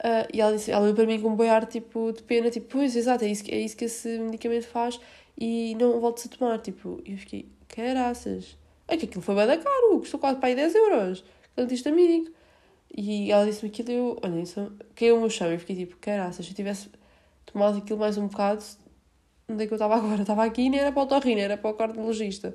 Uh, 0.00 0.26
e 0.32 0.40
ela 0.40 0.56
disse, 0.56 0.70
ela 0.70 0.82
veio 0.82 0.94
para 0.94 1.06
mim 1.06 1.20
com 1.20 1.28
um 1.28 1.36
boiar, 1.36 1.66
tipo, 1.66 2.12
de 2.12 2.22
pena, 2.22 2.50
tipo, 2.50 2.66
pois, 2.68 2.96
exato, 2.96 3.24
é 3.24 3.28
isso, 3.28 3.44
é 3.48 3.58
isso 3.58 3.76
que 3.76 3.84
esse 3.84 4.18
medicamento 4.18 4.66
faz 4.66 5.00
e 5.38 5.74
não 5.76 6.00
voltes 6.00 6.26
a 6.26 6.28
tomar, 6.28 6.58
tipo, 6.58 7.00
e 7.04 7.12
eu 7.12 7.18
fiquei, 7.18 7.48
caraças, 7.68 8.56
é 8.88 8.96
que 8.96 9.06
aquilo 9.06 9.22
foi 9.22 9.34
bem 9.34 9.46
da 9.46 9.56
caro, 9.56 9.98
custou 10.00 10.20
quase 10.20 10.38
para 10.38 10.48
aí 10.48 10.54
10 10.56 10.74
euros, 10.74 11.24
antihistamínico. 11.56 12.32
E 12.96 13.32
ela 13.32 13.44
disse-me 13.44 13.70
aquilo 13.70 13.90
e 13.90 13.94
eu, 13.94 14.20
olha, 14.22 14.40
isso 14.40 14.72
caiu 14.94 15.16
o 15.16 15.20
meu 15.20 15.30
chão 15.30 15.52
e 15.52 15.58
fiquei 15.58 15.76
tipo, 15.76 15.96
caraças, 15.96 16.44
se 16.46 16.52
eu 16.52 16.56
tivesse 16.56 16.90
tomado 17.46 17.78
aquilo 17.78 17.98
mais 17.98 18.16
um 18.16 18.28
bocado, 18.28 18.62
onde 19.48 19.64
é 19.64 19.66
que 19.66 19.72
eu 19.72 19.76
estava 19.76 19.96
agora? 19.96 20.22
Estava 20.22 20.44
aqui, 20.44 20.68
nem 20.68 20.80
era 20.80 20.92
para 20.92 21.02
o 21.02 21.06
torrino, 21.06 21.40
era 21.40 21.56
para 21.56 21.70
o 21.70 21.74
cardiologista. 21.74 22.54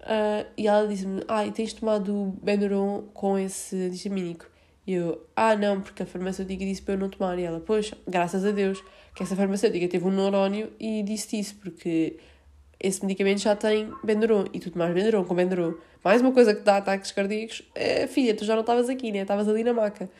Uh, 0.00 0.48
e 0.56 0.66
ela 0.66 0.88
disse-me, 0.88 1.22
ah, 1.28 1.46
e 1.46 1.52
tens 1.52 1.72
tomado 1.72 2.34
Benuron 2.42 3.02
com 3.12 3.38
esse 3.38 3.76
antihistamínico? 3.76 4.49
E 4.86 4.94
eu, 4.94 5.26
ah, 5.36 5.54
não, 5.54 5.80
porque 5.80 6.02
a 6.02 6.06
farmacêutica 6.06 6.64
disse 6.64 6.82
para 6.82 6.94
eu 6.94 6.98
não 6.98 7.08
tomar. 7.08 7.38
E 7.38 7.42
ela, 7.42 7.60
pois, 7.60 7.92
graças 8.06 8.44
a 8.44 8.50
Deus, 8.50 8.82
que 9.14 9.22
essa 9.22 9.36
farmacêutica 9.36 9.88
teve 9.88 10.04
um 10.04 10.10
neurónio 10.10 10.72
e 10.78 11.02
disse 11.02 11.38
isso, 11.38 11.56
porque 11.56 12.18
esse 12.78 13.04
medicamento 13.04 13.40
já 13.40 13.54
tem 13.54 13.92
Benuron. 14.02 14.46
E 14.52 14.58
tu 14.58 14.70
tomas 14.70 14.92
Benuron 14.92 15.24
com 15.24 15.34
Benuron. 15.34 15.74
Mais 16.02 16.20
uma 16.22 16.32
coisa 16.32 16.54
que 16.54 16.62
dá 16.62 16.78
ataques 16.78 17.12
cardíacos, 17.12 17.62
é, 17.74 18.06
filha, 18.06 18.34
tu 18.34 18.44
já 18.44 18.54
não 18.54 18.62
estavas 18.62 18.88
aqui, 18.88 19.12
né? 19.12 19.20
Estavas 19.20 19.46
ali 19.48 19.62
na 19.62 19.74
maca. 19.74 20.10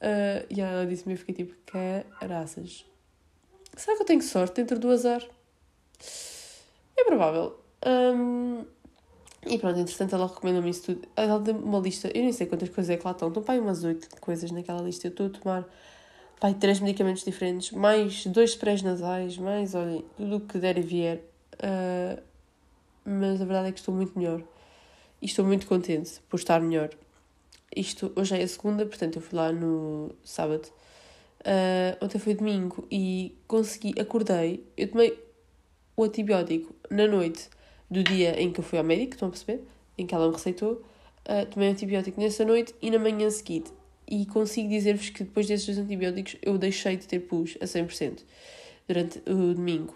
Uh, 0.00 0.46
e 0.48 0.60
ela 0.60 0.86
disse-me, 0.86 1.14
eu 1.14 1.18
fiquei 1.18 1.34
tipo, 1.34 1.54
caraças. 2.20 2.84
Será 3.76 3.96
que 3.96 4.02
eu 4.02 4.06
tenho 4.06 4.22
sorte 4.22 4.54
dentro 4.54 4.78
do 4.78 4.90
azar? 4.90 5.22
É 6.96 7.04
provável. 7.04 7.58
Um, 7.84 8.64
e 9.46 9.58
pronto, 9.58 9.78
entretanto 9.78 10.14
ela 10.14 10.26
recomenda-me 10.26 10.70
isso 10.70 10.82
tudo. 10.82 11.08
Ela 11.16 11.38
deu 11.38 11.56
uma 11.56 11.78
lista, 11.78 12.08
eu 12.08 12.22
nem 12.22 12.32
sei 12.32 12.46
quantas 12.46 12.68
coisas 12.68 12.90
é 12.90 12.96
que 12.96 13.04
lá 13.04 13.12
estão. 13.12 13.28
Estão 13.28 13.42
pai 13.42 13.58
umas 13.58 13.84
oito 13.84 14.08
coisas 14.20 14.50
naquela 14.50 14.82
lista. 14.82 15.06
Eu 15.06 15.10
estou 15.10 15.26
a 15.26 15.30
tomar 15.30 15.64
pai 16.40 16.54
três 16.54 16.80
medicamentos 16.80 17.24
diferentes, 17.24 17.72
mais 17.72 18.26
dois 18.26 18.50
sprays 18.50 18.82
nasais, 18.82 19.38
mais, 19.38 19.74
olha, 19.74 20.02
tudo 20.16 20.36
o 20.36 20.40
que 20.40 20.58
der 20.58 20.78
e 20.78 20.82
vier. 20.82 21.18
Uh, 21.54 22.20
mas 23.04 23.40
a 23.40 23.44
verdade 23.44 23.68
é 23.68 23.72
que 23.72 23.78
estou 23.78 23.94
muito 23.94 24.18
melhor. 24.18 24.42
E 25.20 25.26
estou 25.26 25.44
muito 25.44 25.66
contente 25.66 26.20
por 26.28 26.38
estar 26.38 26.60
melhor. 26.60 26.90
Isto, 27.74 28.12
hoje 28.16 28.38
é 28.38 28.42
a 28.42 28.48
segunda, 28.48 28.86
portanto 28.86 29.16
eu 29.16 29.22
fui 29.22 29.38
lá 29.38 29.52
no 29.52 30.14
sábado. 30.24 30.68
Uh, 31.40 32.04
ontem 32.04 32.18
foi 32.18 32.34
domingo 32.34 32.86
e 32.90 33.36
consegui, 33.46 33.94
acordei, 34.00 34.64
eu 34.76 34.90
tomei 34.90 35.18
o 35.96 36.04
antibiótico 36.04 36.74
na 36.90 37.06
noite 37.06 37.48
do 37.90 38.02
dia 38.02 38.40
em 38.40 38.52
que 38.52 38.60
eu 38.60 38.64
fui 38.64 38.78
ao 38.78 38.84
médico, 38.84 39.14
estão 39.14 39.28
a 39.28 39.30
perceber? 39.30 39.64
Em 39.96 40.06
que 40.06 40.14
ela 40.14 40.26
me 40.26 40.34
receitou. 40.34 40.82
Uh, 41.28 41.46
tomei 41.50 41.68
antibiótico 41.68 42.20
nessa 42.20 42.44
noite 42.44 42.74
e 42.80 42.90
na 42.90 42.98
manhã 42.98 43.28
seguinte. 43.30 43.72
E 44.06 44.24
consigo 44.26 44.68
dizer-vos 44.68 45.10
que 45.10 45.24
depois 45.24 45.46
desses 45.46 45.66
dois 45.66 45.78
antibióticos 45.78 46.36
eu 46.42 46.56
deixei 46.56 46.96
de 46.96 47.06
ter 47.06 47.20
pus 47.20 47.56
a 47.60 47.64
100% 47.64 48.20
durante 48.86 49.18
o 49.30 49.54
domingo. 49.54 49.94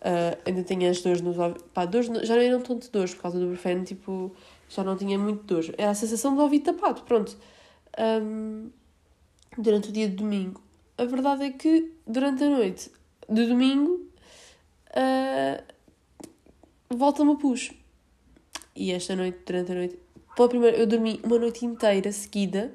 Uh, 0.00 0.36
ainda 0.44 0.62
tenho 0.62 0.90
as 0.90 1.00
dores 1.00 1.20
nos 1.20 1.38
ouvidos. 1.38 2.26
Já 2.26 2.34
não 2.34 2.42
eram 2.42 2.60
tanto 2.60 2.90
dores 2.90 3.14
por 3.14 3.22
causa 3.22 3.38
do 3.38 3.46
Brufen, 3.46 3.84
tipo, 3.84 4.34
já 4.68 4.82
não 4.82 4.96
tinha 4.96 5.18
muito 5.18 5.44
dores. 5.44 5.70
Era 5.78 5.92
a 5.92 5.94
sensação 5.94 6.34
do 6.34 6.42
ouvido 6.42 6.64
tapado, 6.64 7.02
pronto. 7.02 7.36
Um, 7.98 8.70
durante 9.56 9.88
o 9.88 9.92
dia 9.92 10.08
de 10.08 10.16
domingo. 10.16 10.60
A 10.98 11.04
verdade 11.04 11.44
é 11.44 11.50
que 11.50 11.92
durante 12.06 12.44
a 12.44 12.50
noite 12.50 12.90
de 13.28 13.46
domingo 13.46 14.06
uh, 14.90 15.73
volta-me 16.96 17.30
o 17.30 17.36
pus. 17.36 17.72
E 18.74 18.92
esta 18.92 19.14
noite, 19.14 19.38
durante 19.46 19.72
a 19.72 19.74
noite, 19.74 19.98
pela 20.34 20.48
primeira, 20.48 20.76
eu 20.76 20.86
dormi 20.86 21.20
uma 21.22 21.38
noite 21.38 21.64
inteira 21.64 22.10
seguida, 22.10 22.72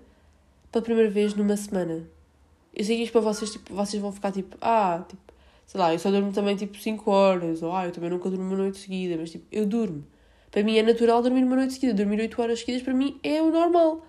pela 0.71 0.83
primeira 0.83 1.09
vez 1.09 1.33
numa 1.33 1.57
semana. 1.57 2.07
Eu 2.73 2.83
sei 2.83 2.97
que 2.97 3.03
isto 3.03 3.11
para 3.11 3.21
vocês, 3.21 3.51
tipo, 3.51 3.73
vocês 3.73 4.01
vão 4.01 4.11
ficar 4.11 4.31
tipo, 4.31 4.57
ah, 4.61 5.03
tipo, 5.07 5.21
sei 5.65 5.79
lá, 5.79 5.93
eu 5.93 5.99
só 5.99 6.09
durmo 6.09 6.31
também 6.31 6.55
tipo 6.55 6.77
5 6.77 7.11
horas, 7.11 7.61
ou 7.61 7.75
ah, 7.75 7.85
eu 7.85 7.91
também 7.91 8.09
nunca 8.09 8.29
durmo 8.29 8.45
uma 8.45 8.57
noite 8.57 8.79
seguida, 8.79 9.17
mas 9.17 9.31
tipo, 9.31 9.45
eu 9.51 9.65
durmo. 9.65 10.05
Para 10.51 10.63
mim 10.63 10.77
é 10.77 10.83
natural 10.83 11.21
dormir 11.21 11.43
uma 11.43 11.55
noite 11.55 11.73
seguida. 11.73 11.93
Dormir 11.93 12.19
8 12.21 12.41
horas 12.41 12.59
seguidas 12.59 12.81
para 12.81 12.93
mim 12.93 13.19
é 13.23 13.41
o 13.41 13.51
normal. 13.51 14.05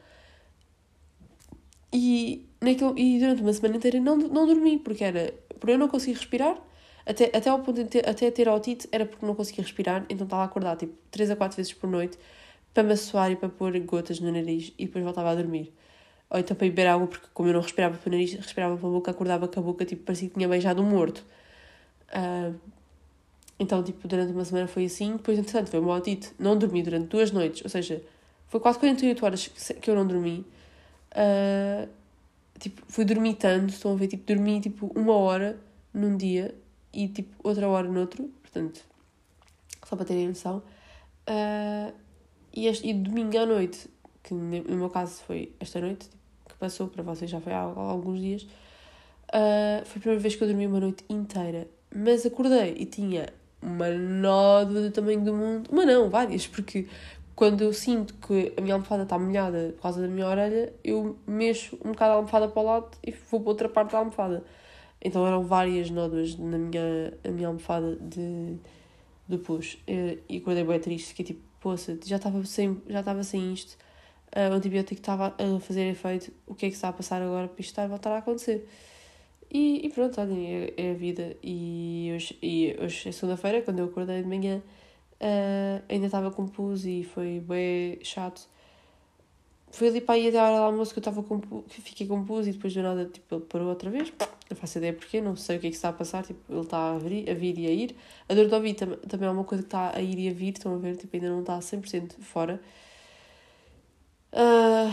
E, 1.93 2.47
naquele, 2.61 2.93
e 2.97 3.19
durante 3.19 3.43
uma 3.43 3.53
semana 3.53 3.77
inteira 3.77 4.01
não, 4.01 4.17
não 4.17 4.47
dormi, 4.47 4.79
porque 4.79 5.05
era 5.05 5.35
por 5.59 5.69
eu 5.69 5.79
não 5.79 5.89
conseguir 5.89 6.17
respirar 6.17 6.57
até, 7.07 7.25
até 7.37 7.51
ao 7.51 7.59
ponto 7.61 7.83
de 7.83 7.89
ter, 7.89 8.09
até 8.09 8.31
ter 8.31 8.49
otite 8.49 8.89
era 8.93 9.07
porque 9.07 9.25
não 9.25 9.35
conseguia 9.35 9.65
respirar, 9.65 10.05
então 10.09 10.25
estava 10.25 10.43
a 10.43 10.45
acordar 10.45 10.77
tipo 10.77 10.95
3 11.11 11.31
a 11.31 11.37
4 11.37 11.57
vezes 11.57 11.73
por 11.73 11.89
noite 11.89 12.19
para 12.73 12.83
me 12.83 12.93
assoar 12.93 13.31
e 13.31 13.37
para 13.37 13.49
pôr 13.49 13.79
gotas 13.81 14.21
no 14.21 14.31
nariz 14.31 14.73
e 14.79 14.87
depois 14.87 15.05
voltava 15.05 15.31
a 15.31 15.35
dormir. 15.35 15.73
Ou 16.31 16.39
então 16.39 16.57
para 16.57 16.67
beber 16.69 16.87
água, 16.87 17.07
porque 17.07 17.27
como 17.35 17.49
eu 17.49 17.55
não 17.55 17.61
respirava 17.61 17.99
pelo 17.99 18.15
nariz, 18.15 18.35
respirava 18.35 18.77
pela 18.77 18.93
boca, 18.93 19.11
acordava 19.11 19.49
com 19.49 19.61
a 19.61 19.63
boca, 19.63 19.85
tipo, 19.85 20.05
parecia 20.05 20.29
que 20.29 20.35
tinha 20.35 20.49
beijado 20.49 20.81
um 20.81 20.87
morto. 20.87 21.25
Uh, 22.09 22.55
então, 23.59 23.83
tipo, 23.83 24.07
durante 24.07 24.33
uma 24.33 24.45
semana 24.45 24.69
foi 24.69 24.85
assim. 24.85 25.17
Depois, 25.17 25.39
entretanto, 25.39 25.71
foi 25.71 25.81
uma 25.81 25.95
otite. 25.97 26.33
Não 26.39 26.57
dormi 26.57 26.83
durante 26.83 27.09
duas 27.09 27.33
noites, 27.33 27.63
ou 27.65 27.69
seja, 27.69 28.01
foi 28.49 28.61
quase 28.61 28.79
48 28.79 29.25
horas 29.27 29.49
que 29.81 29.91
eu 29.91 29.95
não 29.97 30.07
dormi. 30.07 30.47
Uh, 31.13 31.89
tipo, 32.59 32.83
fui 32.89 33.05
dormir 33.05 33.35
tanto, 33.35 33.71
estão 33.71 33.93
a 33.93 33.97
ver, 33.97 34.07
tipo, 34.07 34.25
dormi, 34.33 34.61
tipo, 34.61 34.87
uma 34.95 35.15
hora 35.15 35.59
num 35.93 36.17
dia 36.17 36.55
e 36.93 37.09
tipo 37.09 37.35
outra 37.43 37.69
hora 37.69 37.89
noutro, 37.89 38.31
portanto, 38.43 38.85
só 39.85 39.97
para 39.97 40.05
terem 40.05 40.29
noção. 40.29 40.63
Uh, 41.29 41.93
e, 42.53 42.67
este, 42.67 42.89
e 42.89 42.95
domingo 42.95 43.39
à 43.39 43.47
noite, 43.47 43.89
que 44.23 44.35
no 44.35 44.77
meu 44.77 44.91
caso 44.91 45.23
foi 45.23 45.53
esta 45.61 45.81
noite, 45.81 46.09
tipo, 46.09 46.17
que 46.49 46.55
passou, 46.57 46.89
para 46.89 47.03
vocês 47.03 47.31
já 47.31 47.41
foi 47.41 47.53
há, 47.53 47.61
alguns 47.61 48.21
dias, 48.21 48.43
uh, 48.43 49.85
foi 49.85 49.99
a 49.99 50.01
primeira 50.01 50.21
vez 50.21 50.35
que 50.35 50.43
eu 50.43 50.49
dormi 50.49 50.67
uma 50.67 50.81
noite 50.81 51.05
inteira. 51.09 51.69
Mas 51.95 52.25
acordei 52.25 52.75
e 52.79 52.87
tinha 52.87 53.29
uma 53.61 53.91
nódoa 53.91 54.83
do 54.83 54.91
tamanho 54.91 55.21
do 55.23 55.35
mundo. 55.35 55.71
Uma 55.71 55.85
não, 55.85 56.09
várias, 56.09 56.47
porque 56.47 56.87
quando 57.35 57.63
eu 57.63 57.73
sinto 57.73 58.15
que 58.15 58.53
a 58.57 58.61
minha 58.61 58.75
almofada 58.75 59.05
está 59.05 59.19
molhada 59.19 59.73
por 59.77 59.83
causa 59.83 60.01
da 60.03 60.09
minha 60.09 60.27
orelha, 60.27 60.73
eu 60.85 61.17
mexo 61.27 61.79
um 61.85 61.93
bocado 61.93 62.13
a 62.13 62.15
almofada 62.17 62.49
para 62.49 62.63
o 62.63 62.65
lado 62.65 62.91
e 63.05 63.13
vou 63.31 63.41
para 63.41 63.49
outra 63.49 63.69
parte 63.69 63.93
da 63.93 63.99
almofada. 63.99 64.45
Então 65.03 65.27
eram 65.27 65.43
várias 65.43 65.91
nódoas 65.91 66.37
na 66.37 66.59
minha, 66.59 67.15
na 67.25 67.31
minha 67.31 67.49
almofada 67.49 67.97
de, 67.97 68.57
de 69.29 69.39
pus. 69.39 69.79
E, 69.87 70.19
e 70.29 70.37
acordei 70.39 70.65
bem 70.65 70.79
triste, 70.81 71.09
fiquei 71.09 71.25
tipo, 71.25 71.41
poça, 71.61 71.99
já 72.05 72.17
estava 72.17 72.45
sem, 72.45 72.81
já 72.89 73.01
estava 73.01 73.23
sem 73.23 73.53
isto. 73.53 73.77
Uh, 74.37 74.53
o 74.53 74.55
antibiótico 74.55 75.01
estava 75.01 75.35
a 75.39 75.61
fazer 75.61 75.89
efeito. 75.91 76.33
O 76.47 76.55
que 76.55 76.67
é 76.67 76.69
que 76.69 76.75
está 76.75 76.89
a 76.89 76.93
passar 76.93 77.23
agora 77.23 77.49
para 77.49 77.61
isto 77.61 77.71
estar 77.71 77.85
a 77.85 77.89
voltar 77.89 78.13
a 78.13 78.19
acontecer? 78.19 78.69
E, 79.51 79.85
e 79.87 79.91
pronto, 79.91 80.21
olhem, 80.21 80.47
é, 80.47 80.75
é, 80.77 80.91
a 80.93 80.95
vida. 80.95 81.37
E 81.43 82.13
hoje, 82.15 82.39
e 82.43 82.77
hoje 82.81 83.09
é 83.09 83.13
segunda-feira, 83.13 83.63
quando 83.63 83.81
eu 83.81 83.87
acordei 83.87 84.23
de 84.23 84.29
manhã, 84.29 84.59
uh, 84.59 85.83
ainda 85.89 86.07
estava 86.07 86.31
com 86.31 86.47
pus 86.47 86.85
e 86.85 87.03
foi 87.05 87.41
bem 87.41 87.99
chato 88.03 88.49
foi 89.71 89.89
ali 89.89 90.01
para 90.01 90.19
ir 90.19 90.29
até 90.29 90.39
a 90.39 90.45
hora 90.45 90.57
do 90.57 90.63
almoço 90.65 90.93
que 90.93 90.99
eu 90.99 91.01
estava 91.01 91.23
com, 91.23 91.41
que 91.63 91.81
fiquei 91.81 92.07
com 92.07 92.25
pus 92.25 92.47
e 92.47 92.53
depois 92.53 92.75
do 92.75 92.83
nada, 92.83 93.05
tipo, 93.07 93.37
ele 93.37 93.45
parou 93.45 93.69
outra 93.69 93.89
vez. 93.89 94.13
Não 94.51 94.57
faço 94.57 94.79
ideia 94.79 94.93
porquê, 94.93 95.21
não 95.21 95.37
sei 95.37 95.57
o 95.57 95.61
que 95.61 95.69
é 95.69 95.71
que 95.71 95.77
está 95.77 95.91
a 95.91 95.93
passar, 95.93 96.25
tipo, 96.25 96.41
ele 96.53 96.61
está 96.61 96.95
a 96.95 96.99
vir, 96.99 97.31
a 97.31 97.35
vir 97.35 97.57
e 97.59 97.67
a 97.67 97.71
ir. 97.71 97.97
A 98.29 98.35
dor 98.35 98.49
do 98.49 98.57
ouvido 98.57 98.79
tam 98.79 98.97
também 99.09 99.29
é 99.29 99.31
uma 99.31 99.45
coisa 99.45 99.63
que 99.63 99.69
está 99.69 99.97
a 99.97 100.01
ir 100.01 100.19
e 100.19 100.29
a 100.29 100.33
vir, 100.33 100.53
estão 100.53 100.75
a 100.75 100.79
ver, 100.79 100.97
tipo, 100.97 101.15
ainda 101.17 101.29
não 101.29 101.41
está 101.41 101.59
100% 101.59 102.15
fora. 102.21 102.61
Uh, 104.33 104.93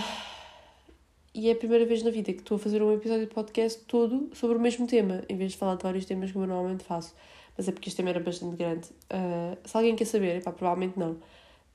e 1.34 1.50
é 1.50 1.54
a 1.54 1.56
primeira 1.56 1.86
vez 1.86 2.04
na 2.04 2.12
vida 2.12 2.34
que 2.34 2.40
estou 2.40 2.56
a 2.56 2.60
fazer 2.60 2.82
um 2.84 2.94
episódio 2.94 3.28
de 3.28 3.34
podcast 3.34 3.84
todo 3.86 4.30
sobre 4.34 4.58
o 4.58 4.60
mesmo 4.60 4.86
tema, 4.88 5.24
em 5.28 5.36
vez 5.36 5.54
de 5.54 5.58
falar 5.58 5.76
de 5.76 5.84
vários 5.84 6.06
temas 6.06 6.32
como 6.32 6.46
eu 6.46 6.50
normalmente 6.50 6.84
faço. 6.84 7.16
Mas 7.58 7.68
é 7.68 7.72
porque 7.72 7.90
este 7.90 7.98
tema 7.98 8.10
era 8.12 8.20
bastante 8.20 8.56
grande. 8.56 8.88
Uh, 9.12 9.58
se 9.68 9.76
alguém 9.76 9.96
quer 9.96 10.06
saber, 10.06 10.38
epá, 10.38 10.52
provavelmente 10.52 11.00
não 11.00 11.18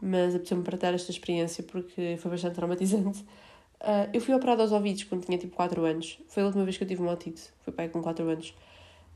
mas 0.02 0.34
apeteceu-me 0.34 0.64
partilhar 0.64 0.94
esta 0.94 1.12
experiência 1.12 1.62
porque 1.62 2.16
foi 2.18 2.30
bastante 2.32 2.56
traumatizante. 2.56 3.24
Uh, 3.82 4.08
eu 4.12 4.20
fui 4.20 4.32
operada 4.32 4.62
aos 4.62 4.70
ouvidos 4.70 5.02
quando 5.04 5.24
tinha 5.24 5.36
tipo 5.36 5.56
4 5.56 5.84
anos. 5.84 6.18
Foi 6.28 6.42
a 6.44 6.46
última 6.46 6.64
vez 6.64 6.76
que 6.78 6.84
eu 6.84 6.88
tive 6.88 7.02
uma 7.02 7.12
otite. 7.12 7.52
Foi 7.62 7.72
pai 7.72 7.88
com 7.88 8.00
4 8.00 8.28
anos. 8.28 8.54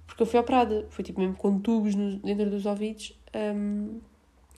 Porque 0.06 0.22
eu 0.22 0.26
fui 0.26 0.40
operada. 0.40 0.86
Foi 0.90 1.04
tipo 1.04 1.20
mesmo 1.20 1.36
com 1.36 1.60
tubos 1.60 1.94
no, 1.94 2.16
dentro 2.18 2.50
dos 2.50 2.66
ouvidos. 2.66 3.16
Um, 3.34 4.00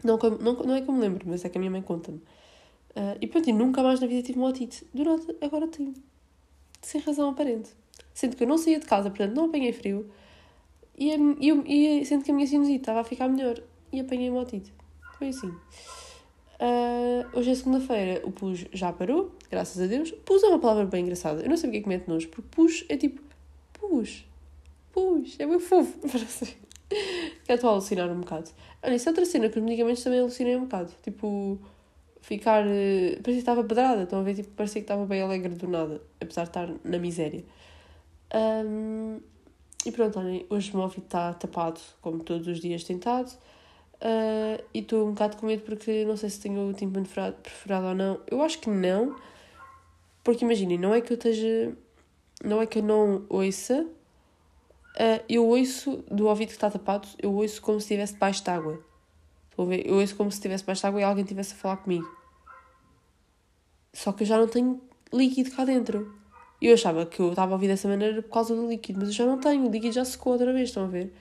não, 0.02 0.18
não, 0.40 0.52
não 0.54 0.74
é 0.74 0.80
que 0.80 0.88
eu 0.88 0.94
me 0.94 1.00
lembro, 1.00 1.28
mas 1.28 1.44
é 1.44 1.48
que 1.50 1.58
a 1.58 1.60
minha 1.60 1.70
mãe 1.70 1.82
conta-me. 1.82 2.18
Uh, 2.18 3.18
e 3.20 3.26
pronto, 3.26 3.50
e 3.50 3.52
nunca 3.52 3.82
mais 3.82 4.00
na 4.00 4.06
vida 4.06 4.22
tive 4.22 4.38
uma 4.38 4.48
otite. 4.48 4.86
Nada, 4.94 5.36
agora 5.42 5.68
tenho. 5.68 5.92
sem 6.80 7.00
razão 7.02 7.28
aparente. 7.28 7.70
Sendo 8.14 8.34
que 8.34 8.44
eu 8.44 8.48
não 8.48 8.56
saía 8.56 8.80
de 8.80 8.86
casa, 8.86 9.10
portanto 9.10 9.34
não 9.36 9.44
apanhei 9.44 9.72
frio. 9.72 10.10
E, 10.96 11.10
e, 11.10 12.00
e 12.00 12.04
sendo 12.06 12.24
que 12.24 12.30
a 12.30 12.34
minha 12.34 12.46
sinusite 12.46 12.80
estava 12.80 13.00
a 13.00 13.04
ficar 13.04 13.28
melhor. 13.28 13.60
E 13.92 14.00
apanhei 14.00 14.30
uma 14.30 14.40
otite. 14.40 14.72
Foi 15.18 15.28
assim. 15.28 15.52
Uh, 16.60 17.38
hoje 17.38 17.52
é 17.52 17.54
segunda-feira, 17.54 18.20
o 18.26 18.32
pus 18.32 18.66
já 18.72 18.92
parou, 18.92 19.32
graças 19.50 19.80
a 19.80 19.86
Deus. 19.86 20.10
Pus 20.10 20.42
é 20.42 20.48
uma 20.48 20.58
palavra 20.58 20.86
bem 20.86 21.02
engraçada. 21.02 21.42
Eu 21.42 21.48
não 21.48 21.56
sei 21.56 21.68
porque 21.68 21.78
é 21.78 21.82
que 21.82 21.88
mete 21.88 22.08
nojo, 22.08 22.28
porque 22.28 22.48
pus 22.50 22.84
é 22.88 22.96
tipo 22.96 23.22
pus. 23.74 24.24
Pus. 24.92 25.36
É 25.38 25.46
bem 25.46 25.60
fofo. 25.60 25.98
Já 27.46 27.54
estou 27.54 27.70
a 27.70 27.72
alucinar 27.74 28.10
um 28.10 28.20
bocado. 28.20 28.50
Olha, 28.82 28.94
isso 28.94 29.08
é 29.08 29.10
outra 29.10 29.24
cena 29.24 29.48
que 29.48 29.58
os 29.58 29.64
medicamentos 29.64 30.02
também 30.02 30.20
alucinei 30.20 30.56
um 30.56 30.62
bocado. 30.62 30.92
Tipo, 31.02 31.58
ficar. 32.20 32.64
Uh, 32.66 33.12
parecia 33.22 33.22
que 33.22 33.38
estava 33.38 33.62
pedrada. 33.62 34.02
Estão 34.02 34.20
a 34.20 34.22
ver? 34.22 34.34
Tipo, 34.34 34.50
parecia 34.50 34.80
que 34.80 34.84
estava 34.84 35.06
bem 35.06 35.22
alegre 35.22 35.54
do 35.54 35.68
nada, 35.68 36.00
apesar 36.20 36.44
de 36.44 36.48
estar 36.48 36.70
na 36.84 36.98
miséria. 36.98 37.44
Um, 38.34 39.20
e 39.86 39.92
pronto, 39.92 40.18
olhem, 40.18 40.44
hoje 40.50 40.72
o 40.72 40.76
meu 40.76 40.88
está 40.88 41.32
tapado, 41.34 41.80
como 42.00 42.24
todos 42.24 42.46
os 42.46 42.60
dias 42.60 42.84
tentado. 42.84 43.30
Uh, 44.00 44.62
e 44.72 44.78
estou 44.78 45.08
um 45.08 45.10
bocado 45.10 45.36
com 45.36 45.46
medo 45.46 45.62
porque 45.62 46.04
não 46.04 46.16
sei 46.16 46.30
se 46.30 46.40
tenho 46.40 46.68
o 46.68 46.72
tímpano 46.72 47.06
perfurado 47.42 47.86
ou 47.86 47.94
não. 47.94 48.20
Eu 48.30 48.42
acho 48.42 48.58
que 48.60 48.70
não, 48.70 49.16
porque 50.22 50.44
imaginem, 50.44 50.78
não 50.78 50.94
é 50.94 51.00
que 51.00 51.12
eu 51.12 51.16
esteja. 51.16 51.76
Não 52.44 52.62
é 52.62 52.66
que 52.66 52.78
eu 52.78 52.82
não 52.84 53.26
ouça, 53.28 53.82
uh, 53.82 55.24
eu 55.28 55.44
ouço 55.44 56.04
do 56.08 56.28
ouvido 56.28 56.48
que 56.48 56.54
está 56.54 56.70
tapado, 56.70 57.08
eu 57.18 57.34
ouço 57.34 57.60
como 57.60 57.80
se 57.80 57.86
estivesse 57.86 58.12
debaixo 58.12 58.44
de 58.44 58.50
água. 58.50 58.80
Eu 59.56 59.96
ouço 59.96 60.14
como 60.14 60.30
se 60.30 60.36
estivesse 60.36 60.62
debaixo 60.62 60.82
de 60.82 60.86
água 60.86 61.00
e 61.00 61.04
alguém 61.04 61.24
estivesse 61.24 61.54
a 61.54 61.56
falar 61.56 61.78
comigo. 61.78 62.08
Só 63.92 64.12
que 64.12 64.22
eu 64.22 64.26
já 64.28 64.38
não 64.38 64.46
tenho 64.46 64.80
líquido 65.12 65.50
cá 65.50 65.64
dentro. 65.64 66.14
Eu 66.62 66.74
achava 66.74 67.04
que 67.06 67.20
eu 67.20 67.30
estava 67.30 67.52
a 67.52 67.54
ouvir 67.54 67.66
dessa 67.66 67.88
maneira 67.88 68.22
por 68.22 68.30
causa 68.30 68.54
do 68.54 68.68
líquido, 68.68 69.00
mas 69.00 69.08
eu 69.08 69.14
já 69.14 69.26
não 69.26 69.38
tenho, 69.38 69.66
o 69.66 69.70
líquido 69.70 69.94
já 69.94 70.04
secou 70.04 70.32
outra 70.32 70.52
vez, 70.52 70.68
estão 70.68 70.84
a 70.84 70.86
ver? 70.86 71.12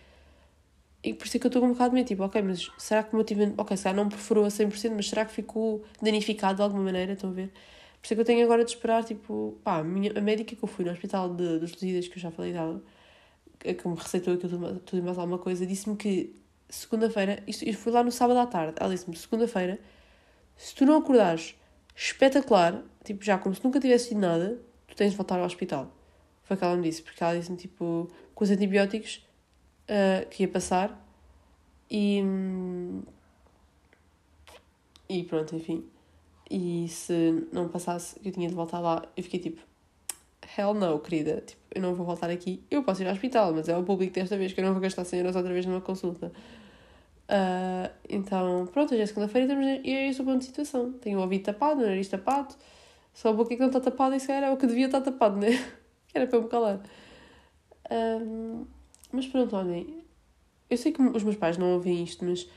E 1.07 1.13
por 1.13 1.25
isso 1.25 1.37
é 1.37 1.39
que 1.39 1.45
eu 1.45 1.49
estou 1.49 1.63
um 1.63 1.71
bocado 1.71 1.93
meio 1.93 2.05
tipo, 2.05 2.23
ok, 2.23 2.41
mas 2.41 2.69
será 2.77 3.03
que 3.03 3.13
o 3.13 3.17
meu 3.17 3.25
ok, 3.57 3.77
se 3.77 3.83
calhar 3.83 3.95
não 3.95 4.09
perfurou 4.09 4.45
a 4.45 4.49
100%, 4.49 4.91
mas 4.95 5.09
será 5.09 5.25
que 5.25 5.31
ficou 5.33 5.83
danificado 6.01 6.57
de 6.57 6.61
alguma 6.61 6.83
maneira, 6.83 7.13
estão 7.13 7.29
a 7.29 7.33
ver? 7.33 7.47
Por 7.47 8.05
isso 8.05 8.13
é 8.13 8.15
que 8.15 8.21
eu 8.21 8.25
tenho 8.25 8.43
agora 8.43 8.63
de 8.65 8.71
esperar, 8.71 9.03
tipo, 9.03 9.57
pá, 9.63 9.77
a, 9.77 9.83
minha, 9.83 10.11
a 10.17 10.21
médica 10.21 10.55
que 10.55 10.63
eu 10.63 10.67
fui 10.67 10.83
no 10.85 10.91
hospital 10.91 11.33
de, 11.33 11.59
dos 11.59 11.73
Lusíadas, 11.73 12.07
que 12.07 12.17
eu 12.17 12.21
já 12.21 12.31
falei 12.31 12.53
dela, 12.53 12.81
que 13.59 13.87
me 13.87 13.95
receitou 13.95 14.33
aquilo 14.33 14.49
tudo, 14.49 14.79
tudo 14.81 15.03
mais 15.03 15.17
alguma 15.17 15.39
coisa, 15.39 15.65
disse-me 15.65 15.95
que 15.95 16.35
segunda-feira, 16.69 17.41
isto, 17.47 17.63
eu 17.63 17.73
fui 17.73 17.91
lá 17.91 18.03
no 18.03 18.11
sábado 18.11 18.39
à 18.39 18.45
tarde, 18.45 18.75
ela 18.79 18.93
disse-me, 18.93 19.15
segunda-feira, 19.15 19.79
se 20.55 20.75
tu 20.75 20.85
não 20.85 20.97
acordares 20.97 21.55
espetacular, 21.95 22.83
tipo, 23.03 23.23
já 23.23 23.37
como 23.37 23.55
se 23.55 23.63
nunca 23.63 23.79
tivesse 23.79 24.09
tido 24.09 24.19
nada, 24.19 24.61
tens 24.95 25.11
de 25.11 25.17
voltar 25.17 25.39
ao 25.39 25.45
hospital. 25.45 25.91
Foi 26.43 26.55
o 26.55 26.59
que 26.59 26.65
ela 26.65 26.75
me 26.75 26.83
disse, 26.83 27.01
porque 27.01 27.23
ela 27.23 27.37
disse-me, 27.37 27.57
tipo, 27.57 28.09
com 28.33 28.43
os 28.43 28.51
antibióticos 28.51 29.26
uh, 29.89 30.27
que 30.29 30.43
ia 30.43 30.49
passar 30.49 31.03
e. 31.89 32.23
E 35.09 35.23
pronto, 35.23 35.55
enfim. 35.55 35.85
E 36.49 36.87
se 36.89 37.47
não 37.51 37.67
passasse, 37.67 38.19
eu 38.23 38.31
tinha 38.31 38.47
de 38.47 38.55
voltar 38.55 38.79
lá, 38.79 39.03
eu 39.15 39.23
fiquei 39.23 39.39
tipo, 39.39 39.61
hell 40.57 40.73
no, 40.73 40.99
querida, 40.99 41.41
tipo, 41.45 41.61
eu 41.73 41.81
não 41.81 41.93
vou 41.93 42.05
voltar 42.05 42.29
aqui. 42.29 42.63
Eu 42.69 42.83
posso 42.83 43.01
ir 43.01 43.07
ao 43.07 43.13
hospital, 43.13 43.53
mas 43.53 43.67
é 43.69 43.77
o 43.77 43.83
público 43.83 44.13
desta 44.13 44.37
vez 44.37 44.53
que 44.53 44.61
eu 44.61 44.65
não 44.65 44.73
vou 44.73 44.81
gastar 44.81 45.05
100 45.05 45.19
euros 45.19 45.35
outra 45.35 45.51
vez 45.51 45.65
numa 45.65 45.81
consulta. 45.81 46.31
Uh, 47.29 47.91
então, 48.09 48.67
pronto, 48.71 48.93
hoje 48.93 49.03
é 49.03 49.05
segunda-feira 49.05 49.53
e 49.83 49.91
é 49.93 50.09
esse 50.09 50.21
o 50.21 50.25
ponto 50.25 50.39
de 50.39 50.45
situação. 50.45 50.93
Tenho 50.93 51.19
o 51.19 51.21
ouvido 51.21 51.43
tapado, 51.43 51.81
o 51.81 51.85
nariz 51.85 52.07
tapado, 52.07 52.55
só 53.13 53.29
a 53.29 53.33
boca 53.33 53.49
que 53.49 53.59
não 53.59 53.67
está 53.67 53.79
tapada, 53.81 54.15
isso 54.15 54.31
era 54.31 54.51
o 54.53 54.57
que 54.57 54.67
devia 54.67 54.85
estar 54.85 55.01
tapado, 55.01 55.37
né? 55.37 55.49
Era 56.13 56.25
para 56.25 56.37
eu 56.37 56.43
me 56.43 56.49
calar. 56.49 56.79
Um, 57.91 58.65
mas 59.11 59.27
pronto, 59.27 59.55
olhem. 59.55 60.03
Eu 60.69 60.77
sei 60.77 60.91
que 60.91 61.01
os 61.01 61.23
meus 61.23 61.35
pais 61.35 61.57
não 61.57 61.73
ouvem 61.73 62.03
isto, 62.03 62.25
mas 62.25 62.47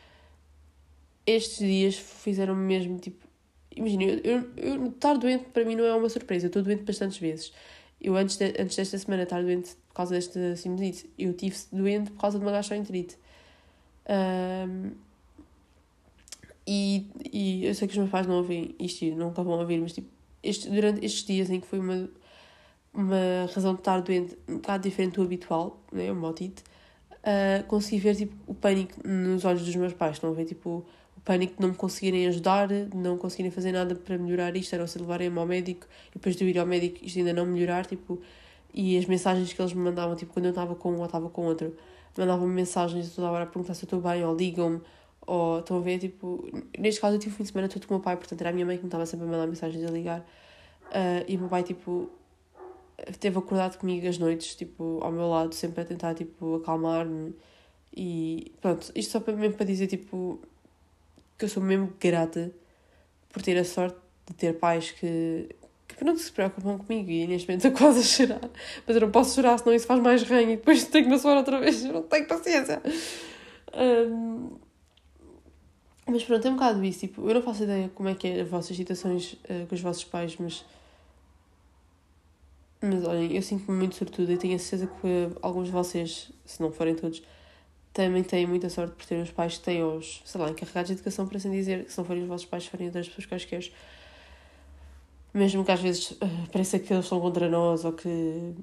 estes 1.26 1.58
dias 1.58 1.96
fizeram-me 1.96 2.62
mesmo 2.62 2.98
tipo. 2.98 3.26
Imagina, 3.74 4.04
eu, 4.04 4.18
eu, 4.24 4.50
eu, 4.56 4.86
estar 4.88 5.16
doente 5.16 5.44
para 5.44 5.64
mim 5.64 5.76
não 5.76 5.84
é 5.84 5.94
uma 5.94 6.08
surpresa. 6.08 6.46
Eu 6.46 6.48
estou 6.48 6.62
doente 6.62 6.82
bastantes 6.82 7.18
vezes. 7.18 7.52
Eu, 8.00 8.16
antes, 8.16 8.36
de, 8.36 8.46
antes 8.58 8.76
desta 8.76 8.98
semana, 8.98 9.22
estar 9.22 9.42
doente 9.42 9.76
por 9.88 9.94
causa 9.94 10.14
desta 10.14 10.56
sinusite, 10.56 11.08
eu 11.18 11.32
tive 11.34 11.56
doente 11.70 12.10
por 12.10 12.20
causa 12.20 12.38
de 12.38 12.44
uma 12.44 12.52
gastroenterite. 12.52 13.16
Um, 14.08 14.92
e, 16.66 17.06
e 17.32 17.66
eu 17.66 17.74
sei 17.74 17.86
que 17.88 17.92
os 17.92 17.98
meus 17.98 18.10
pais 18.10 18.26
não 18.26 18.36
ouvem 18.36 18.74
isto 18.78 19.04
nunca 19.06 19.42
vão 19.42 19.58
ouvir, 19.58 19.80
mas 19.80 19.92
tipo, 19.92 20.08
este, 20.42 20.70
durante 20.70 21.04
estes 21.04 21.24
dias 21.24 21.50
em 21.50 21.60
que 21.60 21.66
foi 21.66 21.78
uma, 21.78 22.08
uma 22.92 23.46
razão 23.54 23.74
de 23.74 23.80
estar 23.80 24.00
doente 24.00 24.36
um 24.48 24.54
bocado 24.56 24.82
diferente 24.82 25.14
do 25.14 25.22
habitual, 25.22 25.80
né, 25.92 26.10
uma 26.10 26.28
otite, 26.28 26.62
uh, 27.20 27.64
consegui 27.66 27.98
ver 27.98 28.16
tipo, 28.16 28.34
o 28.46 28.54
pânico 28.54 29.00
nos 29.06 29.44
olhos 29.44 29.64
dos 29.64 29.74
meus 29.76 29.92
pais. 29.92 30.16
Estão 30.16 30.30
a 30.30 30.32
ver 30.32 30.44
tipo, 30.44 30.84
o 31.16 31.20
pânico 31.20 31.54
de 31.56 31.62
não 31.62 31.68
me 31.70 31.74
conseguirem 31.74 32.26
ajudar, 32.26 32.68
de 32.68 32.96
não 32.96 33.16
conseguirem 33.16 33.50
fazer 33.50 33.72
nada 33.72 33.94
para 33.94 34.18
melhorar 34.18 34.56
isto, 34.56 34.74
era 34.74 34.86
se 34.86 34.98
levarem-me 34.98 35.38
ao 35.38 35.46
médico 35.46 35.86
e 36.10 36.14
depois 36.14 36.36
de 36.36 36.44
eu 36.44 36.48
ir 36.48 36.58
ao 36.58 36.66
médico 36.66 37.04
isto 37.04 37.18
ainda 37.18 37.32
não 37.32 37.46
melhorar. 37.46 37.86
Tipo, 37.86 38.20
e 38.72 38.96
as 38.98 39.06
mensagens 39.06 39.52
que 39.52 39.60
eles 39.60 39.72
me 39.72 39.82
mandavam, 39.82 40.16
tipo, 40.16 40.32
quando 40.32 40.46
eu 40.46 40.50
estava 40.50 40.74
com 40.74 40.92
um 40.92 40.98
ou 40.98 41.06
estava 41.06 41.28
com 41.28 41.42
outro, 41.46 41.76
mandavam-me 42.16 42.54
mensagens 42.54 43.14
toda 43.14 43.30
hora 43.30 43.44
a 43.44 43.46
perguntar 43.46 43.74
se 43.74 43.84
eu 43.84 43.86
estou 43.86 44.00
bem 44.00 44.24
ou 44.24 44.34
ligam-me 44.34 44.80
ou 45.26 45.60
estão 45.60 45.76
a 45.76 45.80
ver, 45.80 45.98
tipo, 45.98 46.44
neste 46.78 47.00
caso 47.00 47.16
eu 47.16 47.20
tive 47.20 47.34
o 47.34 47.36
fim 47.36 47.42
de 47.44 47.50
semana 47.50 47.68
todo 47.68 47.86
com 47.86 47.94
o 47.94 47.96
meu 47.98 48.02
pai, 48.02 48.16
portanto 48.16 48.40
era 48.40 48.50
a 48.50 48.52
minha 48.52 48.66
mãe 48.66 48.76
que 48.76 48.82
me 48.82 48.88
estava 48.88 49.06
sempre 49.06 49.26
a 49.26 49.30
mandar 49.30 49.46
mensagens 49.46 49.84
a 49.84 49.90
ligar. 49.90 50.20
Uh, 50.88 51.24
e 51.28 51.36
o 51.36 51.40
meu 51.40 51.48
pai, 51.48 51.62
tipo, 51.62 52.10
teve 53.18 53.38
acordado 53.38 53.78
comigo 53.78 54.06
as 54.06 54.18
noites, 54.18 54.54
tipo, 54.54 54.98
ao 55.02 55.12
meu 55.12 55.28
lado, 55.28 55.54
sempre 55.54 55.82
a 55.82 55.84
tentar, 55.84 56.14
tipo, 56.14 56.56
acalmar-me. 56.56 57.34
E 57.96 58.52
pronto, 58.60 58.92
isto 58.94 59.12
só 59.12 59.32
mesmo 59.32 59.54
para 59.56 59.66
dizer, 59.66 59.86
tipo, 59.86 60.40
que 61.38 61.44
eu 61.44 61.48
sou 61.48 61.62
mesmo 61.62 61.92
grata 61.98 62.52
por 63.32 63.42
ter 63.42 63.56
a 63.56 63.64
sorte 63.64 63.98
de 64.26 64.34
ter 64.34 64.58
pais 64.58 64.90
que, 64.92 65.48
que 65.88 65.94
pronto, 65.96 66.18
se 66.18 66.30
preocupam 66.30 66.78
comigo. 66.78 67.10
E 67.10 67.26
neste 67.26 67.48
momento 67.48 67.66
estou 67.66 67.78
quase 67.78 68.00
a 68.00 68.02
chorar. 68.02 68.50
Mas 68.86 68.96
eu 68.96 69.02
não 69.02 69.10
posso 69.10 69.34
chorar, 69.34 69.58
senão 69.58 69.74
isso 69.74 69.86
faz 69.86 70.00
mais 70.00 70.22
ranho 70.22 70.50
e 70.50 70.56
depois 70.56 70.84
tenho 70.84 71.04
que 71.06 71.10
me 71.10 71.18
suar 71.18 71.36
outra 71.36 71.58
vez. 71.58 71.84
Eu 71.84 71.92
não 71.92 72.02
tenho 72.02 72.26
paciência. 72.26 72.82
Um, 73.74 74.50
mas 76.06 76.24
pronto, 76.24 76.46
é 76.46 76.50
um 76.50 76.54
bocado 76.54 76.84
isso. 76.84 77.00
Tipo, 77.00 77.28
eu 77.28 77.34
não 77.34 77.42
faço 77.42 77.62
ideia 77.62 77.90
como 77.94 78.08
é 78.08 78.14
que 78.14 78.26
é 78.26 78.40
as 78.40 78.48
vossas 78.48 78.76
situações 78.76 79.34
uh, 79.44 79.66
com 79.68 79.74
os 79.74 79.80
vossos 79.80 80.04
pais, 80.04 80.36
mas. 80.38 80.64
Mas 82.82 83.04
olhem, 83.04 83.34
eu 83.36 83.42
sinto-me 83.42 83.76
muito 83.76 83.94
sortuda 83.94 84.32
e 84.32 84.38
tenho 84.38 84.56
a 84.56 84.58
certeza 84.58 84.86
que 84.86 85.36
alguns 85.42 85.66
de 85.66 85.72
vocês, 85.72 86.30
se 86.46 86.62
não 86.62 86.72
forem 86.72 86.94
todos, 86.94 87.22
também 87.92 88.22
têm 88.22 88.46
muita 88.46 88.70
sorte 88.70 88.94
por 88.94 89.04
terem 89.04 89.22
os 89.22 89.30
pais 89.30 89.58
que 89.58 89.64
têm 89.64 89.82
os, 89.82 90.22
sei 90.24 90.40
lá, 90.40 90.50
encarregados 90.50 90.88
de 90.88 90.94
educação, 90.94 91.26
para 91.26 91.36
assim 91.36 91.50
dizer, 91.50 91.84
que 91.84 91.92
se 91.92 91.98
não 91.98 92.04
forem 92.04 92.22
os 92.22 92.28
vossos 92.28 92.46
pais, 92.46 92.66
forem 92.66 92.86
outras 92.86 93.08
pessoas 93.08 93.26
quaisquer. 93.26 93.70
Mesmo 95.34 95.64
que 95.64 95.72
às 95.72 95.80
vezes 95.80 96.12
uh, 96.12 96.18
pareça 96.50 96.78
que 96.78 96.92
eles 96.92 97.04
estão 97.04 97.20
contra 97.20 97.48
nós 97.48 97.84
ou 97.84 97.92
que 97.92 98.54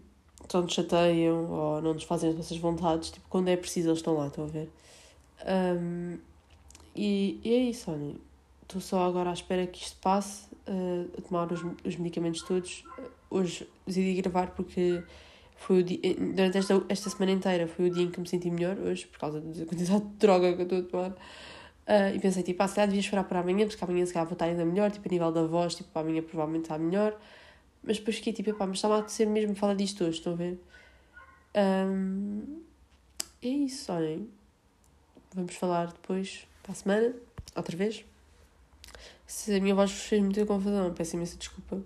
só 0.49 0.61
nos 0.61 0.73
chateiam 0.73 1.49
ou 1.49 1.81
não 1.81 1.93
nos 1.93 2.03
fazem 2.03 2.29
as 2.29 2.35
nossas 2.35 2.57
vontades, 2.57 3.11
tipo, 3.11 3.27
quando 3.29 3.49
é 3.49 3.57
preciso 3.57 3.89
eles 3.89 3.99
estão 3.99 4.15
lá, 4.15 4.27
estão 4.27 4.45
a 4.45 4.47
ver? 4.47 4.69
Um, 5.45 6.17
e, 6.95 7.39
e 7.43 7.53
é 7.53 7.57
isso, 7.57 7.91
olha. 7.91 8.15
Estou 8.67 8.81
só 8.81 9.07
agora 9.07 9.29
à 9.29 9.33
espera 9.33 9.65
que 9.65 9.81
isto 9.81 9.97
passe, 10.01 10.45
uh, 10.67 11.09
a 11.17 11.21
tomar 11.21 11.49
os, 11.53 11.63
os 11.85 11.95
medicamentos 11.95 12.41
todos. 12.41 12.83
Hoje 13.29 13.65
decidi 13.85 14.21
gravar 14.21 14.51
porque 14.51 15.01
foi 15.55 15.83
dia, 15.83 15.99
eh, 16.03 16.15
durante 16.15 16.57
esta, 16.57 16.83
esta 16.89 17.09
semana 17.09 17.31
inteira 17.31 17.65
foi 17.65 17.89
o 17.89 17.93
dia 17.93 18.03
em 18.03 18.11
que 18.11 18.19
me 18.19 18.27
senti 18.27 18.51
melhor, 18.51 18.77
hoje, 18.77 19.07
por 19.07 19.19
causa 19.19 19.39
da 19.39 19.65
quantidade 19.65 20.01
de 20.01 20.15
droga 20.17 20.53
que 20.53 20.61
eu 20.61 20.63
estou 20.63 20.79
a 20.79 20.83
tomar. 20.83 21.11
Uh, 21.11 22.13
e 22.13 22.19
pensei, 22.19 22.43
tipo, 22.43 22.61
ah, 22.61 22.67
se 22.67 22.75
calhar 22.75 22.89
devia 22.89 22.99
esperar 22.99 23.23
para 23.23 23.39
amanhã, 23.39 23.65
porque 23.65 23.81
amanhã 23.81 24.05
se 24.05 24.11
calhar 24.11 24.27
vou 24.27 24.33
estar 24.33 24.47
ainda 24.47 24.65
melhor, 24.65 24.91
tipo, 24.91 25.07
a 25.07 25.11
nível 25.11 25.31
da 25.31 25.43
voz, 25.43 25.73
tipo, 25.73 25.97
amanhã 25.97 26.21
provavelmente 26.21 26.63
está 26.63 26.77
melhor. 26.77 27.17
Mas 27.81 27.99
depois 27.99 28.17
fiquei, 28.17 28.33
tipo, 28.33 28.53
pá, 28.53 28.67
mas 28.67 28.79
estava 28.79 28.99
a 28.99 29.07
ser 29.07 29.27
mesmo 29.27 29.55
falar 29.55 29.75
disto 29.75 30.03
hoje, 30.03 30.17
estão 30.17 30.33
a 30.33 30.35
ver? 30.35 30.59
Um, 31.55 32.61
é 33.41 33.47
isso, 33.47 33.93
olhem. 33.93 34.29
Vamos 35.33 35.55
falar 35.55 35.87
depois 35.87 36.45
para 36.61 36.73
a 36.73 36.75
semana, 36.75 37.13
outra 37.55 37.77
vez. 37.77 38.03
Se 39.27 39.53
a 39.53 39.59
minha 39.59 39.75
voz 39.75 39.91
vos 39.91 40.03
fez 40.03 40.21
muita 40.21 40.45
confusão, 40.45 40.93
peço 40.93 41.17
imensa 41.17 41.37
desculpa. 41.37 41.81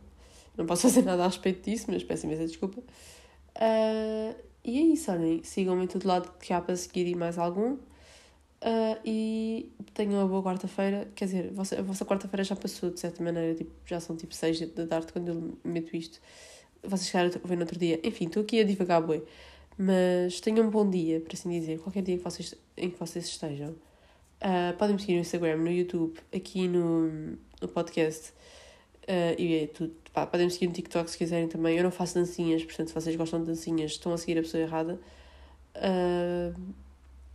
Não 0.56 0.66
posso 0.68 0.84
fazer 0.84 1.02
nada 1.02 1.24
a 1.24 1.28
respeito 1.28 1.68
disso, 1.68 1.88
mas 1.90 2.04
peço 2.04 2.28
imensa 2.28 2.46
desculpa. 2.46 2.80
Uh, 2.80 4.36
e 4.64 4.78
é 4.78 4.82
isso, 4.82 5.12
olhem. 5.12 5.44
Sigam-me 5.44 5.86
em 5.86 5.88
todo 5.88 6.08
lado 6.08 6.32
que 6.40 6.54
há 6.54 6.62
para 6.62 6.76
seguir 6.76 7.08
e 7.08 7.16
mais 7.16 7.40
algum. 7.40 7.74
Uh, 7.74 8.98
e 9.04 9.72
tenham 9.96 10.20
uma 10.20 10.28
boa 10.28 10.44
quarta-feira. 10.44 11.10
Quer 11.16 11.26
dizer, 11.26 11.50
a 11.50 11.54
vossa, 11.54 11.82
vossa 11.82 12.06
quarta-feira 12.06 12.44
já 12.44 12.56
passou, 12.56 12.92
de 12.92 13.00
certa 13.00 13.24
maneira. 13.24 13.56
Tipo, 13.56 13.72
já 13.88 14.00
são 14.00 14.16
tipo 14.16 14.36
6 14.36 14.72
da 14.74 14.86
tarde 14.86 15.12
quando 15.12 15.30
eu 15.30 15.58
meto 15.64 15.96
isto. 15.96 16.20
Vocês 16.84 17.10
chegaram 17.10 17.32
a 17.44 17.48
ver 17.48 17.56
no 17.56 17.62
outro 17.62 17.80
dia. 17.80 18.00
Enfim, 18.04 18.28
estou 18.28 18.44
aqui 18.44 18.60
a 18.60 18.64
divagar, 18.64 19.02
boi. 19.02 19.24
Mas 19.76 20.40
tenham 20.42 20.68
um 20.68 20.70
bom 20.70 20.88
dia, 20.88 21.20
por 21.22 21.34
assim 21.34 21.50
dizer. 21.50 21.80
Qualquer 21.80 22.04
dia 22.04 22.18
que 22.20 22.24
vocês, 22.24 22.54
em 22.78 22.92
que 22.92 23.00
vocês 23.00 23.26
estejam. 23.26 23.76
Uh, 24.42 24.76
podem 24.76 24.96
me 24.96 25.00
seguir 25.00 25.14
no 25.14 25.20
Instagram, 25.20 25.58
no 25.58 25.72
YouTube, 25.72 26.20
aqui 26.36 26.68
no, 26.68 27.38
no 27.62 27.68
podcast. 27.68 28.34
Uh, 29.04 29.38
e 29.38 29.64
é 29.64 29.68
tudo. 29.68 29.96
Pá, 30.12 30.26
podem 30.26 30.48
me 30.48 30.52
seguir 30.52 30.68
no 30.68 30.74
TikTok 30.74 31.12
se 31.12 31.18
quiserem 31.18 31.48
também. 31.48 31.78
Eu 31.78 31.84
não 31.84 31.92
faço 31.92 32.16
dancinhas, 32.16 32.64
portanto, 32.64 32.88
se 32.88 32.94
vocês 32.96 33.16
gostam 33.16 33.42
de 33.42 33.46
dancinhas, 33.46 33.92
estão 33.92 34.12
a 34.12 34.18
seguir 34.18 34.40
a 34.40 34.42
pessoa 34.42 34.64
errada. 34.64 35.00
Uh, 35.76 36.60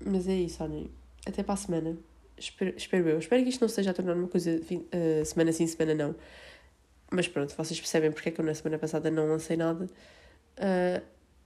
mas 0.05 0.27
é 0.27 0.35
isso, 0.35 0.63
olhem. 0.65 0.91
Até 1.25 1.45
para 1.45 1.55
a 1.55 1.57
semana. 1.57 1.97
Espero, 2.37 2.77
espero 2.77 3.09
eu. 3.09 3.19
Espero 3.21 3.43
que 3.43 3.51
isto 3.51 3.61
não 3.61 3.69
seja 3.69 3.93
a 3.93 3.95
tornar 3.95 4.15
uma 4.15 4.29
coisa 4.29 4.61
semana 5.25 5.53
sim, 5.53 5.67
semana 5.67 5.95
não. 5.95 6.15
Mas 7.11 7.29
pronto, 7.29 7.55
vocês 7.57 7.79
percebem 7.79 8.11
porque 8.11 8.29
é 8.29 8.33
que 8.33 8.41
eu 8.41 8.45
na 8.45 8.53
semana 8.53 8.79
passada 8.79 9.11
não 9.11 9.27
lancei 9.27 9.57
nada. 9.57 9.89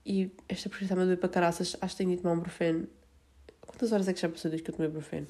E 0.05 0.29
esta 0.49 0.67
porcaria 0.67 0.85
está-me 0.85 1.03
a 1.03 1.05
doer 1.05 1.17
para 1.17 1.29
caraças. 1.29 1.77
Acho 1.79 1.95
que 1.95 2.03
tenho 2.03 2.15
de 2.15 2.21
tomar 2.21 2.33
um 2.33 2.39
brufeno. 2.39 2.87
Quantas 3.65 3.91
horas 3.91 4.07
é 4.07 4.13
que 4.13 4.19
já 4.19 4.29
passou 4.29 4.49
desde 4.49 4.63
que 4.63 4.71
eu 4.71 4.75
tomei 4.75 4.91
brufeno? 4.91 5.27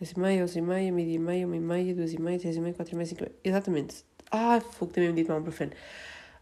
10 0.00 0.12
e 0.12 0.20
meia, 0.20 0.44
11 0.44 0.58
e 0.58 0.62
meia, 0.62 0.92
meia 0.92 1.14
e 1.14 1.18
meia, 1.18 1.46
uma 1.46 1.56
e 1.56 1.60
meia, 1.60 1.94
duas 1.94 2.12
e 2.12 2.20
meia, 2.20 2.38
três 2.38 2.56
e 2.56 2.60
meia, 2.60 2.74
quatro 2.74 2.94
e 2.94 2.96
meia, 2.96 3.06
cinco 3.06 3.22
e 3.22 3.26
meia. 3.26 3.34
Exatamente. 3.42 4.04
Ah, 4.30 4.60
fogo, 4.60 4.92
também 4.92 5.10
me 5.10 5.16
de 5.16 5.24
tomar 5.24 5.40
um 5.40 5.42
brufeno. 5.42 5.72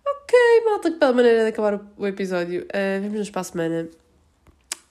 Ok, 0.04 0.38
malta, 0.64 0.90
que 0.90 0.98
bela 0.98 1.12
maneira 1.12 1.42
de 1.42 1.48
acabar 1.48 1.80
o, 1.96 2.06
episódio. 2.06 2.62
Uh, 2.64 3.00
Vemo-nos 3.00 3.30
para 3.30 3.40
a 3.40 3.44
semana. 3.44 3.88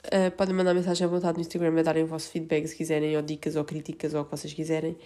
Uh, 0.06 0.30
podem 0.36 0.54
mandar 0.54 0.74
mensagem 0.74 1.04
à 1.04 1.08
vontade 1.08 1.36
no 1.36 1.42
Instagram 1.42 1.78
a 1.78 1.82
darem 1.82 2.04
o 2.04 2.06
vosso 2.06 2.30
feedback 2.30 2.66
se 2.66 2.76
quiserem, 2.76 3.16
ou 3.16 3.22
dicas, 3.22 3.54
ou 3.56 3.64
críticas, 3.64 4.14
ou 4.14 4.22
o 4.22 4.24
que 4.24 4.30
vocês 4.30 4.52
quiserem. 4.52 4.96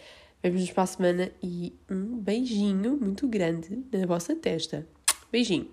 Vemo-nos 0.43 0.71
para 0.73 0.83
a 0.85 0.87
semana 0.87 1.31
e 1.43 1.75
um 1.91 2.19
beijinho 2.19 2.97
muito 2.97 3.29
grande 3.29 3.85
na 3.93 4.07
vossa 4.07 4.35
testa. 4.35 4.87
Beijinho. 5.31 5.69